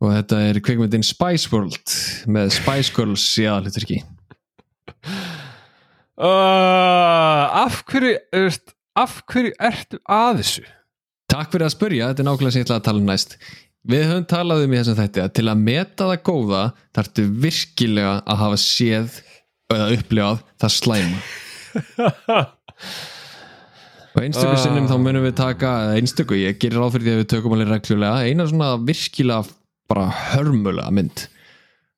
Og 0.00 0.14
þetta 0.14 0.36
er 0.48 0.60
kvikmyndin 0.64 1.04
Spice 1.04 1.50
World 1.52 1.96
með 2.30 2.54
Spice 2.56 2.94
Girls 2.96 3.26
í 3.36 3.44
aðalutverki 3.44 3.98
uh, 6.24 7.44
Af 7.60 7.82
hverju 7.90 8.14
veist, 8.32 8.72
Af 8.96 9.18
hverju 9.28 9.52
ertu 9.60 10.00
að 10.08 10.40
þessu? 10.40 10.64
Takk 11.30 11.52
fyrir 11.52 11.68
að 11.68 11.74
spyrja, 11.76 12.08
þetta 12.10 12.24
er 12.24 12.26
nákvæmlega 12.26 12.54
sem 12.54 12.62
ég 12.62 12.66
ætla 12.66 12.78
að 12.80 12.86
tala 12.88 13.00
um 13.02 13.06
næst. 13.06 13.36
Við 13.90 14.02
höfum 14.08 14.24
talað 14.28 14.64
um 14.64 14.72
í 14.72 14.78
þessum 14.80 14.96
þætti 14.98 15.22
að 15.22 15.34
til 15.38 15.46
að 15.48 15.60
meta 15.68 16.08
það 16.08 16.24
góða 16.26 16.62
þarftu 16.96 17.26
virkilega 17.44 18.14
að 18.24 18.40
hafa 18.42 18.58
séð 18.60 19.20
eða 19.76 19.90
upplifað 19.96 20.42
það 20.60 20.74
slæma. 20.76 21.20
Og 24.10 24.24
einstöku 24.26 24.50
Ah. 24.56 24.58
sinnum 24.58 24.88
þá 24.90 24.96
munum 24.98 25.22
við 25.22 25.36
taka 25.38 25.68
einstöku, 25.94 26.34
ég 26.34 26.56
gerir 26.58 26.80
ráð 26.82 26.96
fyrir 26.96 27.04
því 27.06 27.12
að 27.14 27.20
við 27.20 27.28
tökum 27.30 27.52
alveg 27.54 27.68
reglulega, 27.70 28.24
eina 28.26 28.46
svona 28.50 28.70
virkilega 28.82 29.44
bara 29.90 30.06
hörmulega 30.32 30.90
mynd. 30.94 31.26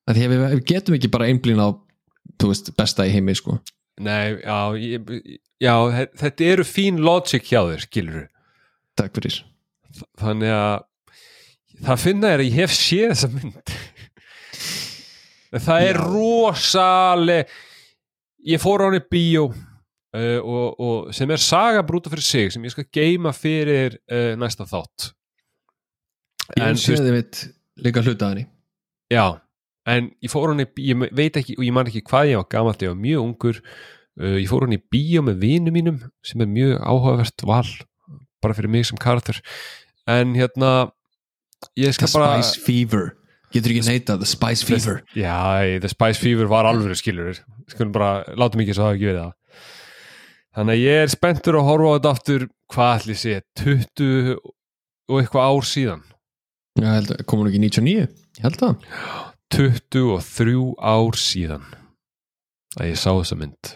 Að 0.05 0.19
því 0.19 0.25
að 0.27 0.33
við, 0.33 0.43
við 0.53 0.61
getum 0.69 0.97
ekki 0.97 1.09
bara 1.15 1.29
einblýna 1.31 1.65
á 1.65 1.69
þú 2.37 2.51
veist, 2.51 2.69
besta 2.77 3.07
í 3.09 3.13
heimi 3.15 3.33
sko. 3.37 3.57
Nei, 4.03 4.37
já, 4.43 4.59
ég, 4.77 5.09
já 5.61 5.73
þe- 5.95 6.11
þetta 6.21 6.47
eru 6.53 6.63
fín 6.69 7.01
logic 7.01 7.43
hjá 7.49 7.61
þér, 7.71 7.83
skilur 7.87 8.23
Takk 8.97 9.15
fyrir. 9.17 9.39
Þannig 10.21 10.51
að 10.53 10.83
það 11.87 12.01
finna 12.05 12.29
er 12.35 12.41
að 12.43 12.49
ég 12.51 12.57
hef 12.61 12.73
séð 12.77 13.09
þessa 13.15 13.29
mynd 13.33 13.73
Það 15.53 15.85
er 15.89 15.99
Já. 15.99 16.05
rosaleg 16.09 17.53
Ég 18.43 18.59
fór 18.59 18.81
á 18.83 18.85
henni 18.89 18.99
í 18.99 19.07
bíó 19.07 19.43
uh, 19.47 20.39
og, 20.43 20.79
og 20.83 21.11
sem 21.15 21.31
er 21.31 21.39
saga 21.39 21.83
brúta 21.87 22.11
fyrir 22.11 22.25
sig 22.27 22.49
sem 22.51 22.65
ég 22.67 22.73
skal 22.73 22.87
geima 22.91 23.31
fyrir 23.35 23.95
uh, 24.11 24.33
næsta 24.39 24.65
þátt. 24.67 25.13
Ég 26.57 26.59
En, 26.59 26.73
veist- 26.73 26.89
séð 26.89 27.05
þið 27.05 27.15
mitt 27.15 27.39
líka 27.87 28.03
hluta 28.03 28.33
henni. 28.33 28.43
Já, 29.13 29.39
en 29.87 30.09
ég 30.23 30.31
fór 30.33 30.51
í 30.57 30.65
bíó, 30.67 30.89
ég 30.91 31.15
veit 31.15 31.39
ekki 31.39 31.55
og 31.55 31.63
ég 31.63 31.75
man 31.75 31.87
ekki 31.87 32.03
hvað 32.09 32.33
ég 32.33 32.41
var 32.41 32.49
gamalt, 32.51 32.83
ég 32.83 32.91
var 32.91 32.99
mjög 32.99 33.23
ungur 33.29 33.61
uh, 33.63 34.35
ég 34.41 34.49
fór 34.51 34.67
hann 34.67 34.75
í 34.75 34.81
bíó 34.91 35.23
með 35.23 35.39
vinum 35.45 35.77
mínum 35.79 36.01
sem 36.25 36.43
er 36.43 36.51
mjög 36.51 36.75
áhugavert 36.83 37.47
val 37.47 37.71
bara 38.43 38.57
fyrir 38.59 38.73
mig 38.75 38.89
sem 38.89 38.99
karakter. 38.99 39.39
En 40.11 40.35
hérna 40.35 40.89
ég 41.79 41.95
skal 41.95 42.11
bara 42.11 42.41
Spice 42.43 42.59
Fever 42.67 43.13
Getur 43.53 43.71
ekki 43.75 43.83
neita 43.85 44.15
The 44.17 44.25
Spice 44.25 44.65
Fever. 44.65 45.03
Já, 45.15 45.79
The 45.79 45.89
Spice 45.91 46.19
Fever 46.19 46.47
var 46.49 46.65
alveg 46.65 46.97
skilur 46.97 47.35
skulum 47.69 47.91
bara, 47.95 48.23
látum 48.35 48.61
ekki 48.63 48.73
svo 48.75 48.87
það 48.89 48.95
ekki 48.97 49.09
við 49.11 49.19
það. 49.21 49.33
Þannig 50.53 50.73
að 50.77 50.81
ég 50.83 51.03
er 51.03 51.11
spenntur 51.13 51.55
að 51.57 51.67
horfa 51.69 51.85
á 51.89 51.93
þetta 51.97 52.11
aftur, 52.13 52.47
hvað 52.73 52.95
ætli 52.99 53.15
sé 53.17 53.35
20 53.61 54.33
og 55.09 55.15
eitthvað 55.21 55.47
ár 55.49 55.65
síðan. 55.69 56.03
Já, 56.81 56.87
held 56.97 57.13
að 57.13 57.23
komur 57.29 57.49
ekki 57.49 57.61
99 57.61 57.93
Ég 58.33 58.43
held 58.47 58.59
það. 58.61 58.75
23 59.53 60.73
ár 60.81 61.17
síðan 61.21 61.65
að 62.79 62.89
ég 62.89 62.97
sá 62.97 63.09
þessa 63.13 63.37
mynd. 63.37 63.73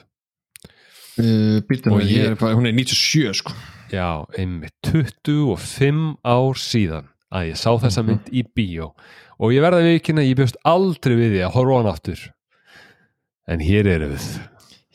Uh, 1.17 1.59
Býtum 1.69 1.95
við, 1.97 2.11
ég- 2.13 2.31
er 2.31 2.55
hún 2.57 2.65
er 2.69 2.73
97 2.77 3.33
sko. 3.41 3.53
Já, 3.93 4.25
einmitt. 4.37 4.73
25 4.85 6.17
ár 6.25 6.57
síðan 6.61 7.07
að 7.33 7.49
ég 7.51 7.57
sá 7.57 7.71
þessa 7.77 8.01
Mhm. 8.03 8.07
mynd 8.07 8.29
í 8.33 8.43
bíó 8.55 8.91
og 9.37 9.53
ég 9.53 9.63
verða 9.63 9.83
við 9.85 9.97
ekki 9.99 10.15
að 10.17 10.27
ég 10.27 10.39
bjóst 10.39 10.59
aldrei 10.67 11.15
við 11.17 11.35
því 11.35 11.41
að 11.45 11.53
horfa 11.57 11.77
hann 11.79 11.91
aftur. 11.91 12.23
En 13.47 13.63
hér 13.63 13.89
erum 13.93 14.15
við. 14.15 14.27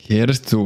Hér 0.07 0.33
erst 0.33 0.49
þú. 0.51 0.61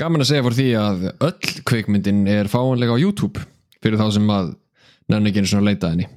Gaman 0.00 0.24
að 0.24 0.30
segja 0.32 0.44
fyrir 0.44 0.58
því 0.58 0.68
að 0.80 1.04
öll 1.28 1.62
kveikmyndin 1.70 2.24
er 2.28 2.50
fáanlega 2.50 2.96
á 2.96 3.02
YouTube 3.02 3.44
fyrir 3.84 4.00
þá 4.00 4.06
sem 4.16 4.30
að 4.34 4.54
nefn 5.12 5.30
ekki 5.30 5.42
einu 5.42 5.50
svona 5.52 5.68
leita 5.68 5.88
að 5.88 5.94
henni. 5.94 6.08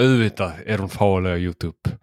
Auðvitað 0.00 0.62
er 0.64 0.80
hún 0.80 0.92
fáalega 0.92 1.36
á 1.36 1.44
YouTube. 1.44 1.96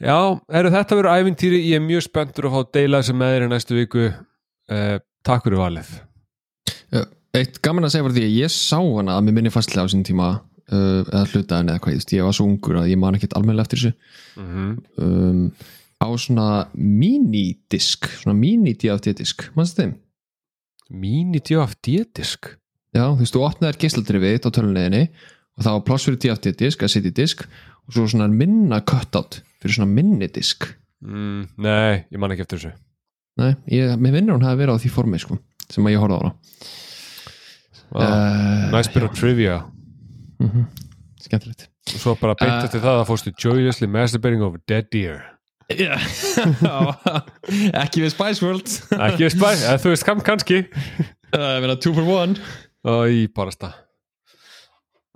Já, 0.00 0.16
eru 0.56 0.70
þetta 0.72 0.96
verið 0.96 1.20
æfintýri, 1.20 1.58
ég 1.68 1.76
er 1.76 1.84
mjög 1.84 2.06
spenntur 2.06 2.48
að 2.48 2.54
fá 2.54 2.60
að 2.62 2.70
deila 2.78 3.00
þessu 3.02 3.16
með 3.20 3.34
þér 3.34 3.44
í 3.44 3.50
næstu 3.52 3.76
viku. 3.76 4.06
Eh, 4.70 4.98
Takk 5.26 5.44
fyrir 5.44 5.60
valið. 5.60 5.90
Eitt 7.36 7.60
gaman 7.62 7.86
að 7.86 7.92
segja 7.94 8.06
fyrir 8.06 8.16
því 8.16 8.22
að 8.26 8.36
ég 8.40 8.52
sá 8.54 8.78
hana 8.80 9.18
að 9.18 9.26
mér 9.26 9.36
minni 9.36 9.52
fastlega 9.54 9.84
á 9.86 9.92
sín 9.92 10.00
tíma. 10.06 10.30
uh, 10.32 10.40
eða 10.70 11.26
hluta 11.32 11.58
henni 11.58 11.74
eða 11.74 11.82
hvað, 11.84 11.98
ég 11.98 12.16
ég 12.18 12.26
var 12.28 12.36
svo 12.36 12.46
ungur 12.46 12.80
að 12.80 12.90
ég 12.92 13.00
man 13.00 13.18
ekkert 13.18 13.36
almennilega 13.38 13.68
eftir 13.68 13.82
þessu. 13.82 13.92
Mm 14.40 14.72
um, 15.04 15.44
á 16.00 16.08
svona 16.16 16.48
minidisk 16.74 18.08
svona 18.22 18.36
mini-DFT-disk 18.40 19.50
mannstu 19.56 19.84
þeim? 19.84 19.92
Mini-DFD-disk 20.90 22.54
Já, 22.90 23.04
þú 23.04 23.20
veist, 23.20 23.36
þú 23.36 23.42
opnaðir 23.46 23.78
geisladrifið 23.84 24.48
á 24.48 24.50
töluleginni 24.50 25.02
og 25.06 25.66
það 25.66 25.76
var 25.76 25.84
pláss 25.86 26.08
fyrir 26.08 26.22
DFT-disk 26.24 26.82
að 26.82 26.92
setja 26.94 27.12
í 27.12 27.16
disk 27.20 27.44
og 27.44 27.94
svo 27.94 28.06
svona 28.10 28.30
minna 28.32 28.80
cutout 28.80 29.42
fyrir 29.60 29.76
svona 29.76 29.92
minni-disk 29.92 30.70
mm, 31.04 31.42
Nei, 31.60 32.06
ég 32.08 32.22
man 32.22 32.32
ekki 32.34 32.46
eftir 32.46 32.62
þessu. 32.62 32.72
Nei, 33.40 33.52
ég, 33.72 33.92
mér 34.00 34.16
vinnur 34.16 34.38
hún 34.38 34.48
hafi 34.48 34.62
verið 34.62 34.80
á 34.80 34.82
því 34.82 34.92
formi 34.94 35.20
sko, 35.20 35.36
sem 35.68 35.86
að 35.86 35.94
ég 35.94 36.02
horfði 36.02 36.16
á 36.16 36.20
hana. 36.24 36.32
Ah, 37.90 38.00
uh, 38.00 38.66
Næst 38.74 38.94
byrja 38.94 39.12
trivia 39.18 39.54
mm 40.40 40.70
Skemmtilegt. 41.20 41.66
Og 41.92 42.00
svo 42.00 42.14
bara 42.16 42.32
beint 42.32 42.54
Eh, 42.54 42.62
eftir 42.64 42.80
það 42.80 43.02
að 43.02 43.08
fórstu 43.10 43.30
joyously 43.36 43.88
masturbating 43.92 44.40
over 44.40 44.60
dead 44.68 44.86
deer. 44.88 45.20
Já, 45.68 45.92
ekki 47.82 48.00
við 48.06 48.14
Spice 48.14 48.40
World. 48.40 48.72
Ekki 48.96 49.28
bæ, 49.36 49.50
eða 49.52 49.76
þú 49.82 49.92
veist 49.92 50.06
kam 50.08 50.22
kannski. 50.24 50.62
Það 51.28 51.60
meina 51.60 51.76
two 51.76 51.92
for 51.92 52.08
one. 52.08 52.40
Og 52.88 53.12
í 53.12 53.26
barasta. 53.36 53.74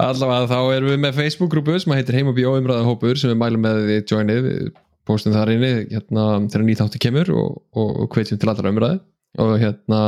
Allavega 0.04 0.50
þá 0.50 0.58
erum 0.76 0.92
við 0.92 1.00
með 1.06 1.18
Facebook-grúpu 1.22 1.78
sem 1.80 1.96
heitir 1.96 2.18
Heim 2.18 2.30
og 2.32 2.36
Bjó 2.36 2.52
umræða 2.58 2.84
hópur 2.84 3.18
sem 3.18 3.30
við 3.32 3.40
mælum 3.40 3.64
með 3.64 3.80
því 3.88 3.98
joinið, 4.10 4.48
við 4.48 4.70
postum 5.08 5.34
þar 5.36 5.52
inni 5.54 5.72
hérna 5.92 6.24
þegar 6.48 6.64
nýtt 6.66 6.82
áttu 6.84 7.00
kemur 7.02 7.30
og, 7.32 7.60
og, 7.76 7.90
og 8.04 8.16
hvetjum 8.16 8.40
til 8.42 8.50
allra 8.50 8.72
umræði 8.74 9.00
og 9.44 9.52
hérna 9.62 10.00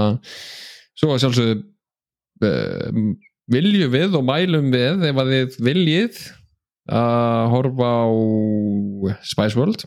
svo 0.96 1.12
að 1.14 1.22
sjálfsögðu 1.22 1.56
uh, 2.46 3.00
viljum 3.52 3.92
við 3.92 4.16
og 4.18 4.24
mælum 4.26 4.70
við 4.74 5.06
ef 5.10 5.20
að 5.22 5.32
þið 5.32 5.56
viljið 5.68 6.20
að 6.86 7.48
horfa 7.50 7.88
á 7.90 8.06
Spice 9.26 9.58
World 9.58 9.84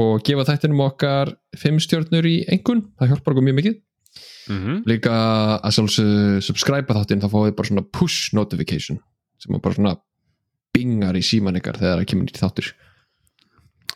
og 0.00 0.22
gefa 0.24 0.46
þættinum 0.48 0.80
okkar 0.86 1.34
fimm 1.58 1.80
stjórnur 1.82 2.24
í 2.28 2.38
engun, 2.48 2.86
það 2.96 3.12
hjálpar 3.12 3.34
okkur 3.34 3.46
mjög 3.48 3.58
mikið. 3.60 3.78
Mm 4.48 4.58
-hmm. 4.64 4.76
líka 4.88 5.12
að 5.60 5.74
sjálfsögðu 5.76 6.40
subscribe 6.40 6.94
þáttinn 6.94 7.20
þá 7.20 7.28
fáið 7.28 7.56
bara 7.56 7.68
svona 7.68 7.84
push 7.92 8.32
notification 8.32 8.98
sem 9.38 9.60
bara 9.60 9.74
svona 9.74 9.96
bingar 10.72 11.14
í 11.14 11.22
síman 11.22 11.56
ykkar 11.60 11.76
þegar 11.76 11.98
það 12.00 12.06
kemur 12.06 12.24
nýtt 12.24 12.40
þáttur. 12.40 12.72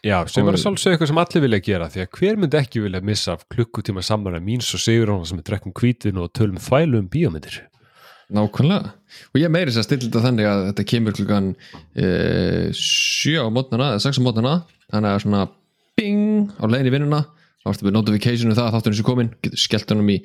Já, 0.04 0.26
sem 0.28 0.44
er 0.44 0.52
Og- 0.52 0.58
að 0.58 0.62
svolítið 0.62 0.92
eitthvað 0.92 1.06
sem 1.08 1.18
allir 1.18 1.42
vilja 1.42 1.60
gera 1.64 1.88
því 1.88 2.00
að 2.02 2.10
hver 2.18 2.36
myndi 2.36 2.58
ekki 2.58 2.82
vilja 2.82 3.00
missa 3.00 3.36
klukkutíma 3.48 4.02
saman 4.02 4.34
að 4.34 4.42
míns 4.44 4.74
og 4.74 4.80
sigur 4.80 5.08
hún 5.08 5.24
sem 5.26 5.38
er 5.38 5.42
drekkum 5.44 5.72
kvítin 5.72 6.18
og 6.18 6.32
tölum 6.34 6.58
þvælu 6.58 6.98
um 6.98 7.08
bíómyndir 7.08 7.62
nákvæmlega. 8.36 8.92
Og 9.32 9.40
ég 9.40 9.52
meiri 9.52 9.70
þess 9.70 9.82
að 9.82 9.88
stilla 9.88 10.08
þetta 10.08 10.24
þannig 10.26 10.48
að 10.48 10.62
þetta 10.70 10.86
kemur 10.92 11.16
klukkan 11.18 11.50
e, 11.94 12.08
sjö 12.76 13.44
á 13.44 13.48
mótnana 13.52 13.92
eða 13.92 14.04
sex 14.06 14.20
á 14.20 14.24
mótnana 14.24 14.54
þannig 14.92 15.10
að 15.12 15.22
svona 15.26 15.44
bing 16.00 16.52
á 16.58 16.64
leiðin 16.66 16.90
í 16.90 16.94
vinnuna. 16.96 17.22
Þá 17.62 17.70
ertu 17.72 17.86
með 17.86 17.96
notificationu 17.98 18.58
það 18.58 18.68
að 18.68 18.76
þátturinn 18.76 18.98
sem 18.98 19.06
komin 19.06 19.32
getur 19.44 19.62
skellt 19.62 19.92
honum 19.94 20.08
í 20.10 20.18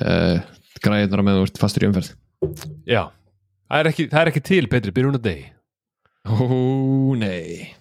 uh, 0.00 0.38
græðnar 0.80 1.24
með 1.26 1.40
þú 1.40 1.48
ert 1.48 1.60
fastur 1.60 1.84
í 1.84 1.90
umferð. 1.90 2.14
Já, 2.88 3.02
það 3.68 3.82
er 3.82 3.90
ekki, 3.90 4.06
það 4.08 4.22
er 4.22 4.30
ekki 4.32 4.44
til 4.48 4.62
betri 4.72 4.94
byrjun 4.96 5.18
að 5.18 5.26
degi 5.26 5.50
Ó 6.24 6.36
nei 7.20 7.79